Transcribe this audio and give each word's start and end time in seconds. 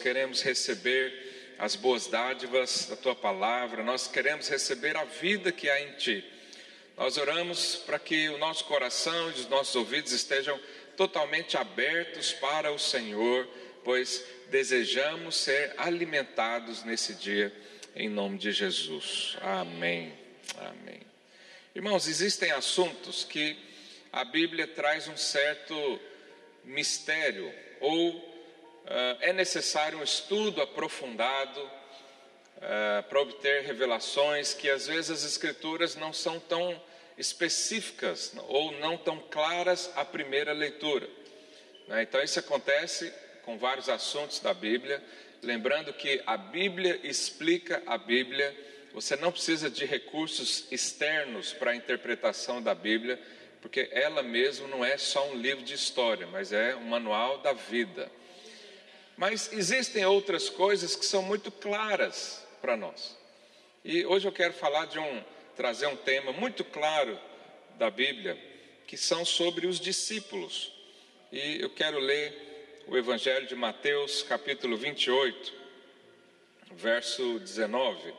Queremos 0.00 0.42
receber 0.42 1.56
as 1.58 1.76
boas 1.76 2.06
dádivas 2.06 2.86
da 2.88 2.96
tua 2.96 3.14
palavra, 3.14 3.82
nós 3.82 4.06
queremos 4.06 4.48
receber 4.48 4.96
a 4.96 5.04
vida 5.04 5.52
que 5.52 5.68
há 5.68 5.80
em 5.82 5.92
ti. 5.92 6.24
Nós 6.96 7.18
oramos 7.18 7.76
para 7.76 7.98
que 7.98 8.30
o 8.30 8.38
nosso 8.38 8.64
coração 8.64 9.28
e 9.28 9.34
os 9.34 9.48
nossos 9.48 9.76
ouvidos 9.76 10.10
estejam 10.12 10.58
totalmente 10.96 11.58
abertos 11.58 12.32
para 12.32 12.72
o 12.72 12.78
Senhor, 12.78 13.46
pois 13.84 14.24
desejamos 14.50 15.36
ser 15.36 15.74
alimentados 15.76 16.82
nesse 16.82 17.14
dia, 17.14 17.52
em 17.94 18.08
nome 18.08 18.38
de 18.38 18.52
Jesus. 18.52 19.36
Amém. 19.42 20.14
Amém. 20.56 21.00
Irmãos, 21.74 22.08
existem 22.08 22.50
assuntos 22.52 23.22
que 23.22 23.56
a 24.10 24.24
Bíblia 24.24 24.66
traz 24.66 25.08
um 25.08 25.16
certo 25.16 26.00
mistério, 26.64 27.52
ou 27.80 28.29
é 29.20 29.32
necessário 29.32 29.98
um 29.98 30.02
estudo 30.02 30.60
aprofundado 30.60 31.60
uh, 31.60 33.02
para 33.08 33.20
obter 33.20 33.62
revelações 33.62 34.54
que 34.54 34.68
às 34.68 34.86
vezes 34.86 35.10
as 35.10 35.24
Escrituras 35.24 35.96
não 35.96 36.12
são 36.12 36.38
tão 36.40 36.80
específicas 37.16 38.34
ou 38.48 38.72
não 38.72 38.96
tão 38.96 39.18
claras 39.30 39.90
à 39.94 40.04
primeira 40.04 40.52
leitura. 40.52 41.08
Né? 41.86 42.02
Então, 42.02 42.22
isso 42.22 42.38
acontece 42.38 43.12
com 43.44 43.58
vários 43.58 43.88
assuntos 43.88 44.40
da 44.40 44.54
Bíblia, 44.54 45.02
lembrando 45.42 45.92
que 45.92 46.22
a 46.26 46.36
Bíblia 46.36 46.98
explica 47.02 47.82
a 47.86 47.98
Bíblia, 47.98 48.54
você 48.92 49.16
não 49.16 49.30
precisa 49.30 49.70
de 49.70 49.84
recursos 49.84 50.66
externos 50.70 51.52
para 51.52 51.72
a 51.72 51.76
interpretação 51.76 52.62
da 52.62 52.74
Bíblia, 52.74 53.20
porque 53.60 53.88
ela 53.92 54.22
mesma 54.22 54.66
não 54.68 54.84
é 54.84 54.96
só 54.96 55.28
um 55.28 55.34
livro 55.34 55.62
de 55.62 55.74
história, 55.74 56.26
mas 56.26 56.52
é 56.52 56.74
um 56.74 56.84
manual 56.84 57.38
da 57.38 57.52
vida. 57.52 58.10
Mas 59.20 59.52
existem 59.52 60.02
outras 60.06 60.48
coisas 60.48 60.96
que 60.96 61.04
são 61.04 61.20
muito 61.22 61.52
claras 61.52 62.42
para 62.62 62.74
nós. 62.74 63.14
E 63.84 64.06
hoje 64.06 64.26
eu 64.26 64.32
quero 64.32 64.54
falar 64.54 64.86
de 64.86 64.98
um 64.98 65.22
trazer 65.54 65.88
um 65.88 65.96
tema 65.96 66.32
muito 66.32 66.64
claro 66.64 67.20
da 67.76 67.90
Bíblia, 67.90 68.38
que 68.86 68.96
são 68.96 69.22
sobre 69.22 69.66
os 69.66 69.78
discípulos. 69.78 70.72
E 71.30 71.60
eu 71.60 71.68
quero 71.68 71.98
ler 71.98 72.82
o 72.86 72.96
Evangelho 72.96 73.46
de 73.46 73.54
Mateus, 73.54 74.22
capítulo 74.22 74.74
28, 74.78 75.52
verso 76.72 77.38
19. 77.40 78.14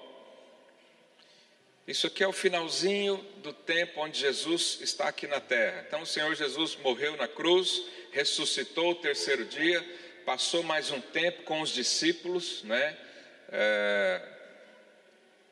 Isso 1.87 2.05
aqui 2.05 2.23
é 2.23 2.27
o 2.27 2.31
finalzinho 2.31 3.17
do 3.37 3.51
tempo 3.51 4.01
onde 4.01 4.19
Jesus 4.19 4.77
está 4.81 5.07
aqui 5.07 5.25
na 5.25 5.39
terra. 5.39 5.83
Então, 5.87 6.03
o 6.03 6.05
Senhor 6.05 6.35
Jesus 6.35 6.75
morreu 6.75 7.17
na 7.17 7.27
cruz, 7.27 7.85
ressuscitou 8.11 8.91
o 8.91 8.95
terceiro 8.95 9.45
dia, 9.45 9.83
passou 10.25 10.63
mais 10.63 10.91
um 10.91 11.01
tempo 11.01 11.43
com 11.43 11.61
os 11.61 11.69
discípulos, 11.69 12.63
né? 12.63 12.97
É, 13.49 14.21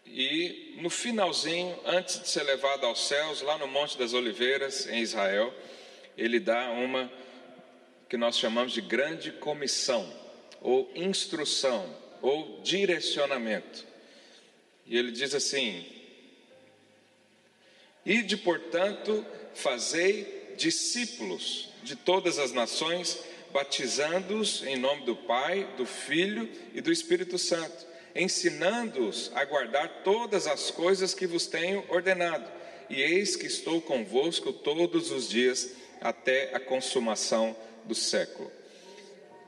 e 0.06 0.76
no 0.82 0.90
finalzinho, 0.90 1.80
antes 1.86 2.20
de 2.20 2.28
ser 2.28 2.44
levado 2.44 2.86
aos 2.86 3.08
céus, 3.08 3.42
lá 3.42 3.58
no 3.58 3.68
Monte 3.68 3.98
das 3.98 4.14
Oliveiras, 4.14 4.88
em 4.88 5.02
Israel, 5.02 5.54
ele 6.18 6.40
dá 6.40 6.72
uma 6.72 7.12
que 8.10 8.18
nós 8.18 8.38
chamamos 8.38 8.74
de 8.74 8.82
grande 8.82 9.32
comissão, 9.32 10.12
ou 10.62 10.92
instrução, 10.96 11.96
ou 12.22 12.60
direcionamento. 12.62 13.86
E 14.86 14.98
ele 14.98 15.12
diz 15.12 15.36
assim: 15.36 15.86
Ide, 18.04 18.38
portanto, 18.38 19.24
fazei 19.54 20.56
discípulos 20.58 21.70
de 21.84 21.96
todas 21.96 22.40
as 22.40 22.52
nações, 22.52 23.20
batizando-os 23.52 24.64
em 24.66 24.78
nome 24.78 25.06
do 25.06 25.16
Pai, 25.16 25.68
do 25.78 25.86
Filho 25.86 26.50
e 26.74 26.82
do 26.82 26.92
Espírito 26.92 27.38
Santo 27.38 27.90
ensinando-os 28.16 29.32
a 29.36 29.46
guardar 29.46 30.02
todas 30.04 30.48
as 30.48 30.72
coisas 30.72 31.14
que 31.14 31.28
vos 31.28 31.48
tenho 31.48 31.84
ordenado. 31.90 32.50
E 32.90 33.02
eis 33.02 33.36
que 33.36 33.46
estou 33.46 33.82
convosco 33.82 34.52
todos 34.52 35.12
os 35.12 35.30
dias 35.30 35.72
até 36.02 36.56
a 36.56 36.60
consumação 36.60 37.56
do 37.86 37.94
século. 37.94 38.52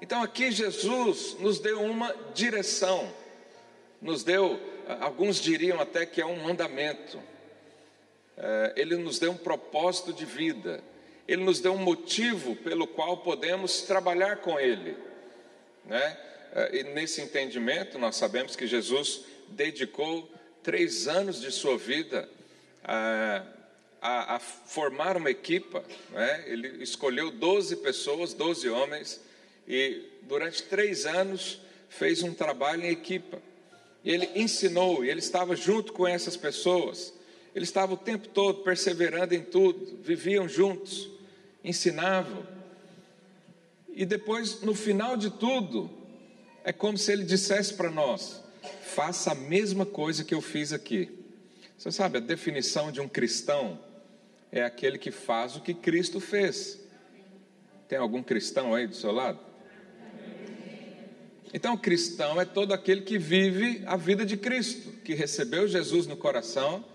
Então 0.01 0.22
aqui 0.22 0.51
Jesus 0.51 1.35
nos 1.39 1.59
deu 1.59 1.81
uma 1.81 2.13
direção, 2.33 3.12
nos 4.01 4.23
deu, 4.23 4.59
alguns 5.00 5.39
diriam 5.39 5.79
até 5.79 6.06
que 6.06 6.22
é 6.22 6.25
um 6.25 6.44
mandamento, 6.44 7.19
é, 8.38 8.73
ele 8.75 8.95
nos 8.95 9.19
deu 9.19 9.31
um 9.31 9.38
propósito 9.38 10.12
de 10.12 10.25
vida, 10.25 10.83
ele 11.34 11.44
nos 11.44 11.59
deu 11.59 11.74
um 11.74 11.78
motivo 11.78 12.56
pelo 12.58 12.88
qual 12.88 13.18
podemos 13.18 13.81
trabalhar 13.84 14.38
com 14.38 14.59
ele, 14.59 14.96
né? 15.86 16.18
Eh, 16.53 16.80
e 16.80 16.84
nesse 16.84 17.22
entendimento, 17.22 17.97
nós 17.97 18.16
sabemos 18.16 18.56
que 18.56 18.68
Jesus 18.68 19.24
dedicou 19.50 20.30
três 20.62 21.08
anos 21.08 21.42
de 21.42 21.52
sua 21.52 21.78
vida 21.78 22.30
a, 22.84 23.44
a, 24.02 24.36
a 24.36 24.40
formar 24.40 25.18
uma 25.18 25.30
equipa. 25.30 25.84
Né? 26.12 26.44
Ele 26.47 26.84
escolheu 26.84 27.31
12 27.31 27.78
pessoas, 27.78 28.34
12 28.34 28.69
homens, 28.69 29.22
e 29.68 30.03
durante 30.24 30.63
três 30.63 31.06
anos 31.06 31.62
fez 31.90 32.24
um 32.24 32.34
trabalho 32.34 32.84
em 32.84 32.90
equipa. 32.90 33.42
E 34.03 34.12
ele 34.12 34.30
ensinou, 34.36 35.06
e 35.06 35.09
ele 35.09 35.19
estava 35.19 35.56
junto 35.56 35.94
com 35.94 36.08
essas 36.08 36.36
pessoas. 36.36 37.13
Ele 37.53 37.66
estava 37.66 37.94
o 37.94 37.98
tempo 37.98 38.28
todo 38.30 38.63
perseverando 38.63 39.36
em 39.36 39.44
tudo, 39.44 40.00
viviam 40.02 40.48
juntos, 40.48 41.09
ensinavam. 41.64 42.46
E 43.94 44.06
depois, 44.06 44.62
no 44.62 44.74
final 44.74 45.18
de 45.18 45.30
tudo, 45.30 45.90
é 46.64 46.72
como 46.72 46.98
se 46.98 47.12
ele 47.12 47.24
dissesse 47.24 47.74
para 47.74 47.92
nós: 47.92 48.42
faça 48.84 49.32
a 49.32 49.36
mesma 49.36 49.86
coisa 49.86 50.24
que 50.24 50.34
eu 50.34 50.42
fiz 50.42 50.72
aqui. 50.74 51.10
Você 51.78 51.92
sabe, 51.92 52.18
a 52.18 52.22
definição 52.22 52.92
de 52.92 53.02
um 53.02 53.08
cristão 53.08 53.80
é 54.52 54.64
aquele 54.64 54.98
que 54.98 55.12
faz 55.12 55.56
o 55.56 55.62
que 55.62 55.74
Cristo 55.74 56.20
fez. 56.20 56.80
Tem 57.88 57.98
algum 57.98 58.22
cristão 58.22 58.74
aí 58.74 58.88
do 58.88 58.96
seu 58.96 59.12
lado? 59.12 59.40
Então, 61.54 61.76
cristão 61.76 62.40
é 62.40 62.46
todo 62.46 62.74
aquele 62.74 63.02
que 63.02 63.18
vive 63.18 63.84
a 63.86 63.98
vida 63.98 64.26
de 64.26 64.38
Cristo, 64.38 64.92
que 65.04 65.14
recebeu 65.14 65.68
Jesus 65.68 66.08
no 66.08 66.16
coração 66.16 66.86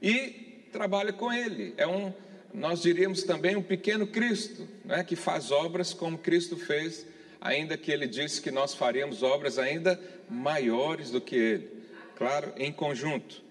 e 0.00 0.68
trabalha 0.70 1.12
com 1.12 1.32
Ele. 1.32 1.74
É 1.76 1.86
um, 1.86 2.12
nós 2.52 2.82
diríamos 2.82 3.22
também 3.22 3.56
um 3.56 3.62
pequeno 3.62 4.06
Cristo, 4.06 4.66
né, 4.84 5.04
que 5.04 5.16
faz 5.16 5.50
obras 5.50 5.92
como 5.92 6.18
Cristo 6.18 6.56
fez 6.56 7.06
ainda 7.40 7.76
que 7.76 7.90
ele 7.92 8.06
disse 8.06 8.40
que 8.40 8.50
nós 8.50 8.74
faríamos 8.74 9.22
obras 9.22 9.58
ainda 9.58 10.00
maiores 10.28 11.10
do 11.10 11.20
que 11.20 11.36
ele, 11.36 11.70
claro, 12.16 12.52
em 12.56 12.72
conjunto. 12.72 13.42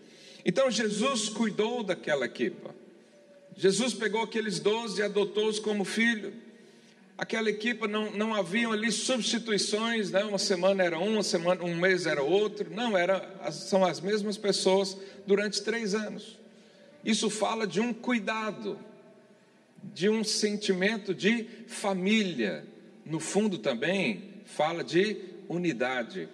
Então 0.44 0.70
Jesus 0.70 1.30
cuidou 1.30 1.84
daquela 1.84 2.26
equipa. 2.26 2.76
Jesus 3.56 3.94
pegou 3.94 4.22
aqueles 4.22 4.60
doze 4.60 5.00
e 5.00 5.04
adotou-os 5.04 5.60
como 5.60 5.86
filho. 5.86 6.34
Aquela 7.18 7.50
equipa 7.50 7.88
não, 7.88 8.12
não 8.12 8.36
haviam 8.36 8.74
ali 8.74 8.92
substituições, 8.92 10.12
né? 10.12 10.26
uma 10.26 10.38
semana 10.38 10.84
era 10.84 11.00
um, 11.00 11.14
uma 11.14 11.24
semana, 11.24 11.64
um 11.64 11.76
mês 11.76 12.06
era 12.06 12.22
outro. 12.22 12.70
Não, 12.70 12.98
era, 12.98 13.26
são 13.52 13.86
as 13.86 14.02
mesmas 14.02 14.38
pessoas 14.38 14.98
durante 15.26 15.64
três 15.64 15.96
anos. 15.96 16.38
Isso 17.06 17.30
fala 17.30 17.68
de 17.68 17.80
um 17.80 17.94
cuidado, 17.94 18.80
de 19.94 20.10
um 20.10 20.24
sentimento 20.24 21.14
de 21.14 21.44
família, 21.68 22.66
no 23.06 23.20
fundo 23.20 23.60
também 23.60 24.34
fala 24.46 24.84
de 24.84 25.18
unidade. 25.48 26.28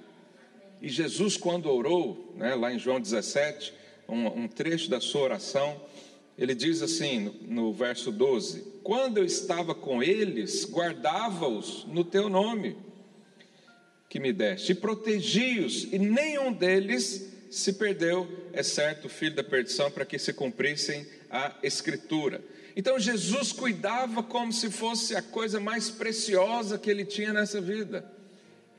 E 0.82 0.88
Jesus, 0.88 1.36
quando 1.36 1.70
orou, 1.70 2.34
né, 2.38 2.56
lá 2.56 2.74
em 2.74 2.80
João 2.80 3.02
17, 3.02 3.74
um, 4.08 4.28
um, 4.28 4.48
trecho 4.48 4.90
da 4.90 5.02
sua 5.02 5.24
oração, 5.24 5.80
ele 6.38 6.56
diz 6.56 6.82
assim, 6.82 7.20
no, 7.20 7.34
no 7.66 7.74
verso 7.74 8.10
12: 8.10 8.80
Quando 8.82 9.18
eu 9.18 9.26
estava 9.26 9.76
com 9.76 10.02
eles, 10.02 10.66
guardava-os 10.72 11.86
no 11.86 12.06
teu 12.06 12.30
nome 12.30 12.78
que 14.08 14.22
me 14.22 14.32
deste, 14.32 14.72
e 14.72 14.76
protegi-os, 14.76 15.84
e 15.92 16.00
nenhum 16.00 16.52
deles 16.52 17.31
se 17.52 17.74
perdeu, 17.74 18.28
exceto 18.54 19.08
o 19.08 19.10
filho 19.10 19.36
da 19.36 19.44
perdição, 19.44 19.92
para 19.92 20.06
que 20.06 20.18
se 20.18 20.32
cumprissem 20.32 21.06
a 21.30 21.54
Escritura. 21.62 22.42
Então 22.76 22.98
Jesus 22.98 23.52
cuidava 23.52 24.24
como 24.24 24.54
se 24.54 24.72
fosse 24.72 25.16
a 25.16 25.22
coisa 25.22 25.60
mais 25.60 25.90
preciosa 25.90 26.80
que 26.80 26.90
ele 26.90 27.04
tinha 27.04 27.34
nessa 27.34 27.60
vida. 27.60 28.10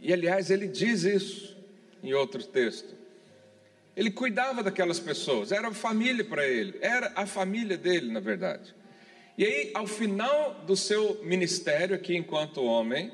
E 0.01 0.13
aliás, 0.13 0.51
ele 0.51 0.67
diz 0.67 1.05
isso 1.05 1.55
em 2.03 2.15
outro 2.15 2.43
texto. 2.43 2.95
Ele 3.95 4.11
cuidava 4.11 4.63
daquelas 4.63 4.99
pessoas, 4.99 5.53
era 5.53 5.71
família 5.73 6.25
para 6.25 6.49
ele, 6.49 6.79
era 6.81 7.13
a 7.15 7.27
família 7.27 7.77
dele, 7.77 8.11
na 8.11 8.21
verdade. 8.21 8.75
E 9.37 9.45
aí, 9.45 9.71
ao 9.75 9.87
final 9.87 10.65
do 10.67 10.75
seu 10.75 11.23
ministério 11.23 11.95
aqui 11.95 12.17
enquanto 12.17 12.65
homem, 12.65 13.13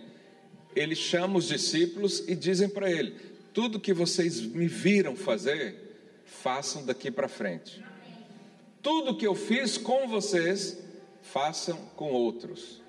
ele 0.74 0.94
chama 0.94 1.38
os 1.38 1.48
discípulos 1.48 2.22
e 2.28 2.36
dizem 2.36 2.68
para 2.68 2.88
ele: 2.88 3.16
tudo 3.58 3.80
que 3.80 3.92
vocês 3.92 4.40
me 4.40 4.68
viram 4.68 5.16
fazer, 5.16 6.22
façam 6.24 6.86
daqui 6.86 7.10
para 7.10 7.26
frente. 7.26 7.84
Tudo 8.80 9.16
que 9.16 9.26
eu 9.26 9.34
fiz 9.34 9.76
com 9.76 10.06
vocês, 10.06 10.78
façam 11.22 11.76
com 11.96 12.12
outros. 12.12 12.80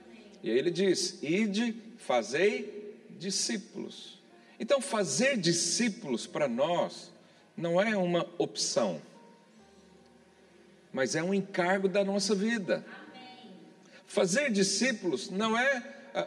E 0.43 0.51
aí 0.51 0.55
ele 0.55 0.69
diz: 0.69 1.17
Ide, 1.23 1.75
fazei 1.97 2.95
discípulos. 3.17 4.21
Então, 4.59 4.79
fazer 4.79 5.37
discípulos 5.37 6.27
para 6.27 6.47
nós 6.47 7.11
não 7.57 7.81
é 7.81 7.97
uma 7.97 8.29
opção, 8.37 9.01
mas 10.93 11.15
é 11.15 11.23
um 11.23 11.33
encargo 11.33 11.89
da 11.89 12.05
nossa 12.05 12.35
vida. 12.35 12.85
Fazer 14.05 14.51
discípulos 14.51 15.31
não 15.31 15.57
é 15.57 15.81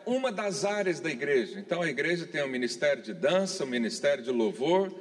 uma 0.06 0.30
das 0.30 0.64
áreas 0.64 1.00
da 1.00 1.10
igreja. 1.10 1.58
Então, 1.58 1.82
a 1.82 1.88
igreja 1.88 2.26
tem 2.26 2.42
o 2.42 2.48
ministério 2.48 3.02
de 3.02 3.12
dança, 3.12 3.64
o 3.64 3.66
ministério 3.66 4.22
de 4.22 4.30
louvor, 4.30 4.92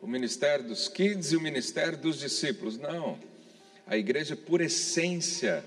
o 0.00 0.06
ministério 0.06 0.64
dos 0.66 0.88
kids 0.88 1.32
e 1.32 1.36
o 1.36 1.40
ministério 1.40 1.96
dos 1.96 2.18
discípulos. 2.18 2.78
Não. 2.78 3.18
A 3.86 3.96
igreja, 3.96 4.34
por 4.36 4.60
essência, 4.60 5.64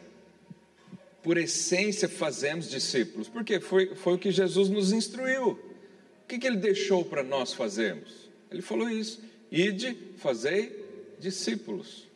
por 1.23 1.37
essência, 1.37 2.07
fazemos 2.07 2.69
discípulos. 2.69 3.27
Porque 3.27 3.59
foi, 3.59 3.95
foi 3.95 4.13
o 4.13 4.17
que 4.17 4.31
Jesus 4.31 4.69
nos 4.69 4.91
instruiu. 4.91 5.51
O 5.51 6.27
que, 6.27 6.37
que 6.37 6.47
ele 6.47 6.57
deixou 6.57 7.05
para 7.05 7.23
nós 7.23 7.53
fazermos? 7.53 8.29
Ele 8.51 8.61
falou 8.61 8.89
isso: 8.89 9.21
ide, 9.51 9.97
fazei 10.17 10.85
discípulos. 11.19 12.07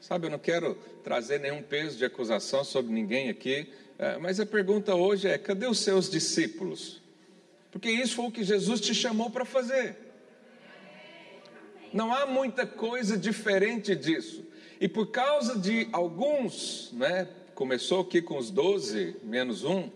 Sabe, 0.00 0.26
eu 0.26 0.30
não 0.30 0.38
quero 0.38 0.74
trazer 1.02 1.40
nenhum 1.40 1.62
peso 1.62 1.96
de 1.96 2.04
acusação 2.04 2.62
sobre 2.64 2.92
ninguém 2.92 3.30
aqui, 3.30 3.72
mas 4.20 4.40
a 4.40 4.46
pergunta 4.46 4.94
hoje 4.94 5.28
é: 5.28 5.38
cadê 5.38 5.66
os 5.66 5.80
seus 5.80 6.10
discípulos? 6.10 7.02
Porque 7.70 7.90
isso 7.90 8.16
foi 8.16 8.26
o 8.26 8.30
que 8.30 8.44
Jesus 8.44 8.80
te 8.80 8.94
chamou 8.94 9.30
para 9.30 9.44
fazer. 9.44 9.96
Não 11.92 12.12
há 12.12 12.26
muita 12.26 12.66
coisa 12.66 13.16
diferente 13.16 13.94
disso. 13.94 14.44
E 14.80 14.88
por 14.88 15.06
causa 15.10 15.58
de 15.58 15.88
alguns, 15.92 16.90
né, 16.92 17.28
começou 17.54 18.00
aqui 18.00 18.20
com 18.20 18.36
os 18.36 18.50
doze, 18.50 19.16
menos 19.22 19.64
um, 19.64 19.90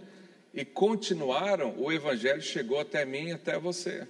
e 0.55 0.65
continuaram, 0.65 1.75
o 1.77 1.93
Evangelho 1.93 2.41
chegou 2.41 2.81
até 2.81 3.05
mim 3.05 3.29
e 3.29 3.33
até 3.33 3.59
você 3.59 4.07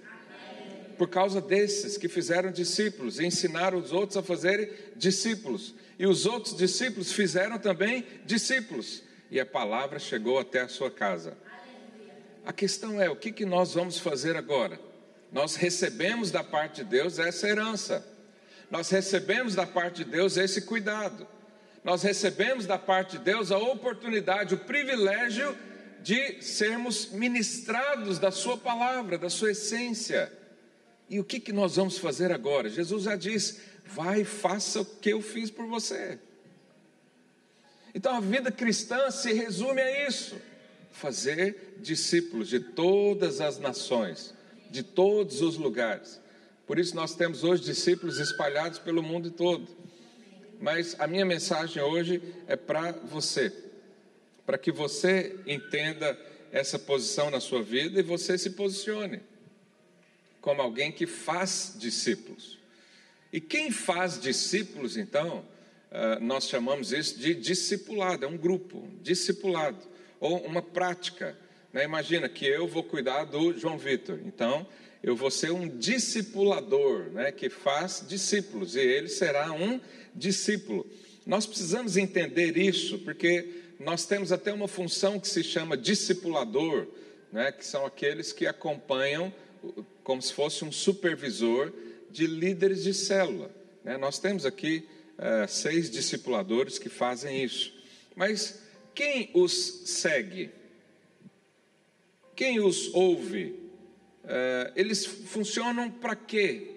por 0.99 1.07
causa 1.07 1.39
desses 1.39 1.97
que 1.97 2.09
fizeram 2.09 2.51
discípulos 2.51 3.19
e 3.19 3.25
ensinaram 3.25 3.77
os 3.77 3.93
outros 3.93 4.17
a 4.17 4.21
fazerem 4.21 4.69
discípulos. 4.97 5.73
E 5.97 6.05
os 6.05 6.25
outros 6.25 6.57
discípulos 6.57 7.13
fizeram 7.13 7.57
também 7.57 8.03
discípulos. 8.25 9.01
E 9.31 9.39
a 9.39 9.45
palavra 9.45 9.99
chegou 9.99 10.39
até 10.39 10.61
a 10.61 10.67
sua 10.67 10.89
casa. 10.89 11.37
A 12.45 12.53
questão 12.53 13.01
é: 13.01 13.09
o 13.09 13.15
que, 13.15 13.31
que 13.31 13.45
nós 13.45 13.73
vamos 13.73 13.99
fazer 13.99 14.35
agora? 14.35 14.79
Nós 15.31 15.55
recebemos 15.55 16.31
da 16.31 16.43
parte 16.43 16.83
de 16.83 16.89
Deus 16.89 17.19
essa 17.19 17.47
herança, 17.47 18.05
nós 18.71 18.89
recebemos 18.89 19.53
da 19.53 19.67
parte 19.67 20.03
de 20.03 20.11
Deus 20.11 20.37
esse 20.37 20.63
cuidado, 20.63 21.27
nós 21.83 22.01
recebemos 22.01 22.65
da 22.65 22.79
parte 22.79 23.17
de 23.17 23.23
Deus 23.23 23.51
a 23.51 23.57
oportunidade, 23.57 24.55
o 24.55 24.59
privilégio 24.59 25.55
de 26.01 26.41
sermos 26.41 27.11
ministrados 27.11 28.17
da 28.17 28.31
Sua 28.31 28.57
palavra, 28.57 29.17
da 29.17 29.29
Sua 29.29 29.51
essência. 29.51 30.31
E 31.09 31.19
o 31.19 31.23
que, 31.23 31.39
que 31.39 31.51
nós 31.51 31.75
vamos 31.75 31.97
fazer 31.97 32.31
agora? 32.31 32.69
Jesus 32.69 33.03
já 33.03 33.15
disse: 33.15 33.59
vai, 33.85 34.23
faça 34.23 34.81
o 34.81 34.85
que 34.85 35.11
eu 35.11 35.21
fiz 35.21 35.51
por 35.51 35.67
você. 35.67 36.19
Então 37.93 38.15
a 38.15 38.19
vida 38.19 38.51
cristã 38.51 39.09
se 39.11 39.33
resume 39.33 39.81
a 39.81 40.07
isso: 40.07 40.35
fazer 40.91 41.75
discípulos 41.79 42.49
de 42.49 42.59
todas 42.59 43.41
as 43.41 43.59
nações, 43.59 44.33
de 44.69 44.83
todos 44.83 45.41
os 45.41 45.57
lugares. 45.57 46.19
Por 46.67 46.77
isso 46.77 46.95
nós 46.95 47.15
temos 47.15 47.43
hoje 47.43 47.63
discípulos 47.63 48.19
espalhados 48.19 48.79
pelo 48.79 49.01
mundo 49.01 49.31
todo. 49.31 49.67
Mas 50.59 50.95
a 50.99 51.07
minha 51.07 51.25
mensagem 51.25 51.81
hoje 51.81 52.21
é 52.47 52.55
para 52.55 52.91
você, 52.91 53.51
para 54.45 54.57
que 54.57 54.71
você 54.71 55.39
entenda 55.47 56.17
essa 56.51 56.77
posição 56.77 57.31
na 57.31 57.39
sua 57.39 57.63
vida 57.63 57.99
e 57.99 58.03
você 58.03 58.37
se 58.37 58.51
posicione 58.51 59.21
como 60.41 60.61
alguém 60.61 60.91
que 60.91 61.05
faz 61.05 61.75
discípulos. 61.77 62.57
E 63.31 63.39
quem 63.39 63.71
faz 63.71 64.19
discípulos, 64.19 64.97
então, 64.97 65.45
nós 66.21 66.47
chamamos 66.47 66.91
isso 66.91 67.17
de 67.17 67.33
discipulado, 67.33 68.25
é 68.25 68.27
um 68.27 68.37
grupo, 68.37 68.87
discipulado, 69.01 69.79
ou 70.19 70.37
uma 70.45 70.61
prática. 70.61 71.35
Né? 71.73 71.83
Imagina 71.83 72.29
que 72.29 72.45
eu 72.45 72.67
vou 72.67 72.83
cuidar 72.83 73.25
do 73.25 73.57
João 73.57 73.77
Vitor, 73.77 74.19
então 74.25 74.67
eu 75.01 75.15
vou 75.15 75.31
ser 75.31 75.51
um 75.51 75.67
discipulador, 75.67 77.09
né? 77.11 77.31
que 77.31 77.49
faz 77.49 78.03
discípulos, 78.07 78.75
e 78.75 78.81
ele 78.81 79.07
será 79.07 79.51
um 79.51 79.79
discípulo. 80.13 80.85
Nós 81.25 81.45
precisamos 81.45 81.97
entender 81.97 82.57
isso, 82.57 82.99
porque 82.99 83.47
nós 83.79 84.05
temos 84.05 84.31
até 84.31 84.51
uma 84.51 84.67
função 84.67 85.19
que 85.19 85.27
se 85.27 85.43
chama 85.43 85.77
discipulador, 85.77 86.87
né? 87.31 87.51
que 87.51 87.65
são 87.65 87.85
aqueles 87.85 88.33
que 88.33 88.45
acompanham 88.45 89.33
como 90.03 90.21
se 90.21 90.33
fosse 90.33 90.65
um 90.65 90.71
supervisor 90.71 91.71
de 92.11 92.27
líderes 92.27 92.83
de 92.83 92.93
célula. 92.93 93.51
Né? 93.83 93.97
Nós 93.97 94.19
temos 94.19 94.45
aqui 94.45 94.87
uh, 95.19 95.47
seis 95.47 95.89
discipuladores 95.89 96.79
que 96.79 96.89
fazem 96.89 97.43
isso. 97.43 97.73
Mas 98.15 98.61
quem 98.95 99.29
os 99.33 99.53
segue? 99.85 100.49
Quem 102.35 102.59
os 102.59 102.93
ouve? 102.93 103.55
Uh, 104.23 104.71
eles 104.75 105.05
funcionam 105.05 105.91
para 105.91 106.15
quê? 106.15 106.75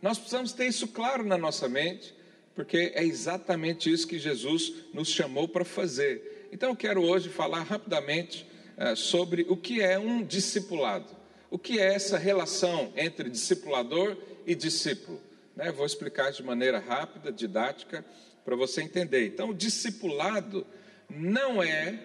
Nós 0.00 0.18
precisamos 0.18 0.52
ter 0.52 0.66
isso 0.66 0.88
claro 0.88 1.24
na 1.24 1.36
nossa 1.36 1.68
mente, 1.68 2.14
porque 2.54 2.92
é 2.94 3.04
exatamente 3.04 3.90
isso 3.90 4.06
que 4.06 4.18
Jesus 4.18 4.72
nos 4.92 5.08
chamou 5.08 5.48
para 5.48 5.64
fazer. 5.64 6.48
Então 6.52 6.70
eu 6.70 6.76
quero 6.76 7.02
hoje 7.02 7.28
falar 7.28 7.62
rapidamente 7.62 8.46
uh, 8.76 8.96
sobre 8.96 9.46
o 9.48 9.56
que 9.56 9.80
é 9.80 9.98
um 9.98 10.22
discipulado. 10.22 11.16
O 11.50 11.58
que 11.58 11.78
é 11.78 11.94
essa 11.94 12.16
relação 12.16 12.92
entre 12.96 13.28
discipulador 13.28 14.16
e 14.46 14.54
discípulo? 14.54 15.20
Né? 15.56 15.70
Vou 15.72 15.86
explicar 15.86 16.32
de 16.32 16.42
maneira 16.42 16.78
rápida, 16.78 17.32
didática, 17.32 18.04
para 18.44 18.56
você 18.56 18.82
entender. 18.82 19.26
Então, 19.26 19.50
o 19.50 19.54
discipulado 19.54 20.66
não 21.08 21.62
é 21.62 21.98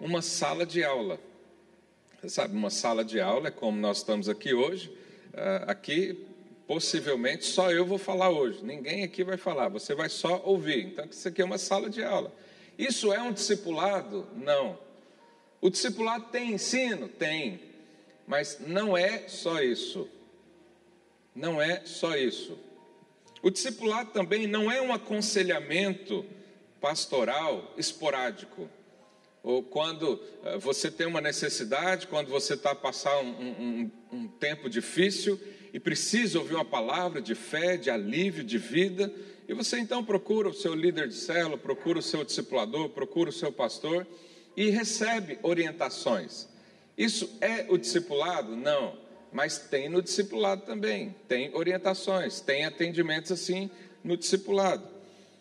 uma 0.00 0.22
sala 0.22 0.64
de 0.64 0.82
aula. 0.82 1.18
Você 2.20 2.28
sabe, 2.28 2.56
uma 2.56 2.70
sala 2.70 3.04
de 3.04 3.20
aula 3.20 3.48
é 3.48 3.50
como 3.50 3.78
nós 3.78 3.98
estamos 3.98 4.28
aqui 4.28 4.54
hoje. 4.54 4.88
Uh, 5.32 5.68
aqui, 5.68 6.26
possivelmente, 6.66 7.44
só 7.44 7.70
eu 7.70 7.84
vou 7.84 7.98
falar 7.98 8.30
hoje. 8.30 8.64
Ninguém 8.64 9.02
aqui 9.04 9.22
vai 9.22 9.36
falar, 9.36 9.68
você 9.68 9.94
vai 9.94 10.08
só 10.08 10.40
ouvir. 10.44 10.86
Então, 10.86 11.06
isso 11.10 11.28
aqui 11.28 11.42
é 11.42 11.44
uma 11.44 11.58
sala 11.58 11.90
de 11.90 12.02
aula. 12.02 12.32
Isso 12.78 13.12
é 13.12 13.20
um 13.20 13.32
discipulado? 13.32 14.26
Não. 14.36 14.78
O 15.60 15.70
discipulado 15.70 16.26
tem 16.30 16.52
ensino? 16.52 17.08
Tem. 17.08 17.60
Mas 18.26 18.58
não 18.60 18.96
é 18.96 19.28
só 19.28 19.62
isso. 19.62 20.08
Não 21.34 21.60
é 21.60 21.82
só 21.84 22.16
isso. 22.16 22.58
O 23.44 23.50
discipulado 23.50 24.10
também 24.10 24.46
não 24.46 24.72
é 24.72 24.80
um 24.80 24.90
aconselhamento 24.90 26.24
pastoral 26.80 27.74
esporádico. 27.76 28.70
Ou 29.42 29.62
quando 29.62 30.18
eh, 30.42 30.56
você 30.56 30.90
tem 30.90 31.06
uma 31.06 31.20
necessidade, 31.20 32.06
quando 32.06 32.28
você 32.28 32.54
está 32.54 32.70
a 32.70 32.74
passar 32.74 33.14
um, 33.20 33.28
um, 33.28 33.90
um 34.10 34.28
tempo 34.28 34.70
difícil 34.70 35.38
e 35.74 35.78
precisa 35.78 36.38
ouvir 36.38 36.54
uma 36.54 36.64
palavra 36.64 37.20
de 37.20 37.34
fé, 37.34 37.76
de 37.76 37.90
alívio, 37.90 38.42
de 38.42 38.56
vida, 38.56 39.12
e 39.46 39.52
você 39.52 39.78
então 39.78 40.02
procura 40.02 40.48
o 40.48 40.54
seu 40.54 40.74
líder 40.74 41.06
de 41.08 41.14
célula, 41.14 41.58
procura 41.58 41.98
o 41.98 42.02
seu 42.02 42.24
discipulador, 42.24 42.88
procura 42.88 43.28
o 43.28 43.32
seu 43.32 43.52
pastor 43.52 44.06
e 44.56 44.70
recebe 44.70 45.38
orientações. 45.42 46.48
Isso 46.96 47.30
é 47.42 47.66
o 47.68 47.76
discipulado? 47.76 48.56
Não. 48.56 49.03
Mas 49.34 49.58
tem 49.58 49.88
no 49.88 50.00
discipulado 50.00 50.62
também. 50.62 51.12
Tem 51.26 51.52
orientações, 51.56 52.40
tem 52.40 52.64
atendimentos 52.64 53.32
assim 53.32 53.68
no 54.04 54.16
discipulado. 54.16 54.88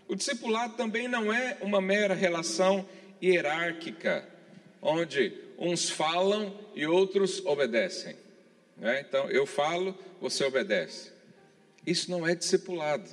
O 0.07 0.15
discipulado 0.15 0.75
também 0.75 1.07
não 1.07 1.31
é 1.31 1.59
uma 1.61 1.79
mera 1.79 2.15
relação 2.15 2.89
hierárquica, 3.21 4.27
onde 4.81 5.31
uns 5.59 5.91
falam 5.91 6.59
e 6.73 6.87
outros 6.87 7.45
obedecem. 7.45 8.15
Né? 8.77 9.05
Então, 9.07 9.29
eu 9.29 9.45
falo, 9.45 9.95
você 10.19 10.43
obedece. 10.43 11.11
Isso 11.85 12.09
não 12.09 12.27
é 12.27 12.33
discipulado. 12.33 13.07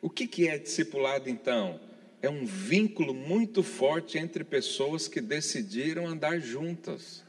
O 0.00 0.08
que, 0.08 0.26
que 0.26 0.48
é 0.48 0.56
discipulado 0.56 1.28
então? 1.28 1.78
É 2.22 2.30
um 2.30 2.46
vínculo 2.46 3.12
muito 3.12 3.62
forte 3.62 4.16
entre 4.16 4.42
pessoas 4.42 5.06
que 5.06 5.20
decidiram 5.20 6.06
andar 6.06 6.38
juntas 6.38 7.26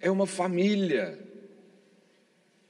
é 0.00 0.10
uma 0.10 0.26
família. 0.26 1.18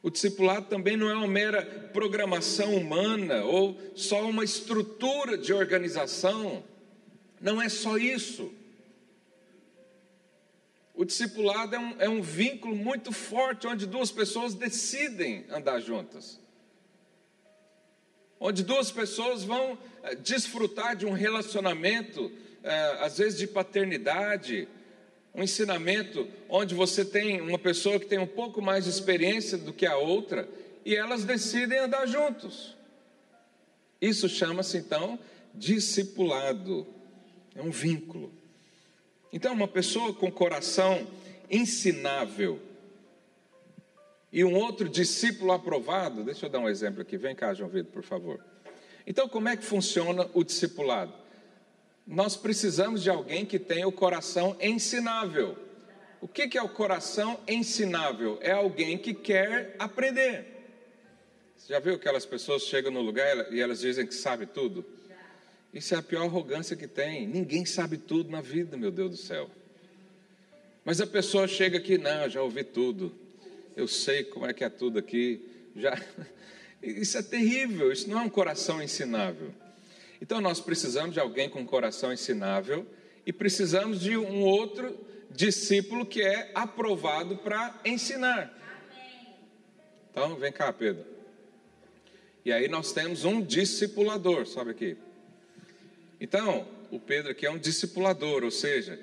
O 0.02 0.10
discipulado 0.10 0.66
também 0.66 0.96
não 0.96 1.08
é 1.08 1.14
uma 1.14 1.28
mera 1.28 1.64
programação 1.92 2.74
humana 2.74 3.44
ou 3.44 3.78
só 3.94 4.28
uma 4.28 4.42
estrutura 4.42 5.38
de 5.38 5.52
organização. 5.52 6.64
Não 7.40 7.60
é 7.60 7.68
só 7.68 7.96
isso. 7.96 8.52
O 10.94 11.04
discipulado 11.04 11.74
é 11.74 11.78
um, 11.78 12.00
é 12.00 12.08
um 12.08 12.20
vínculo 12.20 12.74
muito 12.74 13.12
forte 13.12 13.66
onde 13.66 13.86
duas 13.86 14.10
pessoas 14.10 14.54
decidem 14.54 15.46
andar 15.48 15.80
juntas. 15.80 16.40
Onde 18.38 18.62
duas 18.62 18.90
pessoas 18.90 19.44
vão 19.44 19.78
eh, 20.02 20.14
desfrutar 20.14 20.96
de 20.96 21.06
um 21.06 21.12
relacionamento, 21.12 22.32
eh, 22.62 22.98
às 23.00 23.18
vezes 23.18 23.38
de 23.38 23.46
paternidade, 23.46 24.66
um 25.34 25.42
ensinamento 25.42 26.26
onde 26.48 26.74
você 26.74 27.04
tem 27.04 27.40
uma 27.40 27.58
pessoa 27.58 27.98
que 27.98 28.06
tem 28.06 28.18
um 28.18 28.26
pouco 28.26 28.60
mais 28.60 28.84
de 28.84 28.90
experiência 28.90 29.56
do 29.56 29.72
que 29.72 29.86
a 29.86 29.96
outra 29.96 30.48
e 30.84 30.94
elas 30.94 31.24
decidem 31.24 31.78
andar 31.78 32.06
juntos. 32.06 32.76
Isso 34.00 34.28
chama-se 34.28 34.78
então 34.78 35.18
discipulado, 35.54 36.86
é 37.54 37.62
um 37.62 37.70
vínculo. 37.70 38.32
Então, 39.32 39.52
uma 39.52 39.68
pessoa 39.68 40.12
com 40.12 40.30
coração 40.30 41.06
ensinável 41.48 42.60
e 44.32 44.44
um 44.44 44.54
outro 44.54 44.88
discípulo 44.88 45.52
aprovado, 45.52 46.22
deixa 46.22 46.46
eu 46.46 46.50
dar 46.50 46.60
um 46.60 46.68
exemplo 46.68 47.02
aqui, 47.02 47.16
vem 47.16 47.34
cá, 47.34 47.52
João 47.52 47.68
Vitor, 47.68 47.92
por 47.92 48.02
favor. 48.02 48.44
Então, 49.06 49.28
como 49.28 49.48
é 49.48 49.56
que 49.56 49.64
funciona 49.64 50.28
o 50.34 50.44
discipulado? 50.44 51.12
Nós 52.10 52.36
precisamos 52.36 53.04
de 53.04 53.08
alguém 53.08 53.46
que 53.46 53.56
tenha 53.56 53.86
o 53.86 53.92
coração 53.92 54.56
ensinável. 54.60 55.56
O 56.20 56.26
que 56.26 56.58
é 56.58 56.62
o 56.62 56.68
coração 56.68 57.38
ensinável? 57.46 58.36
É 58.42 58.50
alguém 58.50 58.98
que 58.98 59.14
quer 59.14 59.76
aprender. 59.78 60.44
Você 61.56 61.72
já 61.72 61.78
viu 61.78 61.94
aquelas 61.94 62.26
pessoas 62.26 62.64
chegam 62.64 62.90
no 62.90 63.00
lugar 63.00 63.52
e 63.52 63.60
elas 63.60 63.78
dizem 63.78 64.04
que 64.04 64.14
sabe 64.14 64.44
tudo? 64.44 64.84
Isso 65.72 65.94
é 65.94 65.98
a 65.98 66.02
pior 66.02 66.24
arrogância 66.24 66.74
que 66.74 66.88
tem. 66.88 67.28
Ninguém 67.28 67.64
sabe 67.64 67.96
tudo 67.96 68.28
na 68.28 68.40
vida, 68.40 68.76
meu 68.76 68.90
Deus 68.90 69.10
do 69.12 69.16
céu. 69.16 69.48
Mas 70.84 71.00
a 71.00 71.06
pessoa 71.06 71.46
chega 71.46 71.78
aqui, 71.78 71.96
não, 71.96 72.28
já 72.28 72.42
ouvi 72.42 72.64
tudo. 72.64 73.14
Eu 73.76 73.86
sei 73.86 74.24
como 74.24 74.46
é 74.46 74.52
que 74.52 74.64
é 74.64 74.68
tudo 74.68 74.98
aqui. 74.98 75.48
Já 75.76 75.96
Isso 76.82 77.16
é 77.18 77.22
terrível, 77.22 77.92
isso 77.92 78.10
não 78.10 78.18
é 78.18 78.22
um 78.22 78.28
coração 78.28 78.82
ensinável. 78.82 79.54
Então 80.20 80.40
nós 80.40 80.60
precisamos 80.60 81.14
de 81.14 81.20
alguém 81.20 81.48
com 81.48 81.60
um 81.60 81.66
coração 81.66 82.12
ensinável 82.12 82.86
e 83.24 83.32
precisamos 83.32 84.00
de 84.00 84.16
um 84.16 84.42
outro 84.42 84.98
discípulo 85.30 86.04
que 86.04 86.22
é 86.22 86.50
aprovado 86.54 87.36
para 87.36 87.80
ensinar. 87.84 88.52
Então, 90.10 90.34
vem 90.36 90.52
cá, 90.52 90.72
Pedro. 90.72 91.04
E 92.44 92.52
aí 92.52 92.68
nós 92.68 92.92
temos 92.92 93.24
um 93.24 93.40
discipulador, 93.40 94.46
sabe 94.46 94.70
aqui? 94.70 94.96
Então, 96.20 96.66
o 96.90 96.98
Pedro 96.98 97.30
aqui 97.30 97.46
é 97.46 97.50
um 97.50 97.58
discipulador, 97.58 98.42
ou 98.42 98.50
seja, 98.50 98.98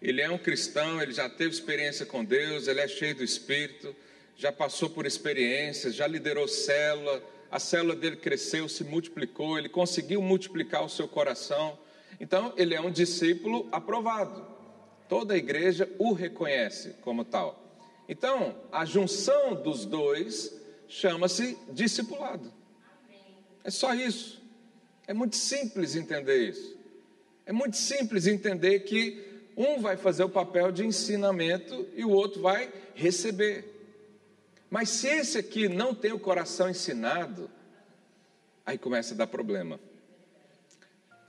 ele 0.00 0.20
é 0.20 0.30
um 0.30 0.36
cristão, 0.36 1.00
ele 1.00 1.12
já 1.12 1.28
teve 1.28 1.50
experiência 1.50 2.04
com 2.04 2.24
Deus, 2.24 2.68
ele 2.68 2.80
é 2.80 2.88
cheio 2.88 3.14
do 3.14 3.24
Espírito, 3.24 3.94
já 4.36 4.52
passou 4.52 4.90
por 4.90 5.06
experiências, 5.06 5.94
já 5.94 6.06
liderou 6.06 6.46
célula, 6.46 7.22
a 7.52 7.58
célula 7.58 7.94
dele 7.94 8.16
cresceu, 8.16 8.66
se 8.66 8.82
multiplicou, 8.82 9.58
ele 9.58 9.68
conseguiu 9.68 10.22
multiplicar 10.22 10.82
o 10.82 10.88
seu 10.88 11.06
coração. 11.06 11.78
Então, 12.18 12.54
ele 12.56 12.74
é 12.74 12.80
um 12.80 12.90
discípulo 12.90 13.68
aprovado. 13.70 14.42
Toda 15.06 15.34
a 15.34 15.36
igreja 15.36 15.86
o 15.98 16.14
reconhece 16.14 16.94
como 17.02 17.26
tal. 17.26 17.62
Então, 18.08 18.56
a 18.72 18.86
junção 18.86 19.54
dos 19.54 19.84
dois 19.84 20.58
chama-se 20.88 21.58
discipulado. 21.70 22.50
É 23.62 23.70
só 23.70 23.92
isso. 23.94 24.42
É 25.06 25.12
muito 25.12 25.36
simples 25.36 25.94
entender 25.94 26.48
isso. 26.48 26.74
É 27.44 27.52
muito 27.52 27.76
simples 27.76 28.26
entender 28.26 28.80
que 28.80 29.42
um 29.54 29.78
vai 29.78 29.98
fazer 29.98 30.24
o 30.24 30.28
papel 30.30 30.72
de 30.72 30.86
ensinamento 30.86 31.86
e 31.94 32.02
o 32.02 32.10
outro 32.10 32.40
vai 32.40 32.72
receber. 32.94 33.71
Mas 34.72 34.88
se 34.88 35.06
esse 35.06 35.36
aqui 35.36 35.68
não 35.68 35.94
tem 35.94 36.12
o 36.12 36.18
coração 36.18 36.70
ensinado, 36.70 37.50
aí 38.64 38.78
começa 38.78 39.12
a 39.12 39.16
dar 39.18 39.26
problema. 39.26 39.78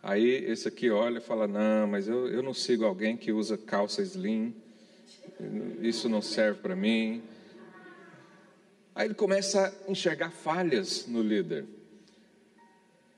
Aí 0.01 0.45
esse 0.45 0.69
aqui 0.69 0.89
olha 0.89 1.17
e 1.17 1.21
fala: 1.21 1.45
Não, 1.45 1.85
mas 1.85 2.07
eu, 2.07 2.29
eu 2.29 2.41
não 2.41 2.53
sigo 2.53 2.85
alguém 2.85 3.17
que 3.17 3.33
usa 3.33 3.57
calça 3.57 4.01
slim, 4.01 4.55
isso 5.81 6.07
não 6.07 6.21
serve 6.21 6.61
para 6.61 6.73
mim. 6.73 7.21
Aí 8.95 9.07
ele 9.07 9.13
começa 9.13 9.75
a 9.85 9.91
enxergar 9.91 10.31
falhas 10.31 11.05
no 11.05 11.21
líder. 11.21 11.65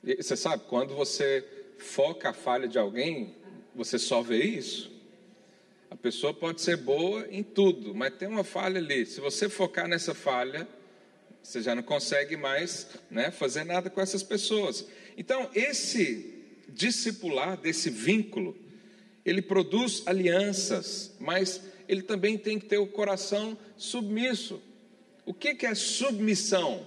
E 0.03 0.15
você 0.15 0.35
sabe, 0.35 0.63
quando 0.67 0.95
você 0.95 1.45
foca 1.77 2.29
a 2.29 2.33
falha 2.33 2.67
de 2.67 2.79
alguém, 2.79 3.35
você 3.75 3.99
só 3.99 4.23
vê 4.23 4.43
isso. 4.43 4.91
Pessoa 6.05 6.35
pode 6.35 6.61
ser 6.61 6.77
boa 6.77 7.25
em 7.31 7.41
tudo, 7.41 7.95
mas 7.95 8.13
tem 8.13 8.27
uma 8.27 8.43
falha 8.43 8.77
ali. 8.77 9.07
Se 9.07 9.19
você 9.19 9.49
focar 9.49 9.87
nessa 9.87 10.13
falha, 10.13 10.67
você 11.41 11.63
já 11.63 11.73
não 11.73 11.81
consegue 11.81 12.37
mais 12.37 12.87
né, 13.09 13.31
fazer 13.31 13.63
nada 13.63 13.89
com 13.89 13.99
essas 13.99 14.21
pessoas. 14.21 14.85
Então, 15.17 15.49
esse 15.55 16.43
discipular 16.69 17.57
desse 17.57 17.89
vínculo, 17.89 18.55
ele 19.25 19.41
produz 19.41 20.03
alianças, 20.05 21.15
mas 21.19 21.59
ele 21.89 22.03
também 22.03 22.37
tem 22.37 22.59
que 22.59 22.67
ter 22.67 22.77
o 22.77 22.85
coração 22.85 23.57
submisso. 23.75 24.61
O 25.25 25.33
que, 25.33 25.55
que 25.55 25.65
é 25.65 25.73
submissão? 25.73 26.85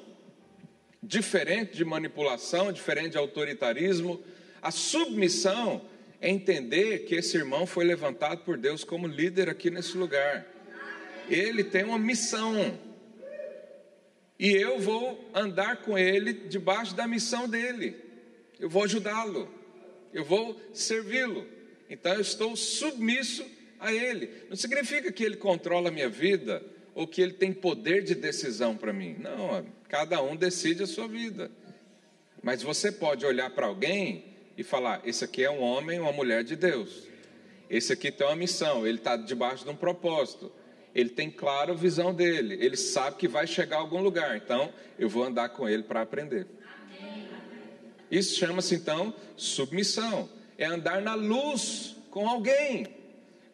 Diferente 1.02 1.76
de 1.76 1.84
manipulação, 1.84 2.70
diferente 2.70 3.10
de 3.10 3.18
autoritarismo. 3.18 4.22
A 4.62 4.70
submissão 4.70 5.82
é 6.20 6.28
entender 6.28 7.00
que 7.00 7.14
esse 7.14 7.36
irmão 7.36 7.66
foi 7.66 7.84
levantado 7.84 8.42
por 8.44 8.56
Deus 8.56 8.82
como 8.82 9.06
líder 9.06 9.48
aqui 9.48 9.70
nesse 9.70 9.96
lugar. 9.96 10.46
Ele 11.28 11.62
tem 11.62 11.84
uma 11.84 11.98
missão. 11.98 12.78
E 14.38 14.50
eu 14.50 14.78
vou 14.78 15.30
andar 15.34 15.82
com 15.82 15.96
ele 15.98 16.32
debaixo 16.32 16.94
da 16.94 17.06
missão 17.06 17.48
dele. 17.48 17.96
Eu 18.58 18.68
vou 18.68 18.84
ajudá-lo. 18.84 19.48
Eu 20.12 20.24
vou 20.24 20.60
servi-lo. 20.72 21.46
Então 21.88 22.14
eu 22.14 22.20
estou 22.20 22.56
submisso 22.56 23.44
a 23.78 23.92
ele. 23.92 24.30
Não 24.48 24.56
significa 24.56 25.12
que 25.12 25.22
ele 25.22 25.36
controla 25.36 25.88
a 25.88 25.92
minha 25.92 26.08
vida 26.08 26.62
ou 26.94 27.06
que 27.06 27.22
ele 27.22 27.34
tem 27.34 27.52
poder 27.52 28.02
de 28.02 28.14
decisão 28.14 28.76
para 28.76 28.92
mim. 28.92 29.16
Não, 29.20 29.64
cada 29.88 30.20
um 30.20 30.34
decide 30.34 30.82
a 30.82 30.86
sua 30.86 31.06
vida. 31.06 31.50
Mas 32.42 32.62
você 32.62 32.90
pode 32.90 33.24
olhar 33.24 33.50
para 33.50 33.66
alguém 33.66 34.27
e 34.58 34.64
falar: 34.64 35.00
esse 35.04 35.24
aqui 35.24 35.44
é 35.44 35.50
um 35.50 35.62
homem, 35.62 36.00
uma 36.00 36.12
mulher 36.12 36.42
de 36.42 36.56
Deus. 36.56 37.06
Esse 37.70 37.92
aqui 37.92 38.10
tem 38.10 38.26
uma 38.26 38.34
missão, 38.34 38.84
ele 38.84 38.98
está 38.98 39.16
debaixo 39.16 39.64
de 39.64 39.70
um 39.70 39.76
propósito. 39.76 40.50
Ele 40.94 41.10
tem 41.10 41.30
clara 41.30 41.72
a 41.72 41.76
visão 41.76 42.12
dele, 42.12 42.54
ele 42.60 42.76
sabe 42.76 43.16
que 43.16 43.28
vai 43.28 43.46
chegar 43.46 43.76
a 43.76 43.80
algum 43.80 44.02
lugar, 44.02 44.36
então 44.36 44.72
eu 44.98 45.08
vou 45.08 45.22
andar 45.22 45.50
com 45.50 45.68
ele 45.68 45.84
para 45.84 46.00
aprender. 46.00 46.46
Isso 48.10 48.36
chama-se 48.36 48.74
então 48.74 49.14
submissão, 49.36 50.28
é 50.56 50.64
andar 50.64 51.00
na 51.00 51.14
luz 51.14 51.94
com 52.10 52.28
alguém. 52.28 52.86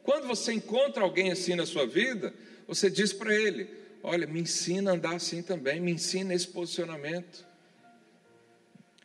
Quando 0.05 0.27
você 0.27 0.53
encontra 0.53 1.03
alguém 1.03 1.33
assim 1.33 1.55
na 1.55 1.67
sua 1.67 1.87
vida, 1.87 2.33
você 2.67 2.89
diz 2.89 3.13
para 3.13 3.35
ele: 3.35 3.69
Olha, 4.03 4.27
me 4.27 4.41
ensina 4.41 4.93
a 4.93 4.95
andar 4.95 5.17
assim 5.17 5.43
também, 5.43 5.81
me 5.81 5.93
ensina 5.93 6.33
esse 6.33 6.47
posicionamento. 6.47 7.45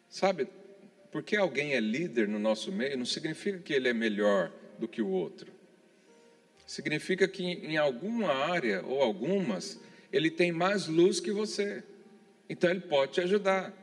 Sabe, 0.08 0.48
porque 1.12 1.36
alguém 1.36 1.74
é 1.74 1.80
líder 1.80 2.28
no 2.28 2.40
nosso 2.40 2.72
meio, 2.72 2.98
não 2.98 3.06
significa 3.06 3.60
que 3.60 3.74
ele 3.74 3.90
é 3.90 3.94
melhor 3.94 4.52
do 4.78 4.88
que 4.88 5.02
o 5.02 5.10
outro. 5.10 5.52
Significa 6.68 7.28
que 7.28 7.44
em 7.44 7.78
alguma 7.78 8.32
área 8.32 8.84
ou 8.86 9.02
algumas, 9.02 9.80
ele 10.14 10.30
tem 10.30 10.52
mais 10.52 10.88
luz 10.88 11.20
que 11.20 11.32
você. 11.32 11.84
Então 12.48 12.70
ele 12.70 12.82
pode 12.82 13.14
te 13.14 13.22
ajudar. 13.22 13.74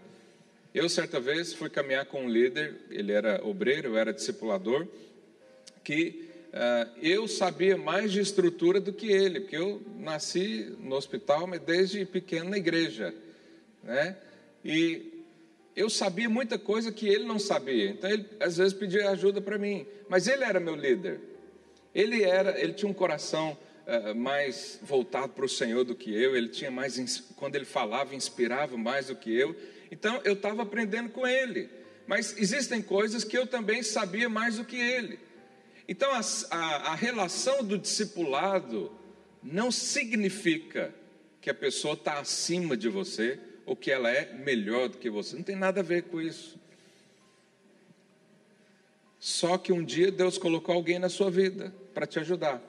Eu, 0.72 0.88
certa 0.88 1.18
vez, 1.18 1.52
fui 1.52 1.70
caminhar 1.70 2.06
com 2.06 2.24
um 2.24 2.28
líder, 2.28 2.76
ele 2.90 3.10
era 3.10 3.44
obreiro, 3.44 3.88
eu 3.88 3.96
era 3.96 4.12
discipulador, 4.12 4.86
que 5.82 6.28
uh, 6.52 6.98
eu 7.00 7.26
sabia 7.26 7.76
mais 7.76 8.12
de 8.12 8.20
estrutura 8.20 8.78
do 8.80 8.92
que 8.92 9.10
ele, 9.10 9.40
porque 9.40 9.56
eu 9.56 9.82
nasci 9.98 10.76
no 10.78 10.94
hospital, 10.94 11.46
mas 11.46 11.60
desde 11.60 12.04
pequeno 12.04 12.50
na 12.50 12.58
igreja. 12.58 13.14
Né? 13.82 14.16
E 14.64 15.15
eu 15.76 15.90
sabia 15.90 16.28
muita 16.28 16.58
coisa 16.58 16.90
que 16.90 17.06
ele 17.06 17.24
não 17.24 17.38
sabia. 17.38 17.90
Então 17.90 18.08
ele 18.08 18.26
às 18.40 18.56
vezes 18.56 18.72
pedia 18.72 19.10
ajuda 19.10 19.42
para 19.42 19.58
mim, 19.58 19.86
mas 20.08 20.26
ele 20.26 20.42
era 20.42 20.58
meu 20.58 20.74
líder. 20.74 21.20
Ele 21.94 22.22
era, 22.22 22.58
ele 22.58 22.72
tinha 22.72 22.90
um 22.90 22.94
coração 22.94 23.56
uh, 23.86 24.14
mais 24.14 24.80
voltado 24.82 25.34
para 25.34 25.44
o 25.44 25.48
Senhor 25.48 25.84
do 25.84 25.94
que 25.94 26.10
eu. 26.10 26.34
Ele 26.34 26.48
tinha 26.48 26.70
mais, 26.70 27.20
quando 27.36 27.56
ele 27.56 27.66
falava, 27.66 28.14
inspirava 28.14 28.76
mais 28.78 29.08
do 29.08 29.16
que 29.16 29.34
eu. 29.34 29.54
Então 29.90 30.20
eu 30.24 30.32
estava 30.32 30.62
aprendendo 30.62 31.10
com 31.10 31.26
ele. 31.26 31.68
Mas 32.06 32.36
existem 32.38 32.80
coisas 32.80 33.22
que 33.22 33.36
eu 33.36 33.46
também 33.46 33.82
sabia 33.82 34.28
mais 34.28 34.56
do 34.56 34.64
que 34.64 34.76
ele. 34.76 35.18
Então 35.86 36.10
a, 36.12 36.20
a, 36.50 36.92
a 36.92 36.94
relação 36.94 37.62
do 37.62 37.76
discipulado 37.78 38.90
não 39.42 39.70
significa 39.70 40.94
que 41.40 41.50
a 41.50 41.54
pessoa 41.54 41.94
está 41.94 42.18
acima 42.18 42.76
de 42.76 42.88
você 42.88 43.38
ou 43.66 43.74
que 43.74 43.90
ela 43.90 44.08
é 44.10 44.32
melhor 44.32 44.88
do 44.88 44.96
que 44.96 45.10
você. 45.10 45.36
Não 45.36 45.42
tem 45.42 45.56
nada 45.56 45.80
a 45.80 45.82
ver 45.82 46.04
com 46.04 46.20
isso. 46.20 46.56
Só 49.18 49.58
que 49.58 49.72
um 49.72 49.84
dia 49.84 50.10
Deus 50.12 50.38
colocou 50.38 50.74
alguém 50.74 51.00
na 51.00 51.08
sua 51.08 51.30
vida 51.30 51.74
para 51.92 52.06
te 52.06 52.20
ajudar. 52.20 52.62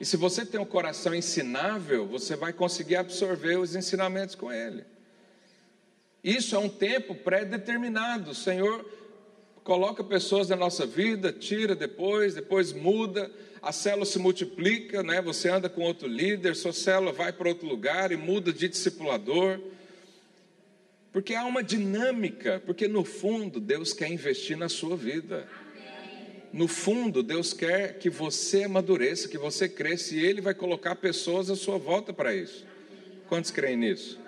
E 0.00 0.04
se 0.04 0.16
você 0.16 0.46
tem 0.46 0.60
um 0.60 0.64
coração 0.64 1.12
ensinável, 1.12 2.06
você 2.06 2.36
vai 2.36 2.52
conseguir 2.52 2.96
absorver 2.96 3.58
os 3.58 3.74
ensinamentos 3.74 4.36
com 4.36 4.52
ele. 4.52 4.84
Isso 6.22 6.54
é 6.54 6.58
um 6.58 6.68
tempo 6.68 7.16
pré-determinado. 7.16 8.30
O 8.30 8.34
Senhor 8.34 8.88
coloca 9.64 10.04
pessoas 10.04 10.48
na 10.48 10.56
nossa 10.56 10.86
vida, 10.86 11.32
tira 11.32 11.74
depois, 11.74 12.34
depois 12.34 12.72
muda. 12.72 13.30
a 13.60 13.72
célula 13.72 14.06
se 14.06 14.20
multiplica, 14.20 15.02
né? 15.02 15.20
Você 15.20 15.48
anda 15.48 15.68
com 15.68 15.82
outro 15.82 16.06
líder, 16.06 16.54
sua 16.54 16.72
célula 16.72 17.12
vai 17.12 17.32
para 17.32 17.48
outro 17.48 17.66
lugar 17.66 18.12
e 18.12 18.16
muda 18.16 18.52
de 18.52 18.68
discipulador. 18.68 19.58
Porque 21.12 21.34
há 21.34 21.44
uma 21.44 21.62
dinâmica, 21.62 22.62
porque 22.64 22.86
no 22.86 23.04
fundo 23.04 23.60
Deus 23.60 23.92
quer 23.92 24.08
investir 24.08 24.56
na 24.56 24.68
sua 24.68 24.96
vida. 24.96 25.48
No 26.52 26.66
fundo, 26.66 27.22
Deus 27.22 27.52
quer 27.52 27.98
que 27.98 28.08
você 28.08 28.64
amadureça, 28.64 29.28
que 29.28 29.38
você 29.38 29.68
cresça, 29.68 30.14
e 30.14 30.24
Ele 30.24 30.40
vai 30.40 30.54
colocar 30.54 30.96
pessoas 30.96 31.50
à 31.50 31.56
sua 31.56 31.78
volta 31.78 32.12
para 32.12 32.34
isso. 32.34 32.66
Quantos 33.28 33.50
creem 33.50 33.76
nisso? 33.76 34.18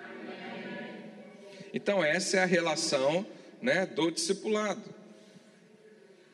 Então, 1.73 2.03
essa 2.03 2.37
é 2.37 2.43
a 2.43 2.45
relação 2.45 3.25
né, 3.61 3.85
do 3.85 4.11
discipulado. 4.11 4.83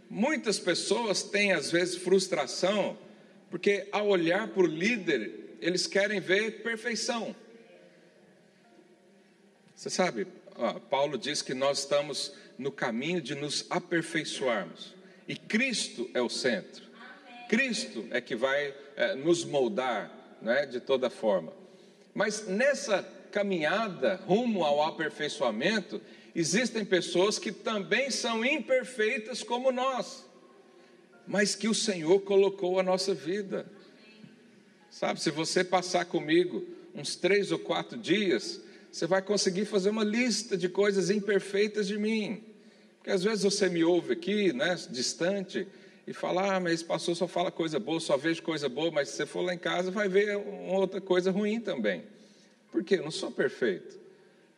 Muitas 0.10 0.60
pessoas 0.60 1.24
têm, 1.24 1.52
às 1.52 1.72
vezes, 1.72 1.96
frustração, 1.96 2.98
porque 3.50 3.88
ao 3.92 4.08
olhar 4.08 4.48
para 4.48 4.64
o 4.64 4.66
líder, 4.66 5.32
eles 5.62 5.88
querem 5.88 6.20
ver 6.20 6.64
perfeição. 6.64 7.36
Você 9.76 9.90
sabe, 9.90 10.28
Paulo 10.90 11.18
diz 11.18 11.42
que 11.42 11.54
nós 11.54 11.80
estamos 11.80 12.34
no 12.58 12.72
caminho 12.72 13.22
de 13.22 13.36
nos 13.36 13.66
aperfeiçoarmos, 13.70 14.96
e 15.28 15.36
Cristo 15.36 16.10
é 16.14 16.22
o 16.22 16.30
centro. 16.30 16.86
Cristo 17.48 18.06
é 18.12 18.20
que 18.20 18.36
vai 18.36 18.74
é, 18.96 19.16
nos 19.16 19.46
moldar 19.46 20.12
né, 20.42 20.66
de 20.66 20.80
toda 20.80 21.10
forma. 21.10 21.54
Mas 22.14 22.48
nessa 22.48 23.04
caminhada 23.32 24.16
rumo 24.26 24.64
ao 24.64 24.82
aperfeiçoamento, 24.84 26.02
existem 26.34 26.84
pessoas 26.84 27.38
que 27.38 27.52
também 27.52 28.10
são 28.10 28.44
imperfeitas 28.44 29.44
como 29.44 29.72
nós, 29.72 30.26
mas 31.26 31.56
que 31.56 31.68
o 31.68 31.76
Senhor 31.76 32.22
colocou 32.22 32.80
a 32.80 32.84
nossa 32.84 33.14
vida. 33.14 33.66
Sabe, 34.90 35.22
se 35.22 35.30
você 35.30 35.64
passar 35.64 36.06
comigo 36.06 36.66
uns 36.96 37.16
três 37.16 37.52
ou 37.52 37.60
quatro 37.60 37.98
dias, 37.98 38.62
você 38.98 39.06
vai 39.06 39.22
conseguir 39.22 39.66
fazer 39.66 39.92
uma 39.92 40.04
lista 40.04 40.58
de 40.58 40.68
coisas 40.68 41.12
imperfeitas 41.12 41.88
de 41.88 42.00
mim. 42.00 42.44
Porque 42.98 43.12
às 43.12 43.24
vezes 43.24 43.44
você 43.44 43.70
me 43.70 43.84
ouve 43.84 44.14
aqui, 44.14 44.52
né, 44.52 44.76
distante, 44.90 45.68
e 46.08 46.14
fala, 46.14 46.56
ah, 46.56 46.60
mas 46.60 46.82
pastor 46.82 47.16
só 47.16 47.28
fala 47.28 47.52
coisa 47.52 47.80
boa, 47.80 48.00
só 48.00 48.18
vejo 48.18 48.42
coisa 48.42 48.68
boa, 48.68 48.90
mas 48.90 49.10
se 49.10 49.18
você 49.18 49.26
for 49.28 49.42
lá 49.42 49.54
em 49.54 49.58
casa, 49.58 49.92
vai 49.92 50.10
ver 50.10 50.36
outra 50.70 51.00
coisa 51.00 51.30
ruim 51.30 51.60
também. 51.60 52.06
Por 52.72 52.84
quê? 52.84 52.96
Eu 52.96 53.04
não 53.04 53.12
sou 53.12 53.30
perfeito. 53.30 54.00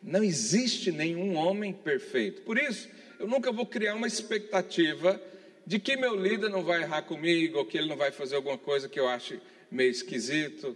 Não 0.02 0.24
existe 0.24 0.90
nenhum 0.90 1.36
homem 1.36 1.74
perfeito. 1.74 2.40
Por 2.40 2.56
isso, 2.56 2.88
eu 3.18 3.28
nunca 3.28 3.52
vou 3.52 3.66
criar 3.66 3.94
uma 3.94 4.06
expectativa 4.06 5.20
de 5.66 5.78
que 5.78 5.98
meu 5.98 6.16
líder 6.16 6.48
não 6.48 6.64
vai 6.64 6.80
errar 6.80 7.02
comigo, 7.02 7.58
ou 7.58 7.66
que 7.66 7.76
ele 7.76 7.88
não 7.88 7.96
vai 7.96 8.10
fazer 8.10 8.36
alguma 8.36 8.56
coisa 8.56 8.88
que 8.88 8.98
eu 8.98 9.06
ache 9.06 9.38
meio 9.70 9.90
esquisito. 9.90 10.74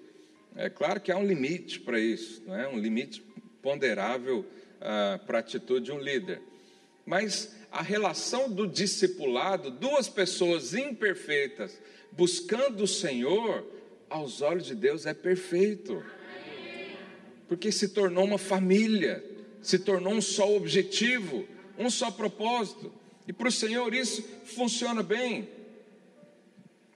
É 0.55 0.69
claro 0.69 1.01
que 1.01 1.11
há 1.11 1.17
um 1.17 1.25
limite 1.25 1.81
para 1.81 1.99
isso, 1.99 2.43
não 2.47 2.55
é? 2.55 2.69
um 2.69 2.79
limite 2.79 3.25
ponderável 3.65 4.47
ah, 4.81 5.19
para 5.27 5.39
a 5.39 5.41
atitude 5.41 5.87
de 5.87 5.93
um 5.93 5.99
líder. 5.99 6.41
Mas 7.05 7.57
a 7.73 7.83
relação 7.83 8.49
do 8.49 8.69
discipulado, 8.69 9.73
duas 9.73 10.09
pessoas 10.09 10.75
imperfeitas, 10.75 11.81
buscando 12.13 12.85
o 12.85 12.89
Senhor, 12.89 13.67
aos 14.09 14.43
olhos 14.43 14.67
de 14.67 14.77
Deus 14.77 15.07
é 15.07 15.15
perfeito 15.15 16.01
porque 17.49 17.71
se 17.71 17.89
tornou 17.89 18.25
uma 18.25 18.39
família, 18.39 19.25
se 19.61 19.79
tornou 19.79 20.15
um 20.15 20.21
só 20.21 20.55
objetivo, 20.57 21.47
um 21.79 21.91
só 21.91 22.11
propósito. 22.11 22.93
E 23.27 23.33
para 23.33 23.49
o 23.49 23.53
Senhor 23.53 23.95
isso 23.95 24.23
funciona 24.45 25.03
bem. 25.03 25.49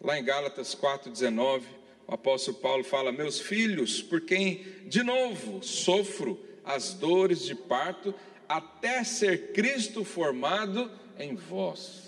Lá 0.01 0.19
em 0.19 0.25
Gálatas 0.25 0.75
4,19, 0.75 1.63
o 2.07 2.15
apóstolo 2.15 2.57
Paulo 2.59 2.85
fala: 2.85 3.13
Meus 3.13 3.41
filhos, 3.41 4.03
por 4.03 4.21
quem 4.21 4.65
de 4.87 5.03
novo 5.03 5.63
sofro 5.63 6.39
as 6.69 6.95
dores 6.95 7.43
de 7.43 7.55
parto, 7.55 8.15
até 8.49 9.03
ser 9.03 9.53
Cristo 9.53 10.05
formado 10.05 10.91
em 11.19 11.35
vós. 11.35 12.05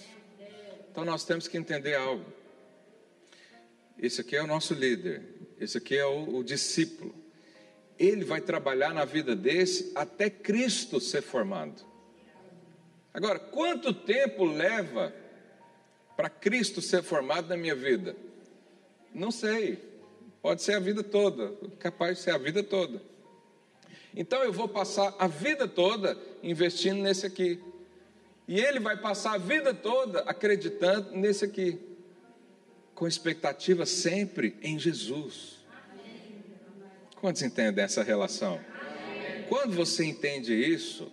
Então 0.93 1.05
nós 1.05 1.25
temos 1.25 1.49
que 1.49 1.59
entender 1.59 1.97
algo. 1.97 2.25
Esse 3.99 4.21
aqui 4.21 4.37
é 4.37 4.43
o 4.43 4.47
nosso 4.47 4.75
líder, 4.75 5.23
esse 5.59 5.79
aqui 5.79 5.97
é 5.97 6.07
o, 6.07 6.37
o 6.37 6.45
discípulo 6.45 7.21
ele 8.01 8.25
vai 8.25 8.41
trabalhar 8.41 8.95
na 8.95 9.05
vida 9.05 9.37
desse 9.37 9.93
até 9.95 10.31
Cristo 10.31 10.99
ser 10.99 11.21
formado. 11.21 11.85
Agora, 13.13 13.39
quanto 13.39 13.93
tempo 13.93 14.43
leva 14.43 15.15
para 16.17 16.31
Cristo 16.31 16.81
ser 16.81 17.03
formado 17.03 17.49
na 17.51 17.59
minha 17.59 17.75
vida? 17.75 18.17
Não 19.13 19.31
sei. 19.31 19.79
Pode 20.41 20.63
ser 20.63 20.77
a 20.77 20.81
vida 20.81 21.03
toda, 21.03 21.53
capaz 21.79 22.17
de 22.17 22.25
ser 22.25 22.31
a 22.31 22.39
vida 22.39 22.63
toda. 22.63 23.03
Então 24.15 24.43
eu 24.43 24.53
vou 24.53 24.69
passar 24.69 25.15
a 25.19 25.27
vida 25.27 25.69
toda 25.69 26.19
investindo 26.43 27.01
nesse 27.01 27.27
aqui. 27.27 27.61
E 28.49 28.59
ele 28.59 28.81
vai 28.81 28.97
passar 28.97 29.35
a 29.35 29.39
vida 29.39 29.73
toda 29.73 30.21
acreditando 30.21 31.13
nesse 31.13 31.45
aqui. 31.45 31.79
Com 32.95 33.07
expectativa 33.07 33.87
sempre 33.87 34.57
em 34.63 34.79
Jesus. 34.79 35.61
Quantos 37.21 37.43
entendem 37.43 37.85
essa 37.85 38.03
relação? 38.03 38.61
Quando 39.49 39.75
você 39.75 40.05
entende 40.05 40.55
isso, 40.55 41.11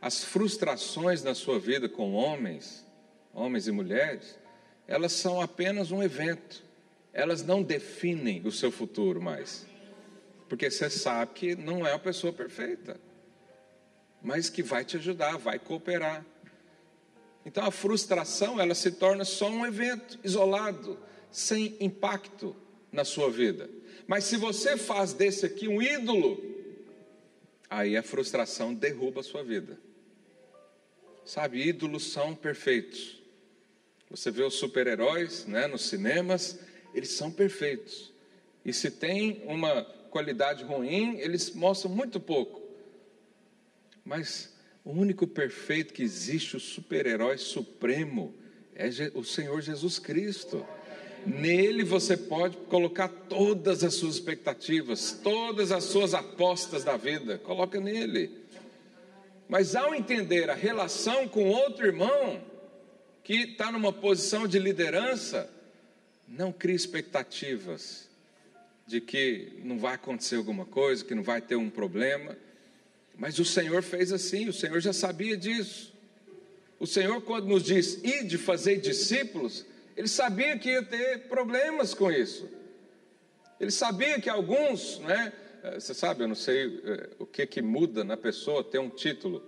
as 0.00 0.22
frustrações 0.22 1.22
na 1.22 1.34
sua 1.34 1.58
vida 1.58 1.88
com 1.88 2.12
homens, 2.12 2.84
homens 3.32 3.66
e 3.66 3.72
mulheres, 3.72 4.38
elas 4.86 5.12
são 5.12 5.40
apenas 5.40 5.90
um 5.90 6.02
evento. 6.02 6.62
Elas 7.12 7.42
não 7.42 7.62
definem 7.62 8.42
o 8.44 8.52
seu 8.52 8.70
futuro 8.70 9.20
mais. 9.20 9.66
Porque 10.48 10.70
você 10.70 10.90
sabe 10.90 11.32
que 11.34 11.56
não 11.56 11.86
é 11.86 11.92
uma 11.92 11.98
pessoa 11.98 12.32
perfeita, 12.32 13.00
mas 14.22 14.48
que 14.48 14.62
vai 14.62 14.84
te 14.84 14.96
ajudar, 14.96 15.36
vai 15.36 15.58
cooperar. 15.58 16.24
Então 17.44 17.64
a 17.64 17.70
frustração, 17.70 18.60
ela 18.60 18.74
se 18.74 18.92
torna 18.92 19.24
só 19.24 19.48
um 19.48 19.66
evento 19.66 20.18
isolado, 20.24 20.98
sem 21.30 21.76
impacto 21.80 22.54
na 22.90 23.04
sua 23.04 23.30
vida. 23.30 23.68
Mas 24.06 24.24
se 24.24 24.36
você 24.36 24.76
faz 24.76 25.12
desse 25.12 25.46
aqui 25.46 25.68
um 25.68 25.80
ídolo, 25.80 26.42
aí 27.68 27.96
a 27.96 28.02
frustração 28.02 28.72
derruba 28.72 29.20
a 29.20 29.24
sua 29.24 29.42
vida. 29.42 29.78
Sabe, 31.24 31.66
ídolos 31.66 32.12
são 32.12 32.34
perfeitos. 32.34 33.22
Você 34.10 34.30
vê 34.30 34.42
os 34.42 34.54
super-heróis 34.54 35.46
né, 35.46 35.66
nos 35.66 35.86
cinemas, 35.88 36.58
eles 36.94 37.10
são 37.10 37.30
perfeitos. 37.30 38.12
E 38.64 38.72
se 38.72 38.90
tem 38.90 39.42
uma 39.46 39.82
qualidade 40.14 40.62
ruim, 40.62 41.18
eles 41.18 41.50
mostram 41.50 41.90
muito 41.90 42.20
pouco. 42.20 42.62
Mas 44.04 44.54
o 44.84 44.92
único 44.92 45.26
perfeito 45.26 45.92
que 45.92 46.04
existe, 46.04 46.56
o 46.56 46.60
super-herói 46.60 47.36
supremo, 47.36 48.32
é 48.76 48.88
o 49.12 49.24
Senhor 49.24 49.60
Jesus 49.60 49.98
Cristo. 49.98 50.64
Nele 51.26 51.82
você 51.82 52.16
pode 52.16 52.56
colocar 52.68 53.08
todas 53.08 53.82
as 53.82 53.94
suas 53.94 54.14
expectativas, 54.14 55.18
todas 55.20 55.72
as 55.72 55.82
suas 55.82 56.14
apostas 56.14 56.84
da 56.84 56.96
vida, 56.96 57.36
coloca 57.38 57.80
nele. 57.80 58.30
Mas 59.48 59.74
ao 59.74 59.96
entender 59.96 60.48
a 60.48 60.54
relação 60.54 61.26
com 61.26 61.48
outro 61.48 61.86
irmão 61.86 62.40
que 63.24 63.34
está 63.34 63.72
numa 63.72 63.92
posição 63.92 64.46
de 64.46 64.60
liderança, 64.60 65.50
não 66.28 66.52
crie 66.52 66.76
expectativas 66.76 68.13
de 68.86 69.00
que 69.00 69.60
não 69.64 69.78
vai 69.78 69.94
acontecer 69.94 70.36
alguma 70.36 70.64
coisa, 70.64 71.04
que 71.04 71.14
não 71.14 71.22
vai 71.22 71.40
ter 71.40 71.56
um 71.56 71.70
problema. 71.70 72.36
Mas 73.16 73.38
o 73.38 73.44
Senhor 73.44 73.82
fez 73.82 74.12
assim, 74.12 74.48
o 74.48 74.52
Senhor 74.52 74.80
já 74.80 74.92
sabia 74.92 75.36
disso. 75.36 75.92
O 76.78 76.86
Senhor, 76.86 77.22
quando 77.22 77.46
nos 77.46 77.62
diz, 77.62 78.02
ide 78.02 78.36
fazer 78.36 78.76
discípulos, 78.76 79.64
ele 79.96 80.08
sabia 80.08 80.58
que 80.58 80.70
ia 80.70 80.82
ter 80.82 81.28
problemas 81.28 81.94
com 81.94 82.10
isso. 82.10 82.48
Ele 83.58 83.70
sabia 83.70 84.20
que 84.20 84.28
alguns, 84.28 84.98
né? 84.98 85.32
Você 85.74 85.94
sabe, 85.94 86.24
eu 86.24 86.28
não 86.28 86.34
sei 86.34 86.82
é, 86.84 87.08
o 87.18 87.24
que 87.24 87.46
que 87.46 87.62
muda 87.62 88.04
na 88.04 88.16
pessoa 88.16 88.62
ter 88.62 88.78
um 88.78 88.90
título, 88.90 89.42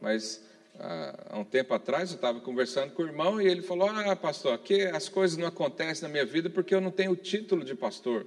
mas 0.00 0.42
há 0.78 1.38
um 1.38 1.44
tempo 1.44 1.74
atrás 1.74 2.10
eu 2.10 2.16
estava 2.16 2.40
conversando 2.40 2.92
com 2.92 3.02
o 3.02 3.06
irmão 3.06 3.40
e 3.40 3.46
ele 3.46 3.60
falou: 3.60 3.90
Ah, 3.90 4.16
pastor, 4.16 4.54
aqui 4.54 4.84
as 4.84 5.08
coisas 5.08 5.36
não 5.36 5.46
acontecem 5.46 6.04
na 6.04 6.08
minha 6.08 6.24
vida 6.24 6.48
porque 6.48 6.74
eu 6.74 6.80
não 6.80 6.90
tenho 6.90 7.12
o 7.12 7.16
título 7.16 7.62
de 7.64 7.74
pastor. 7.74 8.26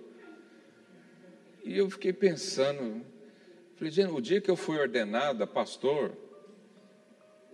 E 1.64 1.78
eu 1.78 1.90
fiquei 1.90 2.12
pensando, 2.12 3.06
falei, 3.76 3.92
gente, 3.92 4.12
o 4.12 4.20
dia 4.20 4.42
que 4.42 4.52
eu 4.52 4.56
fui 4.56 4.78
ordenado 4.78 5.42
a 5.44 5.48
pastor, 5.48 6.12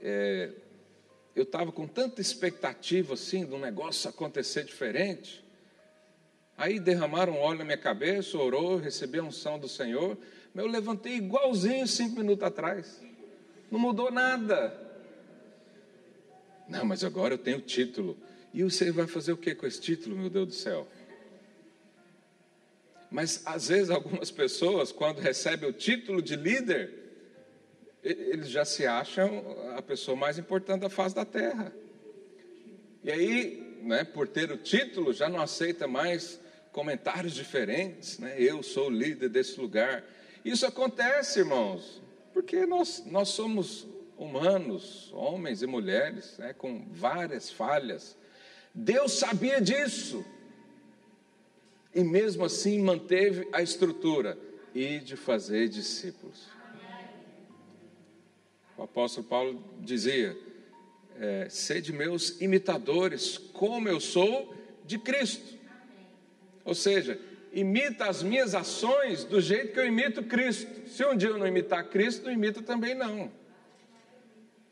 é, 0.02 0.52
eu 1.36 1.44
estava 1.44 1.72
com 1.72 1.88
tanta 1.88 2.20
expectativa 2.20 3.14
assim 3.14 3.46
um 3.46 3.60
negócio 3.60 4.10
acontecer 4.10 4.64
diferente. 4.64 5.46
Aí 6.58 6.80
derramaram 6.80 7.38
óleo 7.38 7.60
na 7.60 7.66
minha 7.66 7.78
cabeça, 7.78 8.38
orou, 8.38 8.78
recebi 8.78 9.20
a 9.20 9.24
unção 9.24 9.60
do 9.60 9.70
Senhor, 9.70 10.18
mas 10.54 10.66
eu 10.66 10.72
levantei 10.72 11.14
igualzinho 11.14 11.88
cinco 11.88 12.18
minutos 12.18 12.44
atrás. 12.44 13.02
Não 13.72 13.80
mudou 13.80 14.12
nada. 14.12 14.76
Não, 16.68 16.84
mas 16.84 17.04
agora 17.04 17.36
eu 17.36 17.38
tenho 17.38 17.62
título. 17.62 18.18
E 18.54 18.64
você 18.64 18.92
vai 18.92 19.06
fazer 19.06 19.32
o 19.32 19.38
que 19.38 19.54
com 19.54 19.68
esse 19.68 19.80
título, 19.80 20.18
meu 20.18 20.30
Deus 20.30 20.48
do 20.48 20.54
céu? 20.54 20.88
Mas 23.10 23.42
às 23.46 23.68
vezes 23.68 23.90
algumas 23.90 24.30
pessoas, 24.32 24.92
quando 24.92 25.20
recebem 25.20 25.70
o 25.70 25.74
título 25.74 26.22
de 26.22 26.36
líder, 26.36 26.94
eles 28.04 28.50
já 28.50 28.64
se 28.64 28.86
acham 28.86 29.44
a 29.76 29.82
pessoa 29.82 30.16
mais 30.16 30.38
importante 30.38 30.82
da 30.82 30.90
face 30.90 31.16
da 31.16 31.26
terra. 31.26 31.74
E 33.04 33.12
aí, 33.12 33.80
né, 33.82 34.04
por 34.04 34.28
ter 34.28 34.52
o 34.52 34.58
título, 34.58 35.14
já 35.14 35.28
não 35.28 35.42
aceita 35.42 35.88
mais 35.88 36.40
comentários 36.72 37.34
diferentes, 37.34 38.20
né? 38.20 38.36
Eu 38.38 38.62
sou 38.62 38.88
o 38.88 38.92
líder 38.92 39.30
desse 39.30 39.60
lugar. 39.60 40.04
Isso 40.46 40.66
acontece, 40.66 41.40
irmãos, 41.40 42.02
porque 42.34 42.66
nós, 42.66 43.04
nós 43.06 43.30
somos 43.30 43.88
humanos, 44.18 45.12
homens 45.14 45.62
e 45.62 45.68
mulheres, 45.68 46.38
né, 46.38 46.54
com 46.54 46.86
várias 46.92 47.50
falhas. 47.50 48.18
Deus 48.74 49.14
sabia 49.14 49.60
disso. 49.60 50.26
E 51.94 52.04
mesmo 52.04 52.46
assim 52.46 52.80
manteve 52.80 53.48
a 53.52 53.62
estrutura 53.62 54.38
e 54.74 55.00
de 55.00 55.16
fazer 55.16 55.68
discípulos. 55.68 56.48
O 58.78 58.84
apóstolo 58.84 59.28
Paulo 59.28 59.64
dizia: 59.80 60.38
é, 61.20 61.50
sede 61.50 61.92
meus 61.92 62.40
imitadores, 62.40 63.38
como 63.38 63.90
eu 63.90 64.00
sou 64.00 64.56
de 64.86 64.98
Cristo. 64.98 65.58
Ou 66.64 66.74
seja, 66.74 67.20
imita 67.52 68.06
as 68.06 68.24
minhas 68.24 68.56
ações 68.56 69.24
do 69.24 69.42
jeito 69.42 69.74
que 69.74 69.80
eu 69.80 69.86
imito 69.86 70.24
Cristo. 70.24 70.88
Se 70.88 71.04
um 71.06 71.16
dia 71.16 71.30
eu 71.30 71.38
não 71.38 71.48
imitar 71.48 71.90
Cristo, 71.90 72.26
não 72.26 72.32
imita 72.32 72.62
também 72.62 72.96
não. 72.96 73.32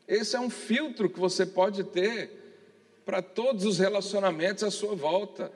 Esse 0.06 0.36
é 0.36 0.40
um 0.40 0.48
filtro 0.48 1.10
que 1.10 1.20
você 1.20 1.44
pode 1.44 1.84
ter 1.84 2.30
para 3.04 3.20
todos 3.20 3.64
os 3.64 3.78
relacionamentos 3.78 4.64
à 4.64 4.70
sua 4.70 4.94
volta. 4.94 5.52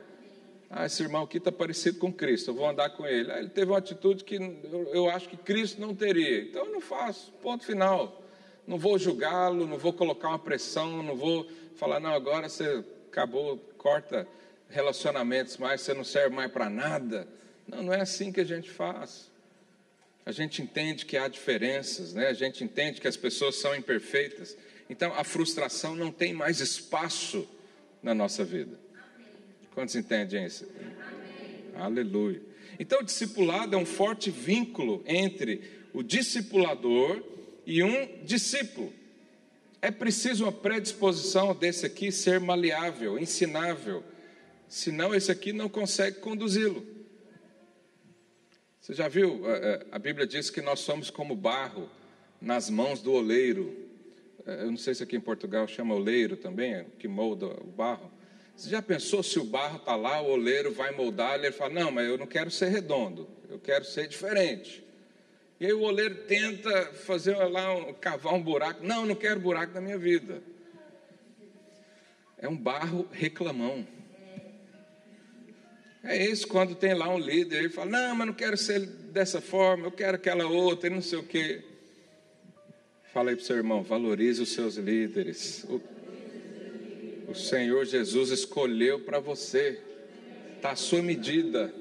Ah, 0.74 0.86
esse 0.86 1.02
irmão 1.02 1.24
aqui 1.24 1.36
está 1.36 1.52
parecido 1.52 1.98
com 1.98 2.10
Cristo, 2.10 2.50
eu 2.50 2.54
vou 2.54 2.66
andar 2.66 2.88
com 2.90 3.06
ele. 3.06 3.30
Ah, 3.30 3.38
ele 3.38 3.50
teve 3.50 3.70
uma 3.70 3.78
atitude 3.78 4.24
que 4.24 4.36
eu, 4.92 5.10
acho 5.10 5.28
que 5.28 5.36
Cristo 5.36 5.78
não 5.78 5.94
teria, 5.94 6.44
então 6.44 6.64
eu 6.64 6.72
não 6.72 6.80
faço, 6.80 7.30
ponto 7.42 7.64
final 7.64 8.22
não 8.66 8.78
vou 8.78 8.98
julgá-lo, 8.98 9.66
não 9.66 9.78
vou 9.78 9.92
colocar 9.92 10.28
uma 10.28 10.38
pressão, 10.38 11.02
não 11.02 11.16
vou 11.16 11.46
falar, 11.76 12.00
não, 12.00 12.12
agora 12.12 12.48
você 12.48 12.84
acabou, 13.10 13.58
corta 13.76 14.26
relacionamentos 14.68 15.58
mais, 15.58 15.80
você 15.80 15.92
não 15.92 16.04
serve 16.04 16.34
mais 16.34 16.50
para 16.50 16.70
nada. 16.70 17.28
Não, 17.66 17.82
não 17.82 17.92
é 17.92 18.00
assim 18.00 18.32
que 18.32 18.40
a 18.40 18.44
gente 18.44 18.70
faz. 18.70 19.30
A 20.24 20.32
gente 20.32 20.62
entende 20.62 21.04
que 21.04 21.16
há 21.16 21.26
diferenças, 21.26 22.14
né? 22.14 22.28
a 22.28 22.32
gente 22.32 22.62
entende 22.62 23.00
que 23.00 23.08
as 23.08 23.16
pessoas 23.16 23.56
são 23.56 23.74
imperfeitas. 23.74 24.56
Então 24.88 25.12
a 25.14 25.24
frustração 25.24 25.96
não 25.96 26.12
tem 26.12 26.32
mais 26.32 26.60
espaço 26.60 27.48
na 28.02 28.14
nossa 28.14 28.44
vida. 28.44 28.78
Quantos 29.74 29.96
entendem 29.96 30.44
isso? 30.44 30.66
Amém. 30.76 31.82
Aleluia. 31.82 32.42
Então 32.78 33.00
o 33.00 33.04
discipulado 33.04 33.74
é 33.74 33.78
um 33.78 33.86
forte 33.86 34.30
vínculo 34.30 35.02
entre 35.06 35.62
o 35.92 36.02
discipulador 36.02 37.22
e 37.66 37.82
um 37.82 38.22
discípulo. 38.22 38.92
É 39.80 39.90
preciso 39.90 40.44
uma 40.44 40.52
predisposição 40.52 41.54
desse 41.54 41.86
aqui 41.86 42.12
ser 42.12 42.38
maleável, 42.38 43.18
ensinável, 43.18 44.04
senão 44.68 45.14
esse 45.14 45.32
aqui 45.32 45.52
não 45.52 45.68
consegue 45.68 46.20
conduzi-lo. 46.20 46.86
Você 48.80 48.94
já 48.94 49.08
viu? 49.08 49.42
A 49.90 49.98
Bíblia 49.98 50.26
diz 50.26 50.50
que 50.50 50.60
nós 50.60 50.80
somos 50.80 51.08
como 51.08 51.34
barro 51.34 51.88
nas 52.40 52.68
mãos 52.68 53.00
do 53.00 53.12
oleiro. 53.12 53.74
Eu 54.46 54.70
não 54.70 54.76
sei 54.76 54.94
se 54.94 55.02
aqui 55.02 55.16
em 55.16 55.20
Portugal 55.20 55.66
chama 55.66 55.94
oleiro 55.94 56.36
também, 56.36 56.84
que 56.98 57.08
molda 57.08 57.46
o 57.46 57.72
barro. 57.74 58.11
Você 58.56 58.70
já 58.70 58.82
pensou 58.82 59.22
se 59.22 59.38
o 59.38 59.44
barro 59.44 59.78
está 59.78 59.96
lá, 59.96 60.20
o 60.20 60.30
oleiro 60.30 60.72
vai 60.72 60.92
moldar, 60.92 61.34
ele 61.34 61.52
fala: 61.52 61.74
Não, 61.74 61.90
mas 61.90 62.08
eu 62.08 62.18
não 62.18 62.26
quero 62.26 62.50
ser 62.50 62.68
redondo, 62.68 63.28
eu 63.48 63.58
quero 63.58 63.84
ser 63.84 64.06
diferente. 64.06 64.84
E 65.58 65.66
aí 65.66 65.72
o 65.72 65.82
oleiro 65.82 66.14
tenta 66.26 66.86
fazer 66.92 67.36
lá, 67.36 67.72
um, 67.74 67.94
cavar 67.94 68.34
um 68.34 68.42
buraco. 68.42 68.84
Não, 68.84 69.06
não 69.06 69.14
quero 69.14 69.38
buraco 69.38 69.72
na 69.74 69.80
minha 69.80 69.96
vida. 69.96 70.42
É 72.36 72.48
um 72.48 72.56
barro 72.56 73.08
reclamão. 73.12 73.86
É 76.02 76.16
isso 76.26 76.48
quando 76.48 76.74
tem 76.74 76.94
lá 76.94 77.08
um 77.08 77.18
líder, 77.18 77.58
ele 77.60 77.68
fala, 77.68 77.90
não, 77.90 78.16
mas 78.16 78.26
não 78.26 78.34
quero 78.34 78.56
ser 78.56 78.84
dessa 78.84 79.40
forma, 79.40 79.86
eu 79.86 79.92
quero 79.92 80.16
aquela 80.16 80.48
outra, 80.48 80.88
e 80.88 80.90
não 80.90 81.00
sei 81.00 81.20
o 81.20 81.22
quê. 81.22 81.62
Fala 83.12 83.30
aí 83.30 83.36
para 83.36 83.42
o 83.44 83.46
seu 83.46 83.56
irmão, 83.56 83.84
valorize 83.84 84.42
os 84.42 84.52
seus 84.52 84.74
líderes. 84.74 85.64
O, 85.68 85.80
o 87.28 87.34
Senhor 87.34 87.84
Jesus 87.84 88.30
escolheu 88.30 89.00
para 89.00 89.18
você. 89.18 89.80
Está 90.56 90.72
à 90.72 90.76
sua 90.76 91.02
medida. 91.02 91.72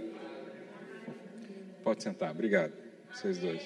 Pode 1.83 2.03
sentar, 2.03 2.31
obrigado. 2.31 2.73
Vocês 3.13 3.37
dois. 3.37 3.61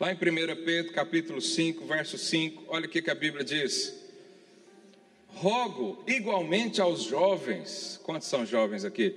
Lá 0.00 0.12
em 0.12 0.14
1 0.14 0.64
Pedro, 0.64 0.92
capítulo 0.92 1.40
5, 1.40 1.84
verso 1.84 2.16
5, 2.16 2.64
olha 2.68 2.86
o 2.86 2.88
que, 2.88 3.02
que 3.02 3.10
a 3.10 3.14
Bíblia 3.14 3.44
diz. 3.44 3.98
Rogo 5.28 6.02
igualmente 6.06 6.80
aos 6.80 7.02
jovens, 7.02 8.00
quantos 8.02 8.28
são 8.28 8.46
jovens 8.46 8.84
aqui? 8.84 9.16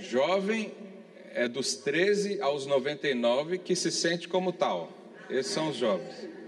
Jovem 0.00 0.72
é 1.34 1.48
dos 1.48 1.74
13 1.76 2.40
aos 2.40 2.66
99 2.66 3.58
que 3.58 3.74
se 3.74 3.90
sente 3.90 4.28
como 4.28 4.52
tal. 4.52 4.92
Esses 5.30 5.52
são 5.52 5.70
os 5.70 5.76
jovens. 5.76 6.41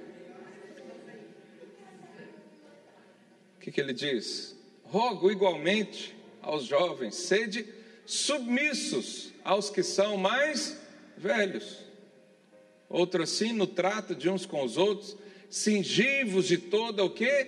Que, 3.64 3.72
que 3.72 3.80
ele 3.80 3.94
diz? 3.94 4.54
Rogo 4.82 5.30
igualmente 5.30 6.14
aos 6.42 6.64
jovens, 6.64 7.14
sede 7.14 7.66
submissos 8.04 9.32
aos 9.42 9.70
que 9.70 9.82
são 9.82 10.18
mais 10.18 10.78
velhos. 11.16 11.78
Outro 12.90 13.22
assim, 13.22 13.54
no 13.54 13.66
trato 13.66 14.14
de 14.14 14.28
uns 14.28 14.44
com 14.44 14.62
os 14.62 14.76
outros, 14.76 15.16
cingivos 15.48 16.46
de 16.46 16.58
toda 16.58 17.02
o 17.02 17.08
que? 17.08 17.46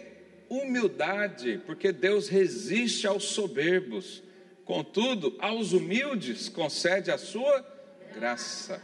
Humildade, 0.49 1.61
porque 1.67 1.93
Deus 1.93 2.29
resiste 2.29 3.07
aos 3.07 3.25
soberbos, 3.25 4.23
contudo, 4.65 5.37
aos 5.39 5.73
humildes 5.73 6.49
concede 6.49 7.11
a 7.11 7.19
sua 7.19 7.63
graça. 8.15 8.81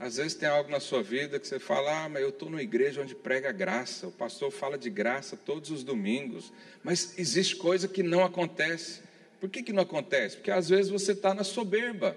Às 0.00 0.16
vezes 0.16 0.32
tem 0.32 0.48
algo 0.48 0.70
na 0.70 0.80
sua 0.80 1.02
vida 1.02 1.38
que 1.38 1.46
você 1.46 1.58
fala, 1.58 2.04
ah, 2.04 2.08
mas 2.08 2.22
eu 2.22 2.30
estou 2.30 2.48
numa 2.48 2.62
igreja 2.62 3.02
onde 3.02 3.14
prega 3.14 3.52
graça, 3.52 4.06
o 4.06 4.10
pastor 4.10 4.50
fala 4.50 4.78
de 4.78 4.88
graça 4.88 5.36
todos 5.36 5.70
os 5.70 5.84
domingos, 5.84 6.50
mas 6.82 7.18
existe 7.18 7.54
coisa 7.56 7.86
que 7.86 8.02
não 8.02 8.24
acontece. 8.24 9.02
Por 9.38 9.50
que, 9.50 9.62
que 9.62 9.74
não 9.74 9.82
acontece? 9.82 10.36
Porque 10.36 10.50
às 10.50 10.70
vezes 10.70 10.90
você 10.90 11.12
está 11.12 11.34
na 11.34 11.44
soberba. 11.44 12.16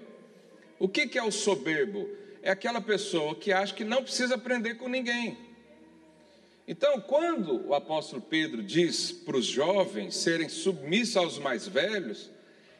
O 0.78 0.88
que, 0.88 1.06
que 1.06 1.18
é 1.18 1.22
o 1.22 1.30
soberbo? 1.30 2.08
É 2.42 2.50
aquela 2.50 2.80
pessoa 2.80 3.34
que 3.34 3.52
acha 3.52 3.74
que 3.74 3.84
não 3.84 4.02
precisa 4.02 4.36
aprender 4.36 4.76
com 4.76 4.88
ninguém. 4.88 5.36
Então, 6.66 6.98
quando 7.02 7.68
o 7.68 7.74
apóstolo 7.74 8.22
Pedro 8.22 8.62
diz 8.62 9.12
para 9.12 9.36
os 9.36 9.44
jovens 9.44 10.16
serem 10.16 10.48
submissos 10.48 11.18
aos 11.18 11.38
mais 11.38 11.68
velhos, 11.68 12.30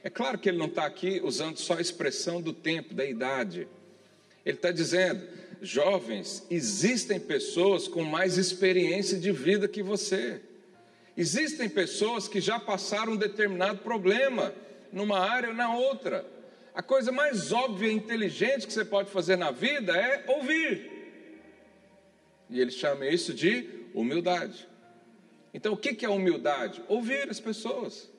é 0.03 0.09
claro 0.09 0.39
que 0.39 0.49
ele 0.49 0.57
não 0.57 0.67
está 0.67 0.87
aqui 0.87 1.21
usando 1.23 1.59
só 1.59 1.75
a 1.75 1.81
expressão 1.83 2.41
do 2.41 2.55
tempo, 2.55 2.95
da 2.95 3.05
idade. 3.05 3.69
Ele 4.45 4.57
está 4.57 4.71
dizendo, 4.71 5.27
jovens, 5.63 6.47
existem 6.51 7.19
pessoas 7.19 7.89
com 7.89 8.03
mais 8.03 8.37
experiência 8.37 9.19
de 9.19 9.33
vida 9.33 9.67
que 9.67 9.83
você. 9.83 10.41
Existem 11.17 11.69
pessoas 11.69 12.29
que 12.29 12.41
já 12.41 12.59
passaram 12.59 13.13
um 13.13 13.17
determinado 13.17 13.79
problema 13.79 14.55
numa 14.93 15.19
área 15.19 15.51
ou 15.51 15.55
na 15.55 15.75
outra. 15.75 16.27
A 16.75 16.83
coisa 16.83 17.13
mais 17.13 17.53
óbvia 17.53 17.89
e 17.89 17.95
inteligente 17.95 18.67
que 18.67 18.73
você 18.73 18.85
pode 18.85 19.11
fazer 19.11 19.37
na 19.37 19.51
vida 19.51 19.97
é 19.97 20.25
ouvir. 20.29 20.91
E 22.51 22.61
ele 22.61 22.71
chama 22.71 23.07
isso 23.07 23.33
de 23.33 23.69
humildade. 23.95 24.69
Então, 25.53 25.73
o 25.73 25.77
que 25.77 26.05
é 26.05 26.09
humildade? 26.09 26.83
Ouvir 26.89 27.31
as 27.31 27.39
pessoas. 27.39 28.11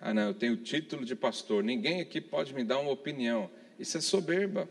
Ah, 0.00 0.14
não, 0.14 0.28
eu 0.28 0.34
tenho 0.34 0.56
título 0.56 1.04
de 1.04 1.14
pastor, 1.14 1.62
ninguém 1.62 2.00
aqui 2.00 2.18
pode 2.20 2.54
me 2.54 2.64
dar 2.64 2.78
uma 2.78 2.90
opinião. 2.90 3.50
Isso 3.78 3.98
é 3.98 4.00
soberba. 4.00 4.66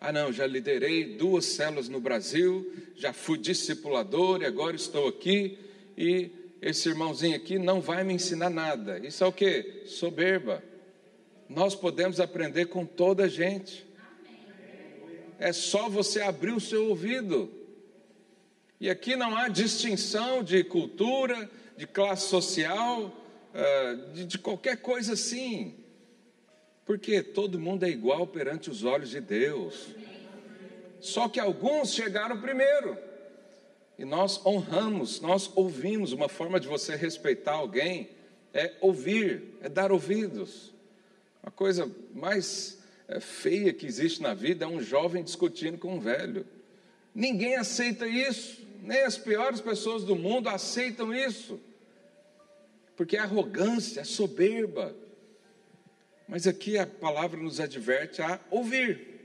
Ah, 0.00 0.12
não, 0.12 0.32
já 0.32 0.46
liderei 0.46 1.16
duas 1.16 1.44
células 1.44 1.88
no 1.88 2.00
Brasil, 2.00 2.72
já 2.94 3.12
fui 3.12 3.36
discipulador 3.36 4.42
e 4.42 4.46
agora 4.46 4.76
estou 4.76 5.08
aqui 5.08 5.58
e 5.96 6.30
esse 6.62 6.88
irmãozinho 6.88 7.34
aqui 7.34 7.58
não 7.58 7.80
vai 7.80 8.04
me 8.04 8.14
ensinar 8.14 8.48
nada. 8.48 9.04
Isso 9.04 9.24
é 9.24 9.26
o 9.26 9.32
que? 9.32 9.82
Soberba. 9.86 10.62
Nós 11.48 11.74
podemos 11.74 12.20
aprender 12.20 12.66
com 12.66 12.86
toda 12.86 13.24
a 13.24 13.28
gente. 13.28 13.84
É 15.36 15.52
só 15.52 15.88
você 15.88 16.20
abrir 16.20 16.52
o 16.52 16.60
seu 16.60 16.88
ouvido. 16.88 17.50
E 18.80 18.88
aqui 18.88 19.16
não 19.16 19.36
há 19.36 19.48
distinção 19.48 20.44
de 20.44 20.62
cultura, 20.62 21.50
de 21.76 21.88
classe 21.88 22.28
social, 22.28 23.12
ah, 23.52 23.94
de 24.24 24.38
qualquer 24.38 24.76
coisa 24.76 25.14
assim. 25.14 25.74
Porque 26.88 27.22
todo 27.22 27.60
mundo 27.60 27.84
é 27.84 27.90
igual 27.90 28.26
perante 28.26 28.70
os 28.70 28.82
olhos 28.82 29.10
de 29.10 29.20
Deus. 29.20 29.88
Só 31.00 31.28
que 31.28 31.38
alguns 31.38 31.92
chegaram 31.92 32.40
primeiro. 32.40 32.96
E 33.98 34.06
nós 34.06 34.40
honramos, 34.46 35.20
nós 35.20 35.52
ouvimos 35.54 36.12
uma 36.12 36.30
forma 36.30 36.58
de 36.58 36.66
você 36.66 36.96
respeitar 36.96 37.52
alguém, 37.52 38.08
é 38.54 38.72
ouvir, 38.80 39.58
é 39.60 39.68
dar 39.68 39.92
ouvidos. 39.92 40.72
A 41.42 41.50
coisa 41.50 41.90
mais 42.14 42.78
é, 43.06 43.20
feia 43.20 43.70
que 43.74 43.84
existe 43.84 44.22
na 44.22 44.32
vida 44.32 44.64
é 44.64 44.68
um 44.68 44.80
jovem 44.80 45.22
discutindo 45.22 45.76
com 45.76 45.96
um 45.96 46.00
velho. 46.00 46.46
Ninguém 47.14 47.56
aceita 47.56 48.06
isso, 48.06 48.66
nem 48.80 49.02
as 49.02 49.18
piores 49.18 49.60
pessoas 49.60 50.04
do 50.04 50.16
mundo 50.16 50.48
aceitam 50.48 51.12
isso, 51.12 51.60
porque 52.96 53.18
é 53.18 53.20
arrogância, 53.20 54.00
é 54.00 54.04
soberba. 54.04 54.96
Mas 56.28 56.46
aqui 56.46 56.76
a 56.76 56.86
palavra 56.86 57.40
nos 57.40 57.58
adverte 57.58 58.20
a 58.20 58.38
ouvir. 58.50 59.18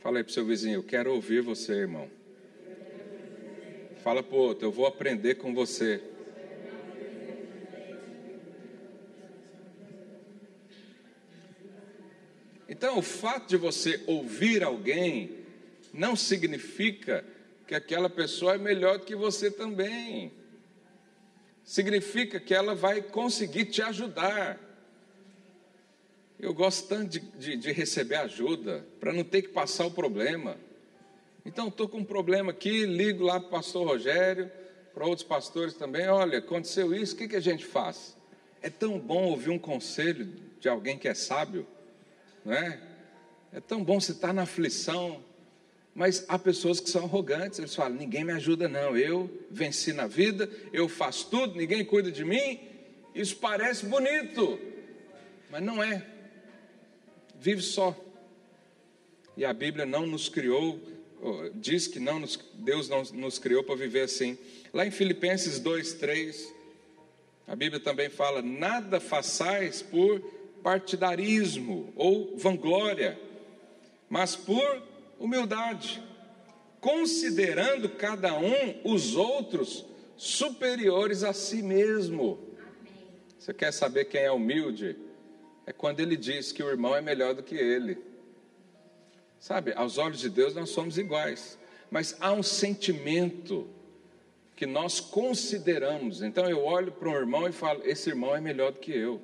Fala 0.00 0.18
aí 0.18 0.24
para 0.24 0.30
o 0.30 0.32
seu 0.32 0.46
vizinho, 0.46 0.76
eu 0.76 0.82
quero 0.82 1.12
ouvir 1.12 1.42
você, 1.42 1.72
irmão. 1.74 2.10
Fala 4.02 4.22
para 4.22 4.34
o 4.34 4.38
outro, 4.38 4.66
eu 4.66 4.72
vou 4.72 4.86
aprender 4.86 5.34
com 5.34 5.52
você. 5.52 6.02
Então, 12.66 12.98
o 12.98 13.02
fato 13.02 13.48
de 13.48 13.56
você 13.58 14.02
ouvir 14.06 14.62
alguém 14.62 15.44
não 15.92 16.16
significa 16.16 17.24
que 17.66 17.74
aquela 17.74 18.08
pessoa 18.08 18.54
é 18.54 18.58
melhor 18.58 18.98
do 18.98 19.04
que 19.04 19.14
você 19.14 19.50
também. 19.50 20.32
Significa 21.62 22.40
que 22.40 22.54
ela 22.54 22.74
vai 22.74 23.02
conseguir 23.02 23.66
te 23.66 23.82
ajudar. 23.82 24.65
Eu 26.38 26.52
gosto 26.52 26.88
tanto 26.88 27.10
de, 27.10 27.20
de, 27.20 27.56
de 27.56 27.72
receber 27.72 28.16
ajuda, 28.16 28.86
para 29.00 29.12
não 29.12 29.24
ter 29.24 29.42
que 29.42 29.48
passar 29.48 29.86
o 29.86 29.90
problema. 29.90 30.56
Então, 31.44 31.68
estou 31.68 31.88
com 31.88 31.98
um 31.98 32.04
problema 32.04 32.50
aqui, 32.50 32.84
ligo 32.84 33.24
lá 33.24 33.38
para 33.40 33.48
o 33.48 33.50
pastor 33.50 33.86
Rogério, 33.86 34.50
para 34.92 35.06
outros 35.06 35.26
pastores 35.26 35.74
também. 35.74 36.08
Olha, 36.08 36.38
aconteceu 36.38 36.94
isso, 36.94 37.14
o 37.14 37.18
que, 37.18 37.28
que 37.28 37.36
a 37.36 37.40
gente 37.40 37.64
faz? 37.64 38.16
É 38.60 38.68
tão 38.68 38.98
bom 38.98 39.24
ouvir 39.26 39.50
um 39.50 39.58
conselho 39.58 40.28
de 40.60 40.68
alguém 40.68 40.98
que 40.98 41.08
é 41.08 41.14
sábio 41.14 41.66
não 42.46 42.54
é? 42.54 42.78
É 43.52 43.60
tão 43.60 43.82
bom 43.82 43.98
você 43.98 44.12
estar 44.12 44.32
na 44.32 44.42
aflição, 44.42 45.22
mas 45.92 46.24
há 46.28 46.38
pessoas 46.38 46.78
que 46.78 46.88
são 46.88 47.04
arrogantes, 47.04 47.58
eles 47.58 47.74
falam: 47.74 47.98
ninguém 47.98 48.24
me 48.24 48.32
ajuda, 48.32 48.68
não, 48.68 48.96
eu 48.96 49.28
venci 49.50 49.92
na 49.92 50.06
vida, 50.06 50.48
eu 50.72 50.88
faço 50.88 51.28
tudo, 51.28 51.56
ninguém 51.56 51.84
cuida 51.84 52.10
de 52.10 52.24
mim. 52.24 52.60
Isso 53.12 53.36
parece 53.36 53.84
bonito, 53.86 54.60
mas 55.50 55.60
não 55.60 55.82
é. 55.82 56.06
Vive 57.40 57.62
só. 57.62 57.94
E 59.36 59.44
a 59.44 59.52
Bíblia 59.52 59.84
não 59.84 60.06
nos 60.06 60.28
criou, 60.28 60.80
diz 61.54 61.86
que 61.86 61.98
não 61.98 62.18
nos, 62.18 62.38
Deus 62.54 62.88
não 62.88 63.02
nos 63.12 63.38
criou 63.38 63.62
para 63.62 63.74
viver 63.74 64.02
assim. 64.02 64.38
Lá 64.72 64.86
em 64.86 64.90
Filipenses 64.90 65.60
2, 65.60 65.94
3, 65.94 66.54
a 67.46 67.54
Bíblia 67.54 67.80
também 67.80 68.08
fala: 68.08 68.40
nada 68.40 68.98
façais 68.98 69.82
por 69.82 70.20
partidarismo 70.62 71.92
ou 71.94 72.36
vanglória, 72.36 73.18
mas 74.08 74.34
por 74.34 74.82
humildade, 75.18 76.02
considerando 76.80 77.88
cada 77.90 78.36
um 78.38 78.80
os 78.84 79.16
outros 79.16 79.84
superiores 80.16 81.22
a 81.22 81.32
si 81.32 81.62
mesmo. 81.62 82.38
Você 83.38 83.52
quer 83.52 83.72
saber 83.72 84.06
quem 84.06 84.22
é 84.22 84.32
humilde? 84.32 84.96
É 85.66 85.72
quando 85.72 86.00
ele 86.00 86.16
diz 86.16 86.52
que 86.52 86.62
o 86.62 86.68
irmão 86.68 86.94
é 86.94 87.00
melhor 87.00 87.34
do 87.34 87.42
que 87.42 87.56
ele. 87.56 87.98
Sabe, 89.38 89.72
aos 89.74 89.98
olhos 89.98 90.20
de 90.20 90.30
Deus 90.30 90.54
nós 90.54 90.70
somos 90.70 90.96
iguais, 90.96 91.58
mas 91.90 92.16
há 92.20 92.32
um 92.32 92.42
sentimento 92.42 93.68
que 94.54 94.64
nós 94.64 95.00
consideramos. 95.00 96.22
Então 96.22 96.48
eu 96.48 96.64
olho 96.64 96.92
para 96.92 97.08
um 97.08 97.14
irmão 97.14 97.48
e 97.48 97.52
falo: 97.52 97.82
esse 97.84 98.08
irmão 98.08 98.34
é 98.34 98.40
melhor 98.40 98.72
do 98.72 98.80
que 98.80 98.92
eu. 98.96 99.20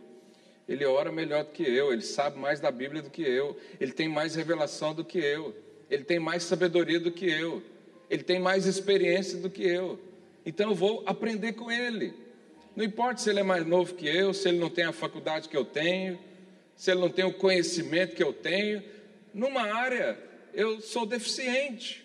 Ele 0.68 0.84
ora 0.84 1.10
melhor 1.10 1.44
do 1.44 1.50
que 1.50 1.62
eu, 1.62 1.92
ele 1.92 2.02
sabe 2.02 2.38
mais 2.38 2.60
da 2.60 2.70
Bíblia 2.70 3.02
do 3.02 3.10
que 3.10 3.22
eu, 3.22 3.56
ele 3.80 3.92
tem 3.92 4.08
mais 4.08 4.34
revelação 4.34 4.94
do 4.94 5.04
que 5.04 5.18
eu, 5.18 5.54
ele 5.90 6.04
tem 6.04 6.18
mais 6.18 6.44
sabedoria 6.44 7.00
do 7.00 7.10
que 7.10 7.28
eu, 7.28 7.62
ele 8.08 8.22
tem 8.22 8.38
mais 8.38 8.66
experiência 8.66 9.38
do 9.38 9.50
que 9.50 9.64
eu. 9.64 9.98
Então 10.46 10.70
eu 10.70 10.74
vou 10.74 11.02
aprender 11.04 11.54
com 11.54 11.70
ele. 11.70 12.14
Não 12.76 12.84
importa 12.84 13.20
se 13.20 13.28
ele 13.28 13.40
é 13.40 13.42
mais 13.42 13.66
novo 13.66 13.94
que 13.94 14.06
eu, 14.08 14.32
se 14.32 14.48
ele 14.48 14.58
não 14.58 14.70
tem 14.70 14.84
a 14.84 14.92
faculdade 14.92 15.48
que 15.48 15.56
eu 15.56 15.64
tenho, 15.64 16.18
se 16.76 16.90
ele 16.90 17.00
não 17.00 17.10
tem 17.10 17.24
o 17.24 17.32
conhecimento 17.32 18.14
que 18.14 18.22
eu 18.22 18.32
tenho, 18.32 18.82
numa 19.32 19.62
área 19.62 20.18
eu 20.52 20.80
sou 20.80 21.06
deficiente. 21.06 22.02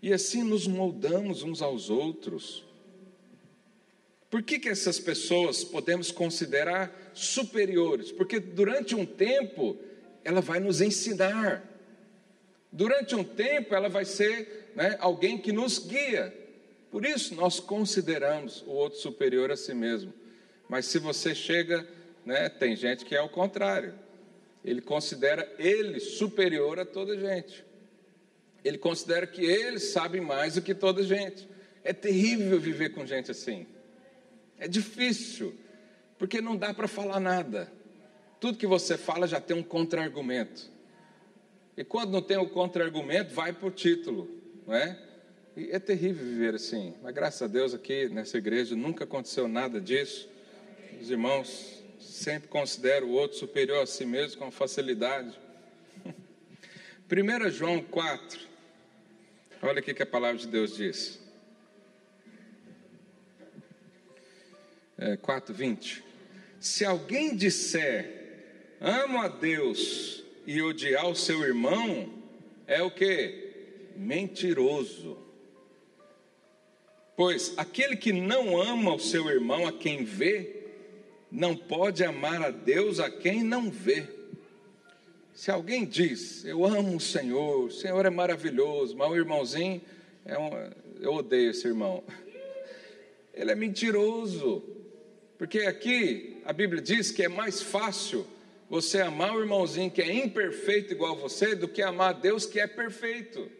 E 0.00 0.12
assim 0.12 0.42
nos 0.42 0.66
moldamos 0.66 1.42
uns 1.42 1.62
aos 1.62 1.88
outros. 1.88 2.64
Por 4.28 4.42
que, 4.42 4.58
que 4.58 4.68
essas 4.68 4.98
pessoas 4.98 5.62
podemos 5.62 6.10
considerar 6.10 7.12
superiores? 7.12 8.10
Porque 8.10 8.40
durante 8.40 8.94
um 8.94 9.04
tempo 9.04 9.76
ela 10.24 10.40
vai 10.40 10.58
nos 10.58 10.80
ensinar, 10.80 11.62
durante 12.70 13.14
um 13.14 13.22
tempo 13.22 13.74
ela 13.74 13.88
vai 13.88 14.04
ser 14.04 14.72
né, 14.74 14.96
alguém 15.00 15.38
que 15.38 15.52
nos 15.52 15.78
guia. 15.78 16.34
Por 16.90 17.04
isso 17.04 17.34
nós 17.34 17.60
consideramos 17.60 18.62
o 18.62 18.70
outro 18.70 18.98
superior 18.98 19.50
a 19.50 19.56
si 19.56 19.74
mesmo. 19.74 20.12
Mas 20.68 20.86
se 20.86 20.98
você 20.98 21.34
chega, 21.34 21.86
né, 22.24 22.48
tem 22.48 22.76
gente 22.76 23.04
que 23.04 23.14
é 23.14 23.20
o 23.20 23.28
contrário. 23.28 23.94
Ele 24.64 24.80
considera 24.80 25.50
ele 25.58 25.98
superior 25.98 26.78
a 26.78 26.84
toda 26.84 27.18
gente. 27.18 27.64
Ele 28.64 28.78
considera 28.78 29.26
que 29.26 29.44
ele 29.44 29.80
sabe 29.80 30.20
mais 30.20 30.54
do 30.54 30.62
que 30.62 30.74
toda 30.74 31.02
gente. 31.02 31.48
É 31.82 31.92
terrível 31.92 32.60
viver 32.60 32.90
com 32.90 33.04
gente 33.04 33.30
assim. 33.30 33.66
É 34.58 34.68
difícil, 34.68 35.54
porque 36.16 36.40
não 36.40 36.56
dá 36.56 36.72
para 36.72 36.86
falar 36.86 37.18
nada. 37.18 37.72
Tudo 38.38 38.58
que 38.58 38.66
você 38.66 38.96
fala 38.96 39.26
já 39.26 39.40
tem 39.40 39.56
um 39.56 39.62
contra-argumento. 39.62 40.70
E 41.76 41.82
quando 41.82 42.12
não 42.12 42.22
tem 42.22 42.36
o 42.36 42.48
contra-argumento, 42.48 43.34
vai 43.34 43.52
para 43.52 43.66
o 43.66 43.70
título, 43.70 44.30
não 44.66 44.74
é? 44.74 44.96
E 45.56 45.70
é 45.70 45.78
terrível 45.78 46.24
viver 46.24 46.54
assim. 46.54 46.94
Mas 47.02 47.12
graças 47.12 47.42
a 47.42 47.46
Deus 47.46 47.74
aqui 47.74 48.08
nessa 48.08 48.38
igreja 48.38 48.76
nunca 48.76 49.04
aconteceu 49.04 49.48
nada 49.48 49.80
disso. 49.80 50.28
Os 51.00 51.10
irmãos 51.10 51.81
sempre 52.02 52.48
consideram 52.48 53.08
o 53.08 53.12
outro 53.12 53.38
superior 53.38 53.82
a 53.82 53.86
si 53.86 54.04
mesmo 54.04 54.40
com 54.40 54.50
facilidade. 54.50 55.38
1 57.10 57.50
João 57.50 57.82
4. 57.82 58.40
Olha 59.62 59.80
o 59.80 59.82
que 59.82 60.02
a 60.02 60.06
palavra 60.06 60.38
de 60.38 60.48
Deus 60.48 60.76
diz. 60.76 61.22
é, 65.02 65.16
4, 65.16 65.52
20. 65.52 66.04
Se 66.60 66.84
alguém 66.84 67.34
disser, 67.34 68.76
amo 68.80 69.18
a 69.18 69.26
Deus 69.26 70.22
e 70.46 70.62
odiar 70.62 71.08
o 71.08 71.16
seu 71.16 71.42
irmão, 71.42 72.22
é 72.68 72.80
o 72.82 72.90
que? 72.90 73.90
Mentiroso. 73.96 75.18
Pois 77.16 77.52
aquele 77.56 77.96
que 77.96 78.12
não 78.12 78.60
ama 78.60 78.94
o 78.94 79.00
seu 79.00 79.28
irmão 79.28 79.66
a 79.66 79.72
quem 79.72 80.04
vê, 80.04 80.61
não 81.32 81.56
pode 81.56 82.04
amar 82.04 82.42
a 82.42 82.50
Deus 82.50 83.00
a 83.00 83.10
quem 83.10 83.42
não 83.42 83.70
vê. 83.70 84.06
Se 85.32 85.50
alguém 85.50 85.86
diz, 85.86 86.44
eu 86.44 86.62
amo 86.66 86.94
o 86.94 87.00
Senhor, 87.00 87.64
o 87.64 87.70
Senhor 87.70 88.04
é 88.04 88.10
maravilhoso, 88.10 88.94
mas 88.94 89.10
o 89.10 89.16
irmãozinho, 89.16 89.80
é 90.26 90.38
um, 90.38 90.50
eu 91.00 91.14
odeio 91.14 91.50
esse 91.50 91.66
irmão. 91.66 92.04
Ele 93.32 93.50
é 93.50 93.54
mentiroso. 93.54 94.62
Porque 95.38 95.60
aqui 95.60 96.42
a 96.44 96.52
Bíblia 96.52 96.82
diz 96.82 97.10
que 97.10 97.24
é 97.24 97.28
mais 97.28 97.62
fácil 97.62 98.26
você 98.68 99.00
amar 99.00 99.34
o 99.34 99.40
irmãozinho 99.40 99.90
que 99.90 100.02
é 100.02 100.12
imperfeito 100.12 100.92
igual 100.92 101.16
você 101.16 101.54
do 101.54 101.66
que 101.66 101.80
amar 101.80 102.10
a 102.10 102.18
Deus 102.18 102.44
que 102.44 102.60
é 102.60 102.66
perfeito. 102.66 103.50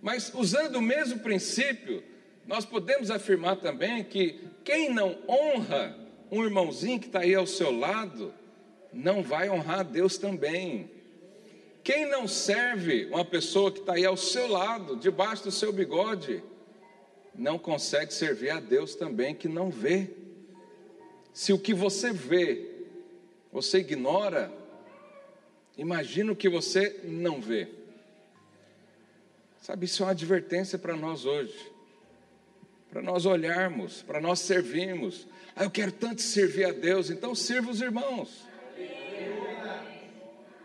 Mas 0.00 0.32
usando 0.34 0.76
o 0.76 0.82
mesmo 0.82 1.18
princípio, 1.20 2.02
nós 2.46 2.64
podemos 2.64 3.10
afirmar 3.10 3.56
também 3.56 4.04
que 4.04 4.40
quem 4.64 4.92
não 4.92 5.18
honra 5.28 5.96
um 6.30 6.44
irmãozinho 6.44 7.00
que 7.00 7.06
está 7.06 7.20
aí 7.20 7.34
ao 7.34 7.46
seu 7.46 7.76
lado, 7.76 8.32
não 8.92 9.22
vai 9.22 9.50
honrar 9.50 9.80
a 9.80 9.82
Deus 9.82 10.16
também. 10.16 10.90
Quem 11.82 12.06
não 12.06 12.26
serve 12.26 13.06
uma 13.06 13.24
pessoa 13.24 13.70
que 13.70 13.80
está 13.80 13.94
aí 13.94 14.04
ao 14.04 14.16
seu 14.16 14.48
lado, 14.48 14.96
debaixo 14.96 15.44
do 15.44 15.50
seu 15.50 15.72
bigode, 15.72 16.42
não 17.34 17.58
consegue 17.58 18.12
servir 18.12 18.50
a 18.50 18.60
Deus 18.60 18.94
também 18.94 19.34
que 19.34 19.48
não 19.48 19.70
vê. 19.70 20.10
Se 21.32 21.52
o 21.52 21.58
que 21.58 21.74
você 21.74 22.12
vê, 22.12 22.86
você 23.52 23.78
ignora, 23.78 24.50
imagina 25.76 26.32
o 26.32 26.36
que 26.36 26.48
você 26.48 27.00
não 27.04 27.40
vê. 27.40 27.68
Sabe, 29.60 29.84
isso 29.84 30.02
é 30.02 30.06
uma 30.06 30.12
advertência 30.12 30.78
para 30.78 30.96
nós 30.96 31.24
hoje. 31.24 31.75
Para 32.90 33.02
nós 33.02 33.26
olharmos, 33.26 34.02
para 34.02 34.20
nós 34.20 34.40
servirmos. 34.40 35.26
Ah, 35.54 35.64
eu 35.64 35.70
quero 35.70 35.92
tanto 35.92 36.22
servir 36.22 36.64
a 36.64 36.72
Deus, 36.72 37.10
então 37.10 37.34
sirva 37.34 37.70
os 37.70 37.80
irmãos. 37.80 38.46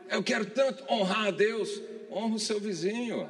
Eu 0.09 0.21
quero 0.21 0.45
tanto 0.45 0.83
honrar 0.91 1.27
a 1.27 1.31
Deus, 1.31 1.81
honra 2.11 2.35
o 2.35 2.39
seu 2.39 2.59
vizinho. 2.59 3.29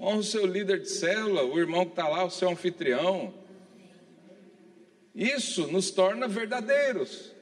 honra 0.00 0.18
o 0.18 0.24
seu 0.24 0.46
líder 0.46 0.80
de 0.80 0.88
célula, 0.88 1.42
o 1.44 1.58
irmão 1.58 1.84
que 1.84 1.92
está 1.92 2.08
lá, 2.08 2.24
o 2.24 2.30
seu 2.30 2.48
anfitrião. 2.48 3.34
Isso 5.14 5.66
nos 5.66 5.90
torna 5.90 6.28
verdadeiros. 6.28 7.32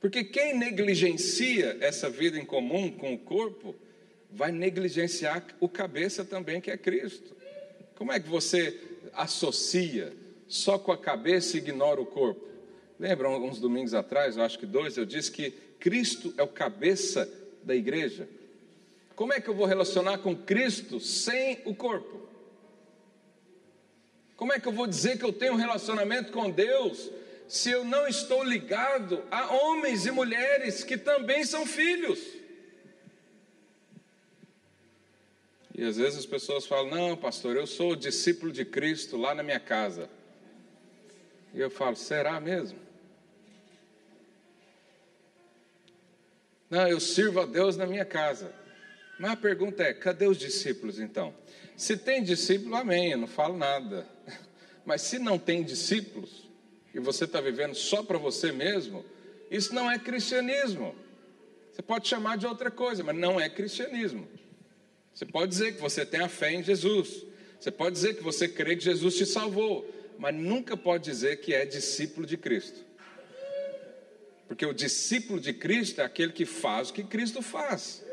Porque 0.00 0.22
quem 0.24 0.56
negligencia 0.56 1.76
essa 1.80 2.08
vida 2.08 2.38
em 2.38 2.44
comum 2.44 2.90
com 2.90 3.14
o 3.14 3.18
corpo, 3.18 3.74
vai 4.30 4.50
negligenciar 4.50 5.44
o 5.60 5.68
cabeça 5.68 6.24
também, 6.24 6.60
que 6.60 6.70
é 6.70 6.76
Cristo. 6.76 7.36
Como 7.96 8.12
é 8.12 8.18
que 8.18 8.28
você 8.28 8.76
associa 9.12 10.12
só 10.48 10.78
com 10.78 10.92
a 10.92 10.98
cabeça 10.98 11.56
e 11.56 11.60
ignora 11.60 12.00
o 12.00 12.06
corpo? 12.06 12.46
Lembram, 12.98 13.42
uns 13.44 13.58
domingos 13.58 13.94
atrás, 13.94 14.36
eu 14.36 14.42
acho 14.42 14.58
que 14.58 14.66
dois, 14.66 14.96
eu 14.96 15.04
disse 15.04 15.30
que 15.30 15.50
Cristo 15.80 16.32
é 16.36 16.42
o 16.42 16.48
cabeça 16.48 17.28
da 17.64 17.74
igreja. 17.74 18.28
Como 19.16 19.32
é 19.32 19.40
que 19.40 19.48
eu 19.48 19.54
vou 19.54 19.66
relacionar 19.66 20.18
com 20.18 20.36
Cristo 20.36 21.00
sem 21.00 21.60
o 21.64 21.74
corpo? 21.74 22.20
Como 24.36 24.52
é 24.52 24.58
que 24.58 24.66
eu 24.66 24.72
vou 24.72 24.86
dizer 24.86 25.18
que 25.18 25.24
eu 25.24 25.32
tenho 25.32 25.54
um 25.54 25.56
relacionamento 25.56 26.32
com 26.32 26.50
Deus 26.50 27.10
se 27.46 27.70
eu 27.70 27.84
não 27.84 28.08
estou 28.08 28.42
ligado 28.42 29.22
a 29.30 29.54
homens 29.54 30.06
e 30.06 30.10
mulheres 30.10 30.82
que 30.82 30.96
também 30.96 31.44
são 31.44 31.66
filhos? 31.66 32.18
E 35.74 35.84
às 35.84 35.96
vezes 35.96 36.20
as 36.20 36.26
pessoas 36.26 36.66
falam: 36.66 36.90
Não, 36.90 37.16
pastor, 37.16 37.56
eu 37.56 37.66
sou 37.66 37.96
discípulo 37.96 38.52
de 38.52 38.64
Cristo 38.64 39.16
lá 39.16 39.34
na 39.34 39.42
minha 39.42 39.60
casa. 39.60 40.08
E 41.54 41.60
eu 41.60 41.70
falo: 41.70 41.96
Será 41.96 42.40
mesmo? 42.40 42.78
Não, 46.68 46.88
eu 46.88 47.00
sirvo 47.00 47.40
a 47.40 47.46
Deus 47.46 47.76
na 47.76 47.86
minha 47.86 48.04
casa. 48.04 48.52
Mas 49.18 49.32
a 49.32 49.36
pergunta 49.36 49.82
é: 49.82 49.92
cadê 49.92 50.26
os 50.26 50.38
discípulos 50.38 50.98
então? 50.98 51.34
Se 51.76 51.96
tem 51.96 52.22
discípulo, 52.22 52.76
amém, 52.76 53.12
eu 53.12 53.18
não 53.18 53.26
falo 53.26 53.56
nada. 53.56 54.06
Mas 54.84 55.02
se 55.02 55.18
não 55.18 55.38
tem 55.38 55.62
discípulos, 55.62 56.48
e 56.94 56.98
você 56.98 57.24
está 57.24 57.40
vivendo 57.40 57.74
só 57.74 58.02
para 58.02 58.18
você 58.18 58.52
mesmo, 58.52 59.04
isso 59.50 59.74
não 59.74 59.90
é 59.90 59.98
cristianismo. 59.98 60.94
Você 61.72 61.82
pode 61.82 62.08
chamar 62.08 62.36
de 62.36 62.46
outra 62.46 62.70
coisa, 62.70 63.02
mas 63.02 63.16
não 63.16 63.40
é 63.40 63.48
cristianismo. 63.48 64.28
Você 65.14 65.26
pode 65.26 65.50
dizer 65.50 65.74
que 65.74 65.80
você 65.80 66.04
tem 66.06 66.20
a 66.20 66.28
fé 66.28 66.52
em 66.52 66.62
Jesus. 66.62 67.24
Você 67.60 67.70
pode 67.70 67.94
dizer 67.94 68.16
que 68.16 68.22
você 68.22 68.48
crê 68.48 68.76
que 68.76 68.84
Jesus 68.84 69.16
te 69.16 69.26
salvou, 69.26 69.88
mas 70.18 70.34
nunca 70.34 70.76
pode 70.76 71.04
dizer 71.04 71.36
que 71.40 71.54
é 71.54 71.64
discípulo 71.64 72.26
de 72.26 72.36
Cristo. 72.36 72.80
Porque 74.48 74.66
o 74.66 74.72
discípulo 74.74 75.40
de 75.40 75.52
Cristo 75.52 76.00
é 76.00 76.04
aquele 76.04 76.32
que 76.32 76.44
faz 76.44 76.90
o 76.90 76.92
que 76.92 77.04
Cristo 77.04 77.40
faz. 77.40 78.04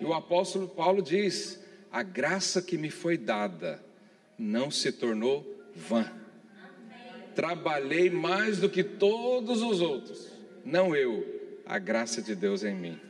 E 0.00 0.04
o 0.04 0.12
apóstolo 0.12 0.68
Paulo 0.68 1.00
diz: 1.00 1.60
a 1.90 2.02
graça 2.02 2.60
que 2.60 2.76
me 2.76 2.90
foi 2.90 3.16
dada 3.16 3.82
não 4.38 4.70
se 4.70 4.90
tornou 4.90 5.46
vã. 5.74 6.10
Trabalhei 7.34 8.10
mais 8.10 8.58
do 8.58 8.68
que 8.68 8.84
todos 8.84 9.62
os 9.62 9.80
outros, 9.80 10.28
não 10.64 10.94
eu, 10.94 11.24
a 11.64 11.78
graça 11.78 12.20
de 12.20 12.34
Deus 12.34 12.62
em 12.62 12.74
mim. 12.74 13.00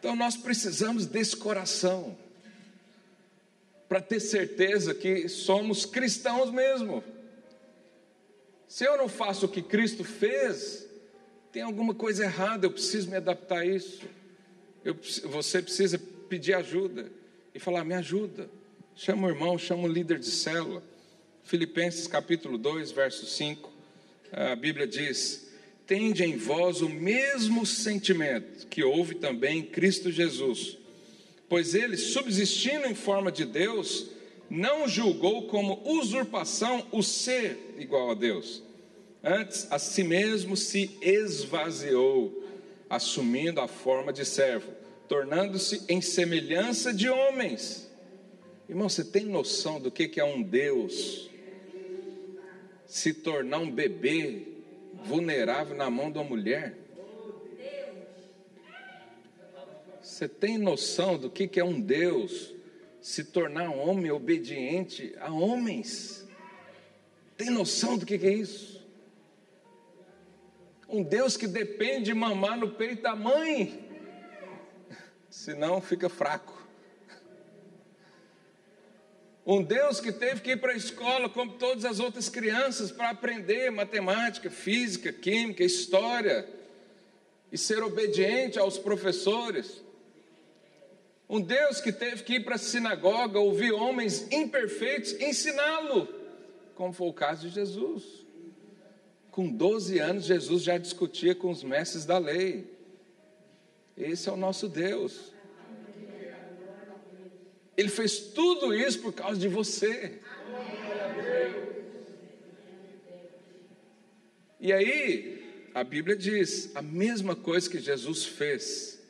Então 0.00 0.16
nós 0.16 0.34
precisamos 0.34 1.04
desse 1.04 1.36
coração 1.36 2.16
para 3.86 4.00
ter 4.00 4.18
certeza 4.18 4.94
que 4.94 5.28
somos 5.28 5.84
cristãos 5.84 6.50
mesmo. 6.50 7.04
Se 8.66 8.84
eu 8.84 8.96
não 8.96 9.08
faço 9.08 9.44
o 9.44 9.48
que 9.48 9.60
Cristo 9.60 10.02
fez, 10.02 10.86
tem 11.52 11.62
alguma 11.62 11.94
coisa 11.94 12.24
errada, 12.24 12.64
eu 12.64 12.70
preciso 12.70 13.10
me 13.10 13.16
adaptar 13.16 13.58
a 13.58 13.66
isso. 13.66 14.06
Eu, 14.82 14.96
você 15.24 15.60
precisa 15.60 15.98
pedir 15.98 16.54
ajuda 16.54 17.12
e 17.54 17.58
falar: 17.58 17.84
me 17.84 17.92
ajuda. 17.92 18.48
Chama 18.96 19.28
o 19.28 19.30
irmão, 19.30 19.58
chama 19.58 19.82
o 19.82 19.92
líder 19.92 20.18
de 20.18 20.30
célula. 20.30 20.82
Filipenses 21.44 22.06
capítulo 22.06 22.56
2, 22.56 22.90
verso 22.92 23.26
5, 23.26 23.70
a 24.32 24.56
Bíblia 24.56 24.86
diz: 24.86 25.49
Tende 25.90 26.22
em 26.22 26.36
vós 26.36 26.80
o 26.80 26.88
mesmo 26.88 27.66
sentimento 27.66 28.66
que 28.68 28.82
houve 28.82 29.16
também 29.16 29.58
em 29.58 29.62
Cristo 29.62 30.10
Jesus 30.10 30.78
pois 31.50 31.74
ele, 31.74 31.96
subsistindo 31.96 32.86
em 32.86 32.94
forma 32.94 33.32
de 33.32 33.44
Deus, 33.44 34.06
não 34.48 34.86
julgou 34.86 35.48
como 35.48 35.82
usurpação 35.84 36.86
o 36.92 37.02
ser 37.02 37.74
igual 37.76 38.12
a 38.12 38.14
Deus. 38.14 38.62
Antes, 39.22 39.66
a 39.68 39.76
si 39.76 40.04
mesmo 40.04 40.56
se 40.56 40.96
esvaziou, 41.02 42.44
assumindo 42.88 43.60
a 43.60 43.66
forma 43.66 44.12
de 44.12 44.24
servo, 44.24 44.70
tornando-se 45.08 45.82
em 45.88 46.00
semelhança 46.00 46.94
de 46.94 47.08
homens. 47.08 47.90
Irmão, 48.68 48.88
você 48.88 49.02
tem 49.02 49.24
noção 49.24 49.80
do 49.80 49.90
que 49.90 50.20
é 50.20 50.24
um 50.24 50.40
Deus 50.40 51.28
se 52.86 53.12
tornar 53.12 53.58
um 53.58 53.70
bebê 53.70 54.49
vulnerável 55.04 55.76
na 55.76 55.90
mão 55.90 56.10
de 56.10 56.18
uma 56.18 56.24
mulher? 56.24 56.76
Você 60.00 60.28
tem 60.28 60.58
noção 60.58 61.16
do 61.16 61.30
que 61.30 61.58
é 61.58 61.64
um 61.64 61.80
Deus 61.80 62.54
se 63.00 63.24
tornar 63.24 63.70
homem 63.70 64.10
obediente 64.10 65.14
a 65.20 65.32
homens? 65.32 66.26
Tem 67.36 67.48
noção 67.48 67.96
do 67.96 68.04
que 68.04 68.14
é 68.14 68.32
isso? 68.32 68.86
Um 70.88 71.02
Deus 71.02 71.36
que 71.36 71.46
depende 71.46 72.06
de 72.06 72.14
mamar 72.14 72.58
no 72.58 72.70
peito 72.70 73.02
da 73.02 73.14
mãe, 73.14 73.88
senão 75.30 75.80
fica 75.80 76.08
fraco. 76.08 76.59
Um 79.46 79.62
Deus 79.62 80.00
que 80.00 80.12
teve 80.12 80.40
que 80.42 80.52
ir 80.52 80.60
para 80.60 80.72
a 80.72 80.76
escola 80.76 81.28
como 81.28 81.54
todas 81.54 81.84
as 81.84 81.98
outras 81.98 82.28
crianças 82.28 82.92
para 82.92 83.10
aprender 83.10 83.70
matemática, 83.70 84.50
física, 84.50 85.12
química, 85.12 85.64
história 85.64 86.46
e 87.50 87.56
ser 87.56 87.82
obediente 87.82 88.58
aos 88.58 88.78
professores. 88.78 89.82
Um 91.28 91.40
Deus 91.40 91.80
que 91.80 91.92
teve 91.92 92.22
que 92.22 92.34
ir 92.34 92.44
para 92.44 92.56
a 92.56 92.58
sinagoga 92.58 93.38
ouvir 93.38 93.72
homens 93.72 94.26
imperfeitos 94.30 95.12
ensiná-lo, 95.12 96.08
como 96.74 96.92
foi 96.92 97.08
o 97.08 97.12
caso 97.12 97.48
de 97.48 97.54
Jesus. 97.54 98.04
Com 99.30 99.48
12 99.48 99.98
anos, 100.00 100.24
Jesus 100.24 100.62
já 100.62 100.76
discutia 100.76 101.34
com 101.34 101.50
os 101.50 101.62
mestres 101.62 102.04
da 102.04 102.18
lei. 102.18 102.66
Esse 103.96 104.28
é 104.28 104.32
o 104.32 104.36
nosso 104.36 104.68
Deus. 104.68 105.32
Ele 107.80 107.88
fez 107.88 108.18
tudo 108.18 108.74
isso 108.74 108.98
por 108.98 109.10
causa 109.10 109.40
de 109.40 109.48
você. 109.48 110.18
E 114.60 114.70
aí, 114.70 115.70
a 115.72 115.82
Bíblia 115.82 116.14
diz: 116.14 116.70
a 116.74 116.82
mesma 116.82 117.34
coisa 117.34 117.70
que 117.70 117.80
Jesus 117.80 118.26
fez 118.26 119.00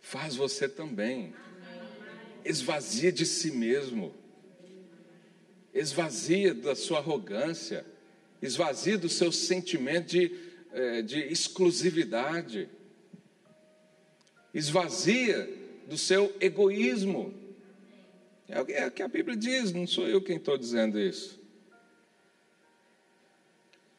faz 0.00 0.34
você 0.34 0.66
também. 0.66 1.34
Esvazia 2.46 3.12
de 3.12 3.26
si 3.26 3.50
mesmo, 3.50 4.14
esvazia 5.74 6.54
da 6.54 6.74
sua 6.74 6.96
arrogância, 6.96 7.84
esvazia 8.40 8.96
do 8.96 9.10
seu 9.10 9.30
sentimento 9.30 10.06
de, 10.06 10.34
eh, 10.72 11.02
de 11.02 11.20
exclusividade, 11.20 12.70
esvazia 14.54 15.46
do 15.86 15.98
seu 15.98 16.34
egoísmo. 16.40 17.41
É, 18.52 18.82
é 18.82 18.86
o 18.86 18.90
que 18.90 19.02
a 19.02 19.08
Bíblia 19.08 19.34
diz, 19.34 19.72
não 19.72 19.86
sou 19.86 20.06
eu 20.06 20.20
quem 20.20 20.36
estou 20.36 20.58
dizendo 20.58 21.00
isso. 21.00 21.40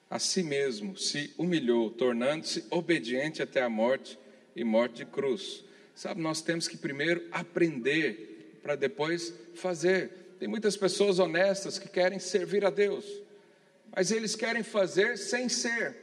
A 0.07 0.19
si 0.19 0.43
mesmo 0.43 0.95
se 0.95 1.33
humilhou, 1.39 1.89
tornando-se 1.89 2.63
obediente 2.69 3.41
até 3.41 3.63
a 3.63 3.69
morte 3.69 4.17
e 4.55 4.63
morte 4.63 4.97
de 4.97 5.05
cruz. 5.05 5.65
Sabe, 5.95 6.21
nós 6.21 6.39
temos 6.39 6.67
que 6.67 6.77
primeiro 6.77 7.27
aprender 7.31 8.59
para 8.61 8.75
depois 8.75 9.33
fazer. 9.55 10.35
Tem 10.37 10.47
muitas 10.47 10.77
pessoas 10.77 11.17
honestas 11.17 11.79
que 11.79 11.89
querem 11.89 12.19
servir 12.19 12.63
a 12.63 12.69
Deus, 12.69 13.05
mas 13.95 14.11
eles 14.11 14.35
querem 14.35 14.61
fazer 14.61 15.17
sem 15.17 15.49
ser. 15.49 15.95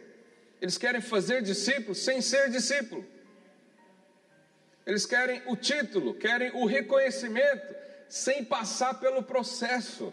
Eles 0.61 0.77
querem 0.77 1.01
fazer 1.01 1.41
discípulos 1.41 1.99
sem 1.99 2.21
ser 2.21 2.51
discípulo. 2.51 3.07
Eles 4.85 5.07
querem 5.07 5.41
o 5.47 5.55
título, 5.55 6.15
querem 6.15 6.51
o 6.51 6.67
reconhecimento, 6.67 7.80
sem 8.11 8.45
passar 8.45 8.95
pelo 8.99 9.23
processo. 9.23 10.13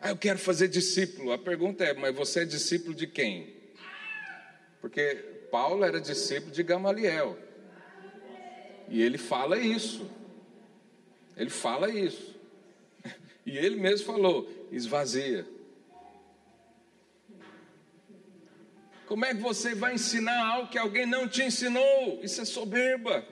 Ah, 0.00 0.08
eu 0.08 0.16
quero 0.16 0.38
fazer 0.38 0.66
discípulo. 0.68 1.30
A 1.32 1.38
pergunta 1.38 1.84
é: 1.84 1.92
mas 1.92 2.16
você 2.16 2.40
é 2.40 2.44
discípulo 2.46 2.94
de 2.94 3.06
quem? 3.06 3.54
Porque 4.80 5.14
Paulo 5.52 5.84
era 5.84 6.00
discípulo 6.00 6.50
de 6.50 6.62
Gamaliel. 6.62 7.38
E 8.88 9.02
ele 9.02 9.18
fala 9.18 9.58
isso. 9.58 10.10
Ele 11.36 11.50
fala 11.50 11.90
isso. 11.90 12.40
E 13.44 13.56
ele 13.56 13.76
mesmo 13.76 14.06
falou: 14.06 14.48
esvazia. 14.72 15.46
Como 19.06 19.24
é 19.24 19.34
que 19.34 19.40
você 19.40 19.74
vai 19.74 19.94
ensinar 19.94 20.46
algo 20.46 20.70
que 20.70 20.78
alguém 20.78 21.04
não 21.04 21.26
te 21.28 21.42
ensinou? 21.42 22.20
Isso 22.22 22.40
é 22.40 22.44
soberba. 22.44 23.26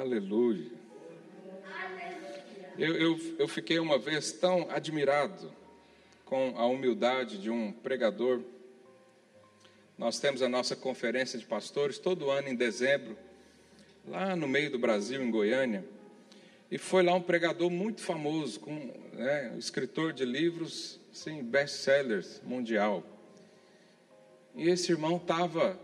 Aleluia. 0.00 0.70
Eu, 2.78 2.96
eu, 2.96 3.36
eu 3.38 3.46
fiquei 3.46 3.78
uma 3.78 3.98
vez 3.98 4.32
tão 4.32 4.70
admirado 4.70 5.52
com 6.24 6.54
a 6.56 6.64
humildade 6.64 7.36
de 7.36 7.50
um 7.50 7.70
pregador. 7.70 8.40
Nós 9.98 10.18
temos 10.18 10.40
a 10.40 10.48
nossa 10.48 10.74
conferência 10.74 11.38
de 11.38 11.44
pastores 11.44 11.98
todo 11.98 12.30
ano 12.30 12.48
em 12.48 12.54
dezembro, 12.54 13.18
lá 14.08 14.34
no 14.34 14.48
meio 14.48 14.70
do 14.70 14.78
Brasil, 14.78 15.22
em 15.22 15.30
Goiânia. 15.30 15.84
E 16.70 16.78
foi 16.78 17.02
lá 17.02 17.12
um 17.14 17.22
pregador 17.22 17.68
muito 17.68 18.00
famoso, 18.00 18.60
com, 18.60 18.74
né, 19.12 19.54
escritor 19.58 20.14
de 20.14 20.24
livros, 20.24 20.98
sim, 21.12 21.42
best-sellers 21.42 22.40
mundial. 22.42 23.04
E 24.54 24.70
esse 24.70 24.90
irmão 24.90 25.18
estava, 25.18 25.78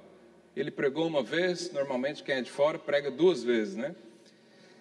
ele 0.60 0.70
pregou 0.70 1.06
uma 1.06 1.22
vez, 1.22 1.70
normalmente 1.72 2.22
quem 2.22 2.36
é 2.36 2.42
de 2.42 2.50
fora 2.50 2.78
prega 2.78 3.10
duas 3.10 3.42
vezes, 3.42 3.76
né? 3.76 3.94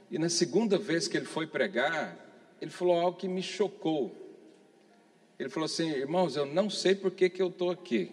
E 0.10 0.18
na 0.18 0.30
segunda 0.30 0.78
vez 0.78 1.08
que 1.08 1.18
ele 1.18 1.26
foi 1.26 1.46
pregar, 1.46 2.18
ele 2.62 2.72
falou 2.72 3.00
algo 3.00 3.18
que 3.18 3.28
me 3.28 3.44
chocou. 3.44 4.16
Ele 5.38 5.50
falou 5.50 5.66
assim: 5.66 5.90
irmãos, 5.90 6.36
eu 6.36 6.46
não 6.46 6.70
sei 6.70 6.96
por 6.96 7.12
que, 7.12 7.30
que 7.30 7.42
eu 7.42 7.50
estou 7.50 7.70
aqui. 7.70 8.12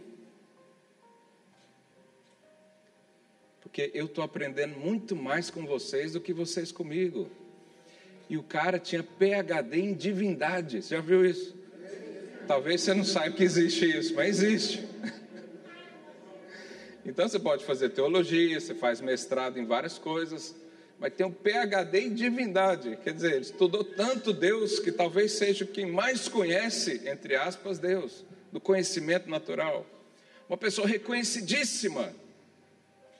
Porque 3.62 3.90
eu 3.94 4.06
estou 4.06 4.22
aprendendo 4.22 4.76
muito 4.78 5.16
mais 5.16 5.50
com 5.50 5.64
vocês 5.64 6.12
do 6.12 6.20
que 6.20 6.32
vocês 6.32 6.70
comigo 6.70 7.30
e 8.28 8.36
o 8.36 8.42
cara 8.42 8.78
tinha 8.78 9.02
PhD 9.02 9.80
em 9.80 9.94
divindade. 9.94 10.82
Você 10.82 10.94
já 10.94 11.00
viu 11.00 11.24
isso? 11.24 11.54
Talvez 12.46 12.80
você 12.80 12.94
não 12.94 13.04
saiba 13.04 13.36
que 13.36 13.42
existe 13.42 13.86
isso, 13.86 14.14
mas 14.14 14.42
existe. 14.42 14.84
Então 17.04 17.28
você 17.28 17.38
pode 17.38 17.64
fazer 17.64 17.90
teologia, 17.90 18.58
você 18.58 18.74
faz 18.74 19.00
mestrado 19.00 19.58
em 19.58 19.66
várias 19.66 19.98
coisas, 19.98 20.54
mas 20.98 21.12
tem 21.12 21.26
um 21.26 21.30
PhD 21.30 22.00
em 22.00 22.14
divindade. 22.14 22.98
Quer 23.04 23.12
dizer, 23.12 23.32
ele 23.32 23.40
estudou 23.42 23.84
tanto 23.84 24.32
Deus 24.32 24.78
que 24.78 24.90
talvez 24.90 25.32
seja 25.32 25.66
quem 25.66 25.86
mais 25.86 26.28
conhece, 26.28 27.02
entre 27.04 27.36
aspas, 27.36 27.78
Deus, 27.78 28.24
do 28.50 28.58
conhecimento 28.58 29.28
natural. 29.28 29.86
Uma 30.48 30.56
pessoa 30.56 30.86
reconhecidíssima. 30.86 32.14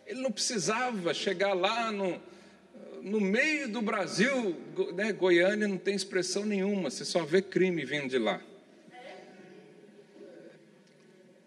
Ele 0.07 0.21
não 0.21 0.33
precisava 0.33 1.13
chegar 1.13 1.53
lá 1.53 1.93
no, 1.93 2.21
no 3.03 3.21
meio 3.21 3.69
do 3.69 3.83
Brasil, 3.83 4.57
né, 4.95 5.13
Goiânia 5.13 5.69
não 5.69 5.79
tem 5.79 5.95
expressão 5.95 6.45
nenhuma, 6.45 6.91
você 6.91 7.05
só 7.05 7.23
vê 7.23 7.43
crime 7.43 7.85
vindo 7.85 8.09
de 8.09 8.19
lá. 8.19 8.41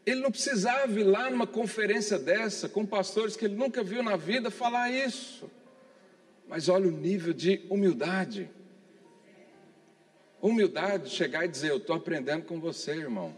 Ele 0.07 0.21
não 0.21 0.31
precisava 0.31 0.97
ir 0.97 1.03
lá 1.03 1.29
numa 1.29 1.45
conferência 1.45 2.17
dessa, 2.17 2.69
com 2.69 2.85
pastores 2.85 3.35
que 3.35 3.43
ele 3.43 3.55
nunca 3.55 3.83
viu 3.83 4.01
na 4.01 4.15
vida, 4.15 4.49
falar 4.49 4.89
isso. 4.89 5.51
Mas 6.47 6.69
olha 6.69 6.87
o 6.87 6.91
nível 6.91 7.33
de 7.33 7.65
humildade. 7.69 8.49
Humildade 10.41 11.09
de 11.09 11.15
chegar 11.15 11.43
e 11.43 11.49
dizer: 11.49 11.71
Eu 11.71 11.77
estou 11.77 11.93
aprendendo 11.93 12.45
com 12.45 12.57
você, 12.57 12.91
irmão. 12.91 13.35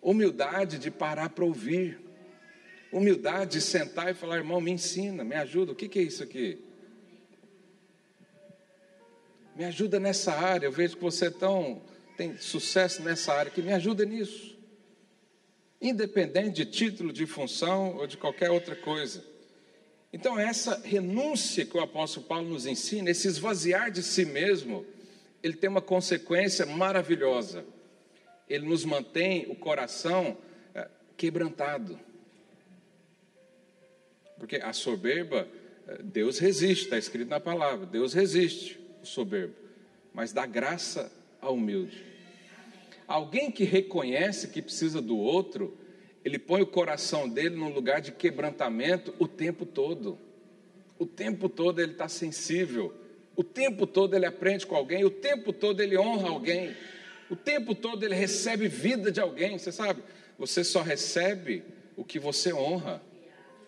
Humildade 0.00 0.78
de 0.78 0.90
parar 0.90 1.28
para 1.28 1.44
ouvir. 1.44 2.00
Humildade 2.90 3.58
de 3.58 3.60
sentar 3.60 4.10
e 4.10 4.14
falar, 4.14 4.38
irmão, 4.38 4.58
me 4.58 4.70
ensina, 4.70 5.22
me 5.22 5.34
ajuda. 5.34 5.72
O 5.72 5.76
que, 5.76 5.86
que 5.86 5.98
é 5.98 6.02
isso 6.02 6.22
aqui? 6.22 6.64
Me 9.54 9.66
ajuda 9.66 10.00
nessa 10.00 10.32
área. 10.32 10.66
Eu 10.66 10.72
vejo 10.72 10.96
que 10.96 11.02
você 11.02 11.26
é 11.26 11.30
tão, 11.30 11.82
tem 12.16 12.38
sucesso 12.38 13.02
nessa 13.02 13.34
área, 13.34 13.50
que 13.50 13.60
me 13.60 13.74
ajuda 13.74 14.06
nisso. 14.06 14.59
Independente 15.80 16.56
de 16.56 16.66
título, 16.66 17.12
de 17.12 17.26
função 17.26 17.96
ou 17.96 18.06
de 18.06 18.16
qualquer 18.16 18.50
outra 18.50 18.76
coisa. 18.76 19.24
Então, 20.12 20.38
essa 20.38 20.80
renúncia 20.84 21.64
que 21.64 21.76
o 21.76 21.80
apóstolo 21.80 22.26
Paulo 22.26 22.48
nos 22.48 22.66
ensina, 22.66 23.10
esse 23.10 23.28
esvaziar 23.28 23.90
de 23.90 24.02
si 24.02 24.24
mesmo, 24.24 24.84
ele 25.42 25.54
tem 25.54 25.70
uma 25.70 25.80
consequência 25.80 26.66
maravilhosa. 26.66 27.64
Ele 28.48 28.66
nos 28.66 28.84
mantém 28.84 29.46
o 29.48 29.54
coração 29.54 30.36
eh, 30.74 30.88
quebrantado. 31.16 31.98
Porque 34.36 34.56
a 34.56 34.72
soberba, 34.72 35.46
eh, 35.86 35.98
Deus 36.02 36.38
resiste, 36.38 36.84
está 36.84 36.98
escrito 36.98 37.28
na 37.28 37.38
palavra, 37.38 37.86
Deus 37.86 38.12
resiste 38.12 38.80
o 39.00 39.06
soberbo, 39.06 39.54
mas 40.12 40.32
dá 40.32 40.44
graça 40.44 41.10
ao 41.40 41.54
humilde. 41.54 42.09
Alguém 43.10 43.50
que 43.50 43.64
reconhece 43.64 44.46
que 44.46 44.62
precisa 44.62 45.02
do 45.02 45.18
outro, 45.18 45.76
ele 46.24 46.38
põe 46.38 46.62
o 46.62 46.66
coração 46.66 47.28
dele 47.28 47.56
num 47.56 47.68
lugar 47.68 48.00
de 48.00 48.12
quebrantamento 48.12 49.12
o 49.18 49.26
tempo 49.26 49.66
todo. 49.66 50.16
O 50.96 51.04
tempo 51.04 51.48
todo 51.48 51.80
ele 51.80 51.90
está 51.90 52.06
sensível, 52.06 52.94
o 53.34 53.42
tempo 53.42 53.84
todo 53.84 54.14
ele 54.14 54.26
aprende 54.26 54.64
com 54.64 54.76
alguém, 54.76 55.04
o 55.04 55.10
tempo 55.10 55.52
todo 55.52 55.82
ele 55.82 55.98
honra 55.98 56.28
alguém, 56.28 56.72
o 57.28 57.34
tempo 57.34 57.74
todo 57.74 58.04
ele 58.04 58.14
recebe 58.14 58.68
vida 58.68 59.10
de 59.10 59.18
alguém. 59.20 59.58
Você 59.58 59.72
sabe, 59.72 60.04
você 60.38 60.62
só 60.62 60.80
recebe 60.80 61.64
o 61.96 62.04
que 62.04 62.20
você 62.20 62.52
honra. 62.52 63.02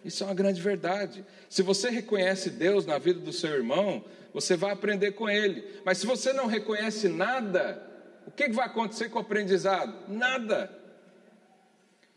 Isso 0.05 0.22
é 0.22 0.26
uma 0.28 0.34
grande 0.34 0.61
verdade. 0.61 1.24
Se 1.49 1.64
você 1.64 1.90
reconhece 1.90 2.49
Deus 2.49 2.86
na 2.86 2.97
vida 2.97 3.18
do 3.18 3.32
seu 3.32 3.51
irmão, 3.51 4.05
você 4.32 4.55
vai 4.55 4.70
aprender 4.70 5.12
com 5.12 5.28
ele. 5.28 5.64
Mas 5.84 5.99
se 5.99 6.07
você 6.07 6.32
não 6.32 6.47
reconhece 6.47 7.09
nada, 7.09 7.90
o 8.27 8.31
que 8.31 8.49
vai 8.51 8.66
acontecer 8.66 9.09
com 9.09 9.18
o 9.18 9.23
aprendizado? 9.23 10.09
Nada. 10.09 10.70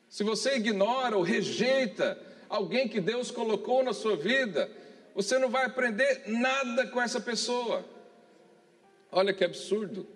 Se 0.10 0.24
você 0.24 0.56
ignora 0.56 1.18
ou 1.18 1.24
rejeita 1.24 2.18
alguém 2.47 2.88
que 2.88 3.01
Deus 3.01 3.32
colocou 3.32 3.84
na 3.84 3.93
sua 3.93 4.16
vida, 4.16 4.70
você 5.14 5.38
não 5.39 5.49
vai 5.49 5.66
aprender 5.66 6.24
nada 6.28 6.88
com 6.88 7.01
essa 7.01 7.20
pessoa. 7.20 7.86
Olha 9.12 9.34
que 9.34 9.43
absurdo. 9.43 10.08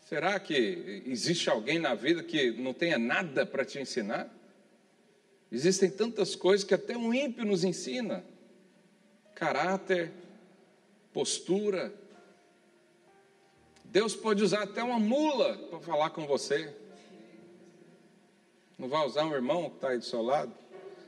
Será 0.00 0.40
que 0.40 1.02
existe 1.06 1.50
alguém 1.50 1.78
na 1.78 1.94
vida 1.94 2.22
que 2.22 2.52
não 2.52 2.72
tenha 2.72 2.98
nada 2.98 3.44
para 3.44 3.64
te 3.64 3.78
ensinar? 3.78 4.32
Existem 5.50 5.90
tantas 5.90 6.34
coisas 6.34 6.64
que 6.64 6.74
até 6.74 6.96
um 6.96 7.12
ímpio 7.12 7.44
nos 7.44 7.64
ensina: 7.64 8.24
caráter, 9.34 10.12
postura. 11.12 11.92
Deus 13.90 14.14
pode 14.14 14.42
usar 14.42 14.64
até 14.64 14.82
uma 14.82 14.98
mula 14.98 15.56
para 15.70 15.80
falar 15.80 16.10
com 16.10 16.26
você. 16.26 16.74
Não 18.78 18.86
vai 18.86 19.04
usar 19.06 19.24
um 19.24 19.34
irmão 19.34 19.70
que 19.70 19.76
está 19.76 19.88
aí 19.88 19.98
do 19.98 20.04
seu 20.04 20.20
lado? 20.20 20.52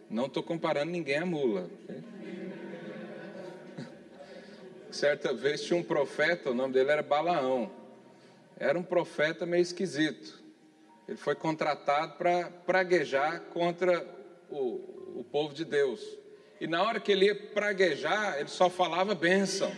Não 0.09 0.27
estou 0.27 0.43
comparando 0.43 0.91
ninguém 0.91 1.19
a 1.19 1.27
mula. 1.27 1.69
Certa 4.91 5.35
vez 5.35 5.63
tinha 5.63 5.79
um 5.79 5.83
profeta, 5.83 6.51
o 6.51 6.55
nome 6.55 6.73
dele 6.73 6.91
era 6.91 7.03
Balaão. 7.03 7.71
Era 8.57 8.79
um 8.79 8.83
profeta 8.83 9.45
meio 9.45 9.63
esquisito. 9.63 10.43
Ele 11.07 11.19
foi 11.19 11.35
contratado 11.35 12.15
para 12.17 12.51
praguejar 12.65 13.43
contra 13.53 14.07
o, 14.49 15.19
o 15.21 15.27
povo 15.31 15.53
de 15.53 15.67
Deus. 15.67 16.01
E 16.59 16.67
na 16.67 16.83
hora 16.83 16.99
que 16.99 17.13
ele 17.13 17.27
ia 17.27 17.35
praguejar, 17.35 18.39
ele 18.39 18.49
só 18.49 18.71
falava 18.71 19.15
bênção. 19.15 19.71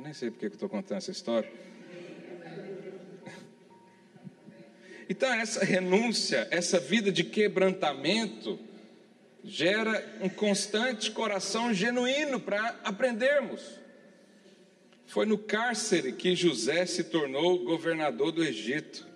Eu 0.00 0.04
nem 0.04 0.14
sei 0.14 0.30
porque 0.30 0.46
eu 0.46 0.48
estou 0.48 0.66
contando 0.66 0.96
essa 0.96 1.10
história. 1.10 1.52
Então, 5.10 5.30
essa 5.30 5.62
renúncia, 5.62 6.48
essa 6.50 6.80
vida 6.80 7.12
de 7.12 7.22
quebrantamento, 7.22 8.58
gera 9.44 10.02
um 10.22 10.28
constante 10.30 11.10
coração 11.10 11.74
genuíno 11.74 12.40
para 12.40 12.80
aprendermos. 12.82 13.60
Foi 15.04 15.26
no 15.26 15.36
cárcere 15.36 16.14
que 16.14 16.34
José 16.34 16.86
se 16.86 17.04
tornou 17.04 17.62
governador 17.62 18.32
do 18.32 18.42
Egito. 18.42 19.06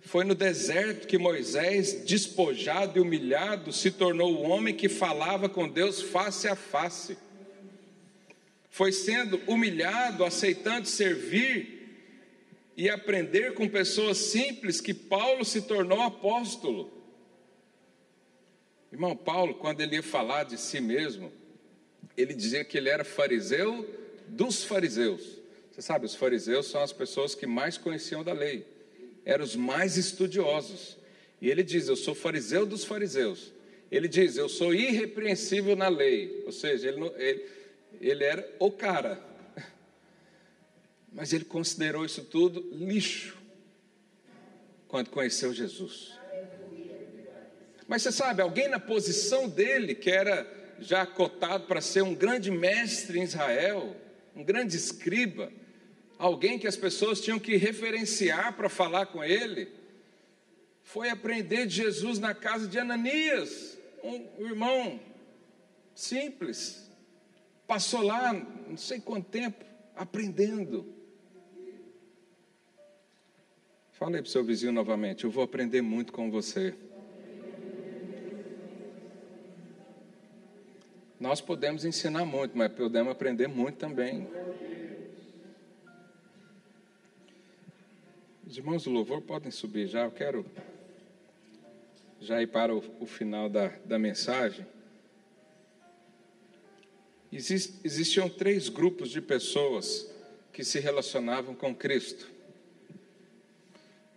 Foi 0.00 0.24
no 0.24 0.34
deserto 0.34 1.06
que 1.06 1.18
Moisés, 1.18 2.02
despojado 2.06 2.98
e 2.98 3.02
humilhado, 3.02 3.74
se 3.74 3.90
tornou 3.90 4.36
o 4.36 4.48
homem 4.48 4.74
que 4.74 4.88
falava 4.88 5.50
com 5.50 5.68
Deus 5.68 6.00
face 6.00 6.48
a 6.48 6.56
face. 6.56 7.18
Foi 8.70 8.92
sendo 8.92 9.36
humilhado, 9.46 10.24
aceitando 10.24 10.88
servir 10.88 11.78
e 12.76 12.88
aprender 12.88 13.52
com 13.52 13.68
pessoas 13.68 14.16
simples 14.16 14.80
que 14.80 14.94
Paulo 14.94 15.44
se 15.44 15.62
tornou 15.62 16.00
apóstolo. 16.00 16.90
Irmão, 18.90 19.14
Paulo, 19.14 19.54
quando 19.54 19.82
ele 19.82 19.96
ia 19.96 20.02
falar 20.02 20.44
de 20.44 20.58
si 20.58 20.80
mesmo, 20.80 21.30
ele 22.16 22.32
dizia 22.32 22.64
que 22.64 22.78
ele 22.78 22.88
era 22.88 23.04
fariseu 23.04 23.86
dos 24.26 24.64
fariseus. 24.64 25.38
Você 25.70 25.82
sabe, 25.82 26.06
os 26.06 26.14
fariseus 26.14 26.66
são 26.66 26.82
as 26.82 26.92
pessoas 26.92 27.34
que 27.34 27.46
mais 27.46 27.76
conheciam 27.76 28.24
da 28.24 28.32
lei 28.32 28.64
eram 29.24 29.44
os 29.44 29.56
mais 29.56 29.96
estudiosos. 29.96 30.96
E 31.40 31.50
ele 31.50 31.62
diz: 31.62 31.88
Eu 31.88 31.96
sou 31.96 32.14
fariseu 32.14 32.66
dos 32.66 32.84
fariseus. 32.84 33.52
Ele 33.90 34.08
diz: 34.08 34.36
Eu 34.36 34.48
sou 34.48 34.74
irrepreensível 34.74 35.76
na 35.76 35.88
lei. 35.88 36.42
Ou 36.46 36.52
seja, 36.52 36.88
ele, 36.88 37.00
ele, 37.16 37.44
ele 38.08 38.24
era 38.24 38.56
o 38.58 38.70
cara. 38.70 39.20
Mas 41.12 41.32
ele 41.32 41.44
considerou 41.44 42.04
isso 42.04 42.24
tudo 42.24 42.60
lixo 42.72 43.36
quando 44.88 45.10
conheceu 45.10 45.52
Jesus. 45.52 46.18
Mas 47.86 48.02
você 48.02 48.12
sabe, 48.12 48.40
alguém 48.40 48.68
na 48.68 48.78
posição 48.78 49.48
dele, 49.48 49.94
que 49.94 50.10
era 50.10 50.48
já 50.78 51.04
cotado 51.04 51.66
para 51.66 51.80
ser 51.80 52.02
um 52.02 52.14
grande 52.14 52.50
mestre 52.50 53.18
em 53.18 53.24
Israel, 53.24 53.96
um 54.34 54.42
grande 54.42 54.76
escriba, 54.76 55.52
alguém 56.18 56.58
que 56.58 56.66
as 56.66 56.76
pessoas 56.76 57.20
tinham 57.20 57.38
que 57.38 57.56
referenciar 57.56 58.56
para 58.56 58.68
falar 58.68 59.06
com 59.06 59.22
ele, 59.22 59.68
foi 60.82 61.08
aprender 61.08 61.66
de 61.66 61.76
Jesus 61.76 62.18
na 62.18 62.34
casa 62.34 62.66
de 62.66 62.78
Ananias, 62.78 63.78
um 64.02 64.46
irmão 64.46 65.00
simples, 65.94 66.89
passou 67.70 68.02
lá 68.02 68.32
não 68.32 68.76
sei 68.76 68.98
quanto 68.98 69.30
tempo 69.30 69.64
aprendendo. 69.94 70.92
Falei 73.92 74.20
para 74.20 74.28
o 74.28 74.30
seu 74.32 74.42
vizinho 74.42 74.72
novamente, 74.72 75.22
eu 75.22 75.30
vou 75.30 75.44
aprender 75.44 75.80
muito 75.80 76.12
com 76.12 76.32
você. 76.32 76.74
Nós 81.20 81.40
podemos 81.40 81.84
ensinar 81.84 82.24
muito, 82.24 82.58
mas 82.58 82.72
podemos 82.72 83.12
aprender 83.12 83.46
muito 83.46 83.76
também. 83.76 84.26
Os 88.44 88.58
irmãos 88.58 88.82
do 88.82 88.90
louvor 88.90 89.22
podem 89.22 89.52
subir 89.52 89.86
já, 89.86 90.06
eu 90.06 90.10
quero 90.10 90.44
já 92.18 92.42
ir 92.42 92.48
para 92.48 92.74
o, 92.74 92.82
o 92.98 93.06
final 93.06 93.48
da, 93.48 93.68
da 93.84 93.96
mensagem. 93.96 94.66
Exist, 97.32 97.74
existiam 97.84 98.28
três 98.28 98.68
grupos 98.68 99.10
de 99.10 99.20
pessoas 99.20 100.10
que 100.52 100.64
se 100.64 100.80
relacionavam 100.80 101.54
com 101.54 101.74
Cristo. 101.74 102.28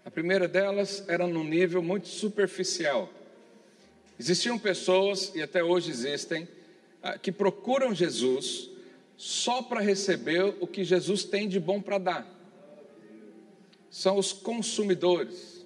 A 0.03 0.09
primeira 0.09 0.47
delas 0.47 1.03
era 1.07 1.27
num 1.27 1.43
nível 1.43 1.81
muito 1.81 2.07
superficial. 2.07 3.09
Existiam 4.19 4.57
pessoas, 4.57 5.31
e 5.35 5.41
até 5.41 5.63
hoje 5.63 5.91
existem, 5.91 6.47
ah, 7.01 7.17
que 7.17 7.31
procuram 7.31 7.93
Jesus 7.93 8.69
só 9.15 9.61
para 9.61 9.79
receber 9.79 10.55
o 10.59 10.67
que 10.67 10.83
Jesus 10.83 11.23
tem 11.23 11.47
de 11.47 11.59
bom 11.59 11.81
para 11.81 11.97
dar. 11.97 12.27
São 13.89 14.17
os 14.17 14.33
consumidores. 14.33 15.65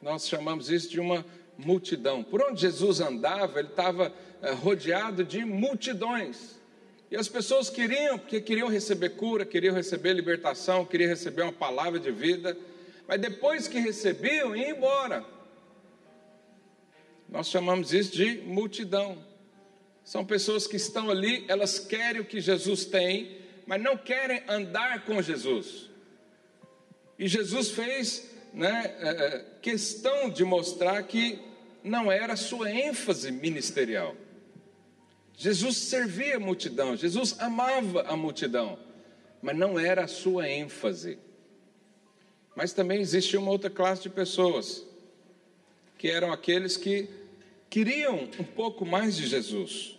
Nós 0.00 0.26
chamamos 0.26 0.70
isso 0.70 0.88
de 0.88 0.98
uma 0.98 1.24
multidão. 1.56 2.24
Por 2.24 2.42
onde 2.42 2.62
Jesus 2.62 3.00
andava, 3.00 3.58
ele 3.58 3.68
estava 3.68 4.12
rodeado 4.52 5.24
de 5.24 5.44
multidões. 5.44 6.60
E 7.10 7.16
as 7.16 7.28
pessoas 7.28 7.70
queriam, 7.70 8.18
porque 8.18 8.40
queriam 8.40 8.68
receber 8.68 9.10
cura, 9.10 9.44
queriam 9.44 9.74
receber 9.74 10.12
libertação, 10.12 10.84
queriam 10.84 11.08
receber 11.08 11.42
uma 11.42 11.52
palavra 11.52 12.00
de 12.00 12.10
vida, 12.10 12.56
mas 13.06 13.20
depois 13.20 13.68
que 13.68 13.78
recebiam, 13.78 14.56
iam 14.56 14.70
embora. 14.70 15.24
Nós 17.28 17.48
chamamos 17.48 17.92
isso 17.92 18.12
de 18.12 18.38
multidão. 18.38 19.24
São 20.04 20.24
pessoas 20.24 20.66
que 20.66 20.76
estão 20.76 21.10
ali, 21.10 21.44
elas 21.48 21.78
querem 21.78 22.20
o 22.20 22.24
que 22.24 22.40
Jesus 22.40 22.84
tem, 22.84 23.38
mas 23.66 23.80
não 23.80 23.96
querem 23.96 24.42
andar 24.48 25.04
com 25.04 25.22
Jesus. 25.22 25.88
E 27.18 27.26
Jesus 27.26 27.70
fez 27.70 28.30
né, 28.52 28.94
é, 28.98 29.08
é, 29.08 29.44
questão 29.62 30.28
de 30.28 30.44
mostrar 30.44 31.02
que 31.04 31.38
não 31.82 32.10
era 32.10 32.32
a 32.32 32.36
sua 32.36 32.70
ênfase 32.70 33.30
ministerial. 33.30 34.14
Jesus 35.36 35.76
servia 35.76 36.36
a 36.36 36.40
multidão, 36.40 36.96
Jesus 36.96 37.36
amava 37.40 38.02
a 38.02 38.16
multidão, 38.16 38.78
mas 39.42 39.56
não 39.56 39.78
era 39.78 40.04
a 40.04 40.08
sua 40.08 40.48
ênfase. 40.48 41.18
Mas 42.54 42.72
também 42.72 43.00
existia 43.00 43.40
uma 43.40 43.50
outra 43.50 43.68
classe 43.68 44.02
de 44.02 44.08
pessoas, 44.08 44.84
que 45.98 46.08
eram 46.08 46.32
aqueles 46.32 46.76
que 46.76 47.08
queriam 47.68 48.28
um 48.38 48.44
pouco 48.44 48.86
mais 48.86 49.16
de 49.16 49.26
Jesus. 49.26 49.98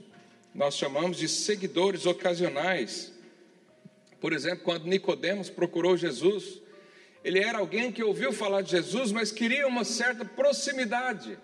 Nós 0.53 0.75
chamamos 0.75 1.17
de 1.17 1.27
seguidores 1.27 2.05
ocasionais. 2.05 3.11
Por 4.21 4.31
exemplo, 4.31 4.63
quando 4.63 4.85
Nicodemos 4.85 5.49
procurou 5.49 5.97
Jesus, 5.97 6.61
ele 7.25 7.39
era 7.39 7.57
alguém 7.57 7.91
que 7.91 8.03
ouviu 8.03 8.31
falar 8.31 8.61
de 8.61 8.71
Jesus, 8.71 9.11
mas 9.11 9.31
queria 9.31 9.67
uma 9.67 9.83
certa 9.83 10.23
proximidade. 10.23 11.37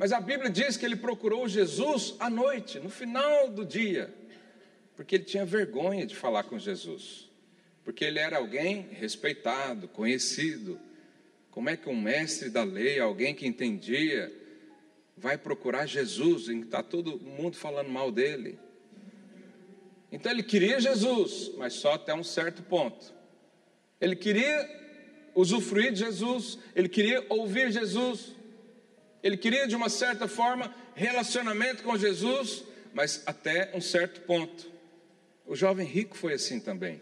Mas 0.00 0.12
a 0.12 0.18
Bíblia 0.18 0.48
diz 0.48 0.78
que 0.78 0.86
ele 0.86 0.96
procurou 0.96 1.46
Jesus 1.46 2.14
à 2.18 2.30
noite, 2.30 2.80
no 2.80 2.88
final 2.88 3.50
do 3.50 3.66
dia, 3.66 4.10
porque 4.96 5.16
ele 5.16 5.24
tinha 5.24 5.44
vergonha 5.44 6.06
de 6.06 6.16
falar 6.16 6.44
com 6.44 6.58
Jesus, 6.58 7.30
porque 7.84 8.06
ele 8.06 8.18
era 8.18 8.38
alguém 8.38 8.88
respeitado, 8.92 9.86
conhecido. 9.88 10.80
Como 11.50 11.68
é 11.68 11.76
que 11.76 11.86
um 11.86 12.00
mestre 12.00 12.48
da 12.48 12.64
lei, 12.64 12.98
alguém 12.98 13.34
que 13.34 13.46
entendia, 13.46 14.32
vai 15.18 15.36
procurar 15.36 15.84
Jesus, 15.84 16.48
em 16.48 16.60
que 16.60 16.66
está 16.68 16.82
todo 16.82 17.20
mundo 17.20 17.58
falando 17.58 17.90
mal 17.90 18.10
dele? 18.10 18.58
Então 20.10 20.32
ele 20.32 20.42
queria 20.42 20.80
Jesus, 20.80 21.52
mas 21.58 21.74
só 21.74 21.92
até 21.92 22.14
um 22.14 22.24
certo 22.24 22.62
ponto. 22.62 23.12
Ele 24.00 24.16
queria 24.16 24.66
usufruir 25.34 25.92
de 25.92 25.98
Jesus, 25.98 26.58
ele 26.74 26.88
queria 26.88 27.22
ouvir 27.28 27.70
Jesus, 27.70 28.39
ele 29.22 29.36
queria 29.36 29.66
de 29.66 29.76
uma 29.76 29.88
certa 29.88 30.26
forma 30.26 30.74
relacionamento 30.94 31.82
com 31.82 31.96
Jesus, 31.96 32.64
mas 32.92 33.22
até 33.26 33.70
um 33.74 33.80
certo 33.80 34.20
ponto. 34.22 34.70
O 35.46 35.54
jovem 35.54 35.86
rico 35.86 36.16
foi 36.16 36.34
assim 36.34 36.60
também. 36.60 37.00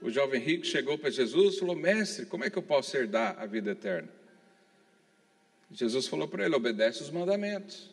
O 0.00 0.10
jovem 0.10 0.40
rico 0.40 0.64
chegou 0.64 0.96
para 0.96 1.10
Jesus 1.10 1.56
e 1.56 1.58
falou: 1.58 1.74
Mestre, 1.74 2.26
como 2.26 2.44
é 2.44 2.50
que 2.50 2.56
eu 2.56 2.62
posso 2.62 2.96
herdar 2.96 3.36
a 3.38 3.46
vida 3.46 3.72
eterna? 3.72 4.08
Jesus 5.70 6.06
falou 6.06 6.28
para 6.28 6.44
ele: 6.44 6.54
Obedece 6.54 7.02
os 7.02 7.10
mandamentos. 7.10 7.90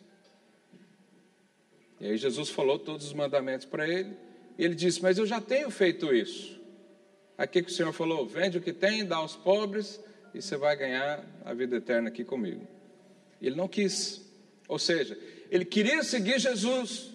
E 2.00 2.06
aí 2.06 2.16
Jesus 2.16 2.50
falou 2.50 2.78
todos 2.78 3.06
os 3.06 3.12
mandamentos 3.12 3.66
para 3.66 3.88
ele. 3.88 4.16
E 4.56 4.64
ele 4.64 4.74
disse: 4.74 5.02
Mas 5.02 5.18
eu 5.18 5.26
já 5.26 5.40
tenho 5.40 5.70
feito 5.70 6.14
isso. 6.14 6.56
Aqui 7.36 7.62
que 7.62 7.70
o 7.70 7.74
Senhor 7.74 7.92
falou: 7.92 8.26
vende 8.26 8.58
o 8.58 8.62
que 8.62 8.72
tem, 8.72 9.04
dá 9.04 9.16
aos 9.16 9.36
pobres 9.36 10.00
e 10.32 10.40
você 10.40 10.56
vai 10.56 10.76
ganhar 10.76 11.24
a 11.44 11.52
vida 11.52 11.76
eterna 11.76 12.08
aqui 12.08 12.24
comigo. 12.24 12.66
Ele 13.40 13.56
não 13.56 13.68
quis. 13.68 14.22
Ou 14.68 14.78
seja, 14.78 15.18
ele 15.50 15.64
queria 15.64 16.02
seguir 16.02 16.38
Jesus, 16.38 17.10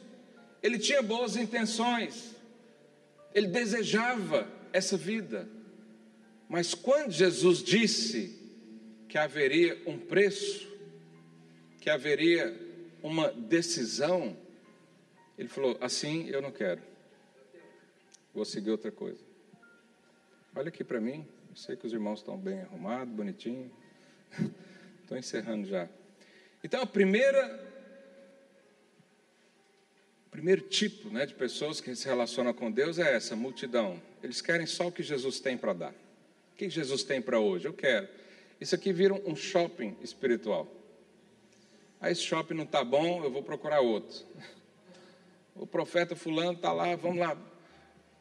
ele 0.64 0.80
tinha 0.80 1.02
boas 1.02 1.36
intenções, 1.36 2.36
ele 3.34 3.48
desejava 3.48 4.48
essa 4.72 4.96
vida. 4.96 5.48
Mas 6.48 6.74
quando 6.74 7.12
Jesus 7.12 7.64
disse 7.64 8.40
que 9.08 9.18
haveria 9.18 9.82
um 9.86 9.98
preço, 9.98 10.70
que 11.80 11.90
haveria 11.90 12.58
uma 13.02 13.32
decisão, 13.32 14.38
ele 15.38 15.50
falou: 15.50 15.78
assim 15.82 16.30
eu 16.30 16.42
não 16.42 16.52
quero, 16.52 16.82
vou 18.34 18.46
seguir 18.46 18.72
outra 18.72 18.92
coisa. 18.92 19.20
Olha 20.56 20.70
aqui 20.70 20.84
para 20.84 21.00
mim. 21.00 21.26
Eu 21.50 21.56
sei 21.56 21.76
que 21.76 21.86
os 21.86 21.94
irmãos 21.94 22.20
estão 22.20 22.38
bem 22.38 22.62
arrumados, 22.62 23.14
bonitinho. 23.14 23.72
Estou 25.02 25.18
encerrando 25.18 25.68
já. 25.68 25.90
Então, 26.64 26.82
a 26.82 26.86
primeira, 26.86 27.60
o 30.28 30.30
primeiro 30.30 30.62
tipo 30.62 31.10
né, 31.10 31.26
de 31.26 31.34
pessoas 31.34 31.82
que 31.82 31.96
se 31.96 32.08
relacionam 32.08 32.54
com 32.54 32.72
Deus 32.72 33.00
é 33.00 33.16
essa 33.16 33.36
multidão. 33.36 34.02
Eles 34.22 34.42
querem 34.42 34.66
só 34.66 34.88
o 34.88 34.92
que 34.92 35.02
Jesus 35.02 35.40
tem 35.40 35.58
para 35.58 35.74
dar. 35.74 35.92
O 36.54 36.56
que 36.56 36.70
Jesus 36.70 37.04
tem 37.04 37.22
para 37.22 37.40
hoje? 37.40 37.68
Eu 37.68 37.74
quero. 37.74 38.08
Isso 38.60 38.76
aqui 38.76 38.94
vira 38.94 39.14
um 39.14 39.36
shopping 39.36 39.98
espiritual. 40.04 40.68
Ah, 42.00 42.12
esse 42.12 42.22
shopping 42.22 42.54
não 42.54 42.64
está 42.64 42.84
bom, 42.84 43.24
eu 43.24 43.32
vou 43.32 43.44
procurar 43.44 43.82
outro. 43.82 44.26
O 45.54 45.68
profeta 45.68 46.16
fulano 46.16 46.54
está 46.54 46.72
lá, 46.72 46.96
vamos 46.96 47.20
lá, 47.20 47.38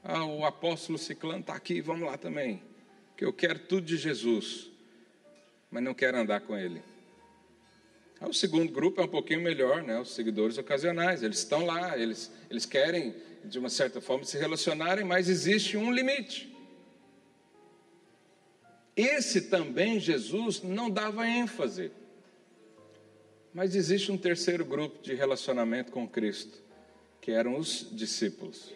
ah, 0.02 0.24
o 0.24 0.44
apóstolo 0.44 0.98
Ciclano 0.98 1.40
está 1.40 1.54
aqui, 1.54 1.80
vamos 1.80 2.06
lá 2.06 2.18
também. 2.18 2.60
Que 3.16 3.24
eu 3.24 3.32
quero 3.32 3.60
tudo 3.60 3.86
de 3.86 3.96
Jesus, 3.96 4.68
mas 5.70 5.82
não 5.82 5.94
quero 5.94 6.18
andar 6.18 6.40
com 6.40 6.58
ele. 6.58 6.82
Ah, 8.20 8.28
o 8.28 8.34
segundo 8.34 8.70
grupo 8.70 9.00
é 9.00 9.04
um 9.04 9.08
pouquinho 9.08 9.40
melhor, 9.40 9.82
né? 9.82 9.98
Os 9.98 10.14
seguidores 10.14 10.58
ocasionais, 10.58 11.22
eles 11.22 11.38
estão 11.38 11.64
lá, 11.64 11.98
eles, 11.98 12.30
eles 12.50 12.66
querem, 12.66 13.14
de 13.44 13.58
uma 13.58 13.70
certa 13.70 14.00
forma, 14.00 14.24
se 14.24 14.36
relacionarem, 14.36 15.04
mas 15.04 15.28
existe 15.28 15.76
um 15.78 15.90
limite. 15.90 16.54
Esse 18.94 19.42
também 19.42 19.98
Jesus 19.98 20.62
não 20.62 20.90
dava 20.90 21.26
ênfase. 21.26 21.90
Mas 23.54 23.74
existe 23.74 24.12
um 24.12 24.18
terceiro 24.18 24.64
grupo 24.64 25.02
de 25.02 25.14
relacionamento 25.14 25.90
com 25.90 26.06
Cristo, 26.06 26.62
que 27.20 27.32
eram 27.32 27.56
os 27.56 27.88
discípulos. 27.90 28.74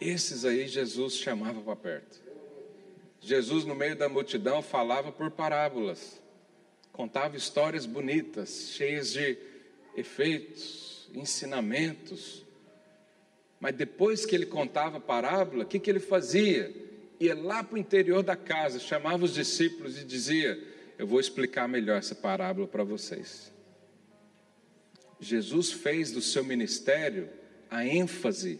Esses 0.00 0.44
aí 0.44 0.66
Jesus 0.66 1.14
chamava 1.14 1.60
para 1.60 1.76
perto. 1.76 2.20
Jesus, 3.20 3.64
no 3.64 3.74
meio 3.74 3.94
da 3.94 4.08
multidão, 4.08 4.62
falava 4.62 5.12
por 5.12 5.30
parábolas, 5.30 6.19
contava 6.92 7.36
histórias 7.36 7.86
bonitas, 7.86 8.70
cheias 8.74 9.12
de 9.12 9.36
efeitos, 9.96 11.08
ensinamentos. 11.14 12.44
Mas 13.58 13.74
depois 13.74 14.24
que 14.24 14.34
ele 14.34 14.46
contava 14.46 14.98
a 14.98 15.00
parábola, 15.00 15.64
o 15.64 15.66
que, 15.66 15.78
que 15.78 15.90
ele 15.90 16.00
fazia? 16.00 16.88
ia 17.20 17.34
lá 17.34 17.62
para 17.62 17.74
o 17.74 17.78
interior 17.78 18.22
da 18.22 18.34
casa, 18.34 18.80
chamava 18.80 19.24
os 19.24 19.34
discípulos 19.34 19.98
e 20.00 20.04
dizia: 20.04 20.58
Eu 20.98 21.06
vou 21.06 21.20
explicar 21.20 21.68
melhor 21.68 21.98
essa 21.98 22.14
parábola 22.14 22.66
para 22.66 22.82
vocês. 22.82 23.52
Jesus 25.20 25.70
fez 25.70 26.10
do 26.10 26.22
seu 26.22 26.42
ministério 26.42 27.28
a 27.70 27.84
ênfase 27.84 28.58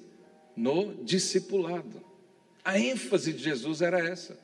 no 0.54 0.94
discipulado. 1.02 2.04
A 2.62 2.78
ênfase 2.78 3.32
de 3.32 3.42
Jesus 3.42 3.80
era 3.80 3.98
essa. 3.98 4.38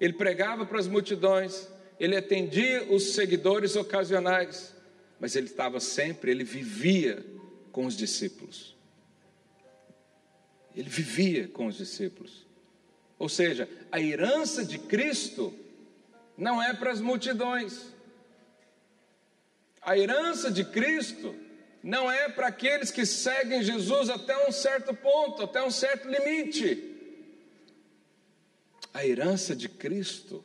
Ele 0.00 0.12
pregava 0.12 0.64
para 0.64 0.78
as 0.78 0.86
multidões, 0.86 1.68
ele 1.98 2.16
atendia 2.16 2.84
os 2.92 3.14
seguidores 3.14 3.74
ocasionais, 3.76 4.74
mas 5.18 5.34
ele 5.34 5.46
estava 5.46 5.80
sempre, 5.80 6.30
ele 6.30 6.44
vivia 6.44 7.24
com 7.72 7.86
os 7.86 7.96
discípulos. 7.96 8.76
Ele 10.76 10.88
vivia 10.88 11.48
com 11.48 11.66
os 11.66 11.76
discípulos. 11.76 12.46
Ou 13.18 13.28
seja, 13.28 13.68
a 13.90 14.00
herança 14.00 14.64
de 14.64 14.78
Cristo 14.78 15.52
não 16.36 16.62
é 16.62 16.72
para 16.72 16.92
as 16.92 17.00
multidões. 17.00 17.86
A 19.82 19.98
herança 19.98 20.52
de 20.52 20.64
Cristo 20.64 21.34
não 21.82 22.10
é 22.10 22.28
para 22.28 22.46
aqueles 22.46 22.92
que 22.92 23.04
seguem 23.04 23.62
Jesus 23.62 24.08
até 24.08 24.46
um 24.46 24.52
certo 24.52 24.94
ponto, 24.94 25.42
até 25.42 25.62
um 25.64 25.70
certo 25.70 26.08
limite. 26.08 26.94
A 28.94 29.04
herança 29.04 29.54
de 29.56 29.68
Cristo 29.68 30.44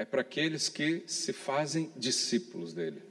é 0.00 0.04
para 0.06 0.22
aqueles 0.22 0.70
que 0.70 1.04
se 1.06 1.30
fazem 1.30 1.92
discípulos 1.94 2.72
dele. 2.72 3.02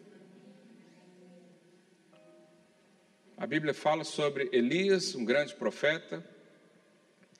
A 3.38 3.46
Bíblia 3.46 3.76
fala 3.76 4.04
sobre 4.04 4.50
Elias, 4.52 5.14
um 5.14 5.24
grande 5.24 5.54
profeta, 5.54 6.28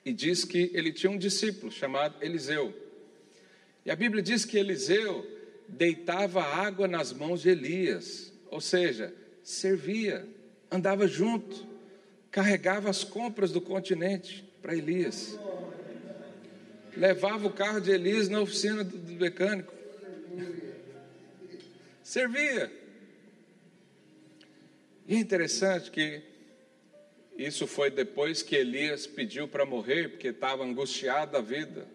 e 0.04 0.12
diz 0.12 0.44
que 0.44 0.70
ele 0.72 0.92
tinha 0.92 1.10
um 1.10 1.18
discípulo 1.18 1.72
chamado 1.72 2.24
Eliseu. 2.24 2.72
E 3.84 3.90
a 3.90 3.96
Bíblia 3.96 4.22
diz 4.22 4.44
que 4.44 4.56
Eliseu 4.56 5.26
deitava 5.66 6.40
água 6.40 6.86
nas 6.86 7.12
mãos 7.12 7.42
de 7.42 7.48
Elias, 7.48 8.32
ou 8.52 8.60
seja, 8.60 9.12
servia, 9.42 10.28
andava 10.70 11.08
junto, 11.08 11.66
carregava 12.30 12.88
as 12.88 13.02
compras 13.02 13.50
do 13.50 13.60
continente 13.60 14.44
para 14.62 14.76
Elias, 14.76 15.36
levava 16.96 17.46
o 17.46 17.52
carro 17.52 17.80
de 17.80 17.90
Elias 17.90 18.28
na 18.28 18.40
oficina 18.40 18.84
do, 18.84 19.12
mecânico, 19.14 19.72
servia. 22.02 22.70
E 25.06 25.14
é 25.14 25.18
interessante 25.18 25.90
que 25.90 26.22
isso 27.36 27.66
foi 27.66 27.90
depois 27.90 28.42
que 28.42 28.54
Elias 28.54 29.06
pediu 29.06 29.48
para 29.48 29.64
morrer, 29.64 30.10
porque 30.10 30.28
estava 30.28 30.64
angustiado 30.64 31.32
da 31.32 31.40
vida. 31.40 31.86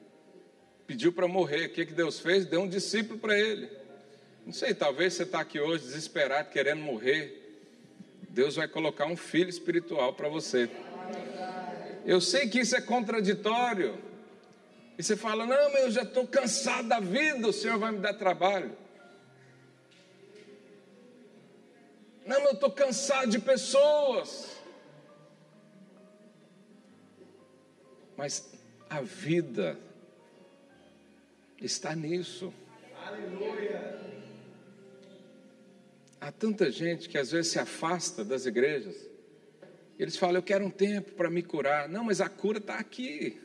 Pediu 0.87 1.11
para 1.11 1.27
morrer. 1.27 1.67
O 1.67 1.69
que, 1.69 1.85
que 1.85 1.93
Deus 1.93 2.19
fez? 2.19 2.45
Deu 2.45 2.61
um 2.61 2.67
discípulo 2.67 3.19
para 3.19 3.37
ele. 3.37 3.69
Não 4.45 4.53
sei, 4.53 4.73
talvez 4.73 5.13
você 5.13 5.23
está 5.23 5.39
aqui 5.39 5.59
hoje 5.59 5.85
desesperado, 5.85 6.49
querendo 6.49 6.81
morrer. 6.81 7.41
Deus 8.29 8.55
vai 8.55 8.67
colocar 8.67 9.05
um 9.05 9.15
filho 9.15 9.49
espiritual 9.49 10.13
para 10.13 10.27
você. 10.27 10.69
Eu 12.05 12.21
sei 12.21 12.47
que 12.47 12.59
isso 12.59 12.75
é 12.75 12.81
contraditório. 12.81 13.97
E 14.97 15.03
você 15.03 15.15
fala: 15.15 15.45
Não, 15.45 15.71
mas 15.71 15.83
eu 15.83 15.91
já 15.91 16.03
estou 16.03 16.25
cansado 16.27 16.87
da 16.87 16.99
vida, 16.99 17.47
o 17.47 17.53
Senhor 17.53 17.77
vai 17.77 17.91
me 17.91 17.99
dar 17.99 18.13
trabalho. 18.13 18.75
Não, 22.25 22.39
mas 22.39 22.45
eu 22.47 22.53
estou 22.53 22.71
cansado 22.71 23.29
de 23.29 23.39
pessoas. 23.39 24.55
Mas 28.17 28.51
a 28.89 29.01
vida 29.01 29.77
está 31.61 31.95
nisso. 31.95 32.53
Aleluia. 33.05 33.99
Há 36.19 36.31
tanta 36.31 36.71
gente 36.71 37.07
que 37.07 37.17
às 37.17 37.31
vezes 37.31 37.51
se 37.51 37.59
afasta 37.59 38.23
das 38.23 38.45
igrejas. 38.45 38.95
Eles 39.99 40.17
falam, 40.17 40.37
eu 40.37 40.43
quero 40.43 40.65
um 40.65 40.71
tempo 40.71 41.11
para 41.11 41.29
me 41.29 41.43
curar. 41.43 41.87
Não, 41.87 42.03
mas 42.03 42.19
a 42.19 42.27
cura 42.27 42.57
está 42.57 42.75
aqui. 42.75 43.44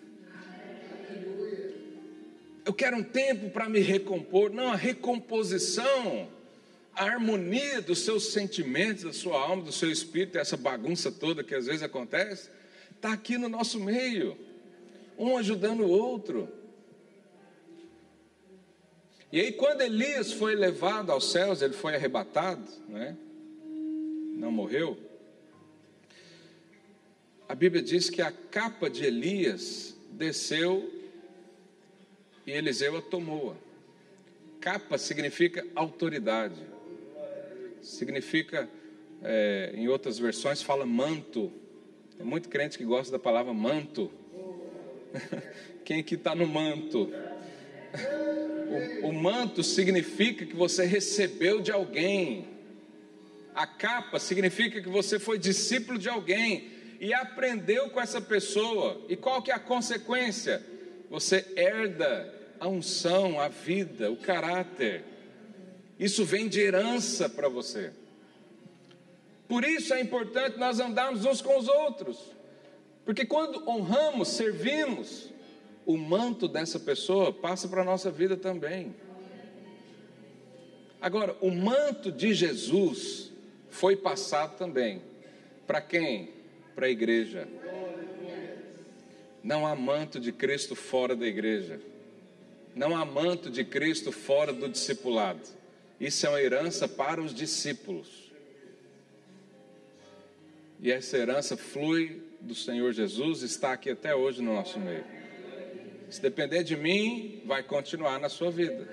Eu 2.65 2.73
quero 2.73 2.97
um 2.97 3.03
tempo 3.03 3.51
para 3.51 3.69
me 3.69 3.81
recompor. 3.81 4.51
Não, 4.51 4.71
a 4.73 4.77
recomposição, 4.77 6.29
a 6.95 7.05
harmonia 7.05 7.81
dos 7.81 8.01
seus 8.01 8.33
sentimentos, 8.33 9.05
da 9.05 9.13
sua 9.13 9.41
alma, 9.41 9.63
do 9.63 9.73
seu 9.73 9.91
espírito, 9.91 10.39
essa 10.39 10.57
bagunça 10.57 11.11
toda 11.11 11.45
que 11.45 11.55
às 11.55 11.67
vezes 11.67 11.83
acontece, 11.83 12.51
está 12.95 13.13
aqui 13.13 13.39
no 13.39 13.49
nosso 13.49 13.81
meio 13.81 14.37
um 15.19 15.37
ajudando 15.37 15.81
o 15.81 15.91
outro. 15.91 16.49
E 19.31 19.39
aí, 19.41 19.53
quando 19.53 19.83
Elias 19.83 20.33
foi 20.33 20.55
levado 20.55 21.13
aos 21.13 21.31
céus, 21.31 21.63
ele 21.63 21.75
foi 21.75 21.95
arrebatado, 21.95 22.65
né? 22.89 23.17
não 24.41 24.51
morreu. 24.51 24.99
A 27.47 27.55
Bíblia 27.55 27.83
diz 27.83 28.09
que 28.09 28.23
a 28.23 28.33
capa 28.33 28.89
de 28.89 29.05
Elias 29.05 29.95
desceu 30.13 30.91
e 32.47 32.53
Eliseu 32.53 32.97
a 32.97 33.03
tomou. 33.03 33.57
Capa 34.61 34.99
significa 34.99 35.67
autoridade, 35.75 36.61
significa, 37.81 38.69
é, 39.23 39.73
em 39.75 39.89
outras 39.89 40.19
versões, 40.19 40.63
fala 40.63 40.85
manto. 40.85 41.51
Tem 42.17 42.27
muito 42.27 42.49
crente 42.49 42.77
que 42.77 42.85
gosta 42.85 43.11
da 43.11 43.19
palavra 43.19 43.55
manto. 43.55 44.11
Quem 45.85 46.01
aqui 46.01 46.15
está 46.15 46.35
no 46.35 46.47
manto? 46.47 47.11
O, 49.03 49.09
o 49.09 49.13
manto 49.13 49.65
significa 49.65 50.47
que 50.47 50.55
você 50.55 50.85
recebeu 50.85 51.61
de 51.61 51.73
alguém. 51.73 52.47
A 53.53 53.67
capa 53.67 54.21
significa 54.21 54.81
que 54.81 54.89
você 54.89 55.19
foi 55.19 55.41
discípulo 55.41 55.99
de 55.99 56.09
alguém 56.09 56.71
e 57.01 57.13
aprendeu 57.13 57.91
com 57.91 58.01
essa 58.01 58.21
pessoa. 58.21 59.05
E 59.09 59.17
qual 59.17 59.43
que 59.43 59.51
é 59.51 59.55
a 59.55 59.59
consequência? 59.59 60.65
Você 61.11 61.45
herda 61.57 62.33
a 62.61 62.69
unção, 62.69 63.41
a 63.41 63.49
vida, 63.49 64.11
o 64.11 64.17
caráter. 64.17 65.05
Isso 65.99 66.25
vem 66.25 66.49
de 66.49 66.61
herança 66.61 67.29
para 67.29 67.49
você. 67.49 67.93
Por 69.49 69.65
isso 69.65 69.93
é 69.93 70.01
importante 70.01 70.57
nós 70.57 70.79
andarmos 70.79 71.25
uns 71.25 71.43
com 71.43 71.59
os 71.59 71.67
outros. 71.67 72.17
Porque 73.05 73.27
quando 73.27 73.69
honramos, 73.69 74.29
servimos, 74.29 75.29
o 75.85 75.97
manto 75.97 76.47
dessa 76.47 76.79
pessoa 76.79 77.33
passa 77.33 77.67
para 77.67 77.83
a 77.83 77.85
nossa 77.85 78.11
vida 78.11 78.37
também. 78.37 78.95
Agora, 81.01 81.37
o 81.41 81.51
manto 81.51 82.13
de 82.13 82.33
Jesus 82.33 83.33
foi 83.69 83.97
passado 83.97 84.57
também. 84.57 85.03
Para 85.67 85.81
quem? 85.81 86.31
Para 86.77 86.87
a 86.87 86.91
igreja. 86.91 87.49
Não 89.43 89.67
há 89.67 89.75
manto 89.75 90.21
de 90.21 90.33
Cristo 90.33 90.75
fora 90.75 91.17
da 91.17 91.27
igreja. 91.27 91.81
Não 92.75 92.97
há 92.97 93.05
manto 93.05 93.51
de 93.51 93.65
Cristo 93.65 94.13
fora 94.13 94.53
do 94.53 94.69
discipulado. 94.69 95.41
Isso 95.99 96.27
é 96.27 96.29
uma 96.29 96.41
herança 96.41 96.89
para 96.89 97.21
os 97.21 97.35
discípulos. 97.35 98.31
E 100.81 100.91
essa 100.91 101.19
herança 101.19 101.57
flui 101.57 102.23
do 102.41 102.55
Senhor 102.55 102.93
Jesus 102.93 103.43
está 103.43 103.73
aqui 103.73 103.91
até 103.91 104.15
hoje 104.15 104.41
no 104.41 104.55
nosso 104.55 104.79
meio. 104.79 105.05
Se 106.09 106.21
depender 106.21 106.63
de 106.65 106.77
mim, 106.77 107.43
vai 107.45 107.63
continuar 107.63 108.19
na 108.19 108.29
sua 108.29 108.51
vida. 108.51 108.89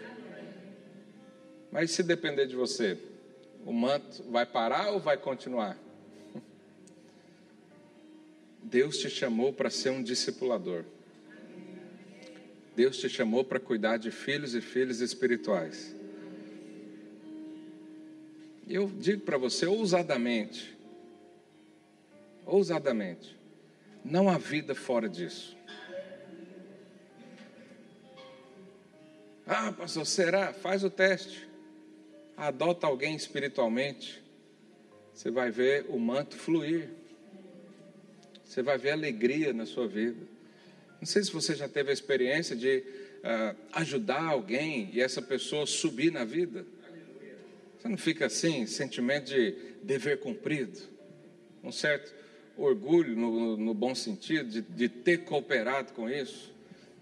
Mas 1.72 1.91
se 1.91 2.04
depender 2.04 2.45
de 2.45 2.56
você, 2.56 2.98
o 3.66 3.72
manto 3.72 4.24
vai 4.30 4.45
parar 4.45 4.91
ou 4.91 5.00
vai 5.00 5.18
continuar? 5.18 5.78
Deus 8.70 8.97
te 8.97 9.09
chamou 9.09 9.53
para 9.53 9.70
ser 9.70 9.91
um 9.91 10.03
discipulador. 10.03 10.84
Deus 12.76 12.97
te 12.97 13.07
chamou 13.07 13.43
para 13.43 13.61
cuidar 13.61 13.95
de 13.95 14.11
filhos 14.11 14.53
e 14.53 14.59
filhas 14.59 14.99
espirituais. 14.99 15.95
Eu 18.68 18.88
digo 18.88 19.22
para 19.22 19.38
você 19.38 19.65
ousadamente, 19.65 20.78
ousadamente, 22.45 23.38
não 24.03 24.30
há 24.30 24.38
vida 24.38 24.76
fora 24.76 25.07
disso. 25.07 25.55
Ah, 29.45 29.72
pastor, 29.72 30.05
será? 30.05 30.51
Faz 30.51 30.84
o 30.84 30.89
teste. 30.89 31.47
Adota 32.36 32.86
alguém 32.86 33.15
espiritualmente. 33.15 34.22
Você 35.13 35.32
vai 35.32 35.49
ver 35.49 35.86
o 35.88 35.97
manto 35.97 36.36
fluir. 36.36 37.07
Você 38.48 38.62
vai 38.64 38.78
ver 38.78 38.91
alegria 38.91 39.52
na 39.52 39.66
sua 39.66 39.88
vida. 39.88 40.26
Não 41.02 41.06
sei 41.06 41.22
se 41.22 41.32
você 41.32 41.54
já 41.54 41.68
teve 41.68 41.89
a 41.89 41.93
experiência 41.93 42.56
de 42.56 42.78
uh, 42.78 43.56
ajudar 43.74 44.24
alguém 44.24 44.89
e 44.93 45.02
essa 45.02 45.22
pessoa 45.22 45.66
subir 45.66 46.12
na 46.12 46.24
vida. 46.24 46.66
Você 47.78 47.89
não 47.89 47.98
fica 47.98 48.26
assim, 48.26 48.66
sentimento 48.66 49.26
de 49.26 49.54
dever 49.84 50.20
cumprido, 50.20 50.80
um 51.64 51.72
certo 51.72 52.16
orgulho 52.58 53.16
no, 53.16 53.58
no 53.58 53.74
bom 53.74 53.93
sentido 53.93 54.50
de, 54.50 54.62
de 54.62 54.89
ter 54.89 55.26
cooperado 55.26 55.93
com 55.93 56.10
isso. 56.10 56.52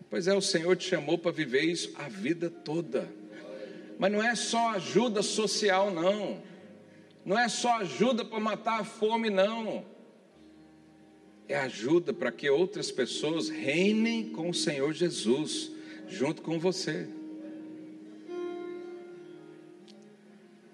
Pois 0.09 0.27
é, 0.27 0.33
o 0.33 0.41
Senhor 0.41 0.75
te 0.75 0.89
chamou 0.89 1.17
para 1.17 1.31
viver 1.31 1.61
isso 1.61 1.93
a 1.95 2.09
vida 2.09 2.49
toda. 2.49 3.07
Mas 3.97 4.11
não 4.11 4.21
é 4.21 4.35
só 4.35 4.71
ajuda 4.71 5.21
social, 5.21 5.91
não. 5.91 6.43
Não 7.23 7.39
é 7.39 7.47
só 7.47 7.77
ajuda 7.77 8.25
para 8.25 8.39
matar 8.39 8.81
a 8.81 8.83
fome, 8.83 9.29
não. 9.29 9.94
É 11.47 11.55
ajuda 11.55 12.11
para 12.11 12.31
que 12.31 12.49
outras 12.49 12.91
pessoas 12.91 13.49
reinem 13.49 14.29
com 14.29 14.49
o 14.49 14.53
Senhor 14.53 14.93
Jesus, 14.93 15.71
junto 16.07 16.41
com 16.41 16.59
você. 16.59 17.07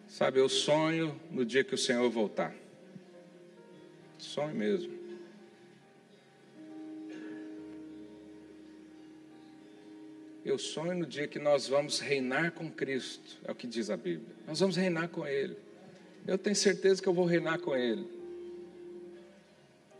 Sabe, 0.08 0.40
eu 0.40 0.48
sonho 0.48 1.20
no 1.30 1.44
dia 1.44 1.64
que 1.64 1.74
o 1.74 1.78
Senhor 1.78 2.10
voltar. 2.10 2.56
Sonho 4.18 4.56
mesmo. 4.56 5.02
Eu 10.44 10.58
sonho 10.58 10.96
no 10.96 11.06
dia 11.06 11.28
que 11.28 11.38
nós 11.38 11.68
vamos 11.68 12.00
reinar 12.00 12.52
com 12.52 12.70
Cristo, 12.70 13.38
é 13.46 13.52
o 13.52 13.56
que 13.56 13.68
diz 13.68 13.90
a 13.90 13.98
Bíblia. 13.98 14.36
Nós 14.48 14.60
vamos 14.60 14.76
reinar 14.76 15.08
com 15.10 15.26
Ele. 15.26 15.56
Eu 16.28 16.38
tenho 16.38 16.56
certeza 16.56 17.02
que 17.02 17.08
eu 17.08 17.14
vou 17.14 17.26
reinar 17.26 17.60
com 17.60 17.76
Ele. 17.76 18.21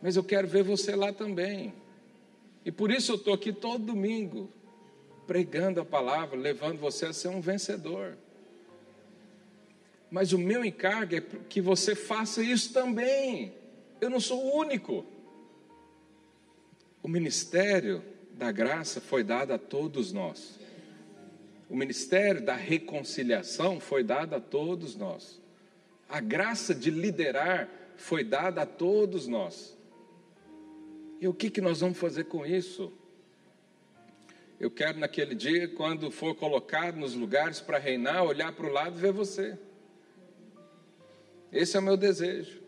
Mas 0.02 0.16
eu 0.16 0.24
quero 0.24 0.48
ver 0.48 0.64
você 0.64 0.96
lá 0.96 1.14
também. 1.14 1.74
E 2.66 2.72
por 2.72 2.92
isso 2.92 3.12
eu 3.12 3.16
estou 3.16 3.34
aqui 3.34 3.54
todo 3.54 3.86
domingo, 3.86 4.50
pregando 5.28 5.80
a 5.80 5.86
palavra, 5.86 6.38
levando 6.38 6.80
você 6.80 7.08
a 7.08 7.14
ser 7.14 7.28
um 7.30 7.42
vencedor. 7.42 8.18
Mas 10.10 10.34
o 10.34 10.38
meu 10.38 10.66
encargo 10.66 11.16
é 11.16 11.22
que 11.22 11.62
você 11.62 11.96
faça 11.96 12.44
isso 12.44 12.74
também. 12.74 13.54
Eu 14.00 14.10
não 14.10 14.20
sou 14.20 14.44
o 14.44 14.58
único. 14.58 15.06
O 17.02 17.08
ministério 17.08 18.04
da 18.34 18.52
graça 18.52 19.00
foi 19.00 19.24
dado 19.24 19.54
a 19.54 19.58
todos 19.58 20.12
nós. 20.12 20.60
O 21.70 21.76
ministério 21.76 22.44
da 22.44 22.56
reconciliação 22.56 23.80
foi 23.80 24.04
dado 24.04 24.36
a 24.36 24.40
todos 24.42 24.96
nós. 24.96 25.40
A 26.10 26.20
graça 26.20 26.76
de 26.76 26.92
liderar 26.92 27.70
foi 27.96 28.24
dada 28.24 28.64
a 28.64 28.66
todos 28.66 29.28
nós. 29.28 29.78
E 31.22 31.28
o 31.28 31.34
que, 31.36 31.52
que 31.52 31.62
nós 31.62 31.82
vamos 31.82 32.00
fazer 32.00 32.24
com 32.24 32.44
isso? 32.44 32.92
Eu 34.60 34.72
quero 34.72 34.98
naquele 34.98 35.36
dia, 35.36 35.68
quando 35.68 36.10
for 36.10 36.34
colocado 36.34 36.98
nos 36.98 37.14
lugares 37.14 37.62
para 37.62 37.78
reinar, 37.78 38.24
olhar 38.24 38.52
para 38.54 38.66
o 38.66 38.72
lado 38.72 38.98
e 38.98 39.00
ver 39.00 39.12
você. 39.12 39.56
Esse 41.52 41.78
é 41.78 41.80
o 41.80 41.84
meu 41.84 41.96
desejo. 41.96 42.60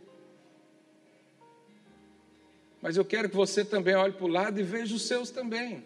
Mas 2.80 2.96
eu 2.96 3.04
quero 3.04 3.28
que 3.28 3.36
você 3.36 3.66
também 3.66 3.96
olhe 3.96 4.14
para 4.14 4.26
o 4.26 4.28
lado 4.28 4.60
e 4.60 4.64
veja 4.64 4.94
os 4.94 5.08
seus 5.08 5.32
também. 5.32 5.84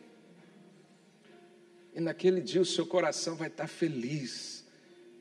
E 1.95 2.01
naquele 2.01 2.41
dia 2.41 2.59
o 2.59 2.65
seu 2.65 2.85
coração 2.85 3.35
vai 3.35 3.47
estar 3.47 3.67
feliz 3.67 4.56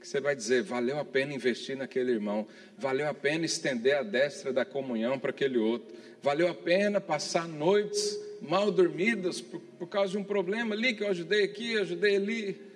que 0.07 0.11
você 0.11 0.21
vai 0.21 0.37
dizer: 0.37 0.63
valeu 0.63 1.01
a 1.01 1.05
pena 1.05 1.35
investir 1.35 1.77
naquele 1.77 2.13
irmão, 2.13 2.47
valeu 2.79 3.09
a 3.09 3.15
pena 3.15 3.45
estender 3.45 3.97
a 3.97 4.05
destra 4.05 4.53
da 4.53 4.65
comunhão 4.65 5.19
para 5.19 5.31
aquele 5.31 5.59
outro, 5.59 5.95
valeu 6.23 6.49
a 6.49 6.55
pena 6.55 7.01
passar 7.01 7.49
noites 7.49 8.17
mal 8.41 8.71
dormidas 8.71 9.41
por, 9.41 9.61
por 9.61 9.89
causa 9.89 10.13
de 10.13 10.19
um 10.19 10.23
problema 10.23 10.77
ali 10.77 10.95
que 10.95 11.03
eu 11.03 11.09
ajudei 11.09 11.43
aqui, 11.43 11.77
ajudei 11.77 12.17
ali. 12.17 12.67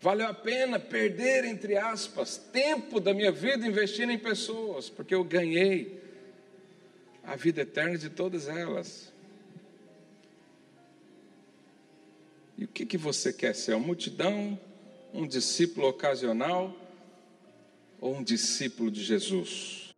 Valeu 0.00 0.26
a 0.26 0.32
pena 0.32 0.78
perder, 0.78 1.44
entre 1.44 1.76
aspas, 1.76 2.38
tempo 2.38 2.98
da 2.98 3.12
minha 3.12 3.30
vida 3.30 3.66
investindo 3.66 4.10
em 4.10 4.18
pessoas, 4.18 4.88
porque 4.88 5.14
eu 5.14 5.22
ganhei 5.22 6.00
a 7.22 7.36
vida 7.36 7.60
eterna 7.60 7.98
de 7.98 8.08
todas 8.08 8.48
elas. 8.48 9.12
E 12.56 12.64
o 12.64 12.68
que, 12.68 12.86
que 12.86 12.96
você 12.96 13.30
quer 13.30 13.54
ser? 13.54 13.74
Uma 13.74 13.88
multidão 13.88 14.58
um 15.12 15.26
discípulo 15.26 15.88
ocasional 15.88 16.74
ou 18.00 18.16
um 18.16 18.22
discípulo 18.22 18.90
de 18.90 19.02
Jesus? 19.02 19.89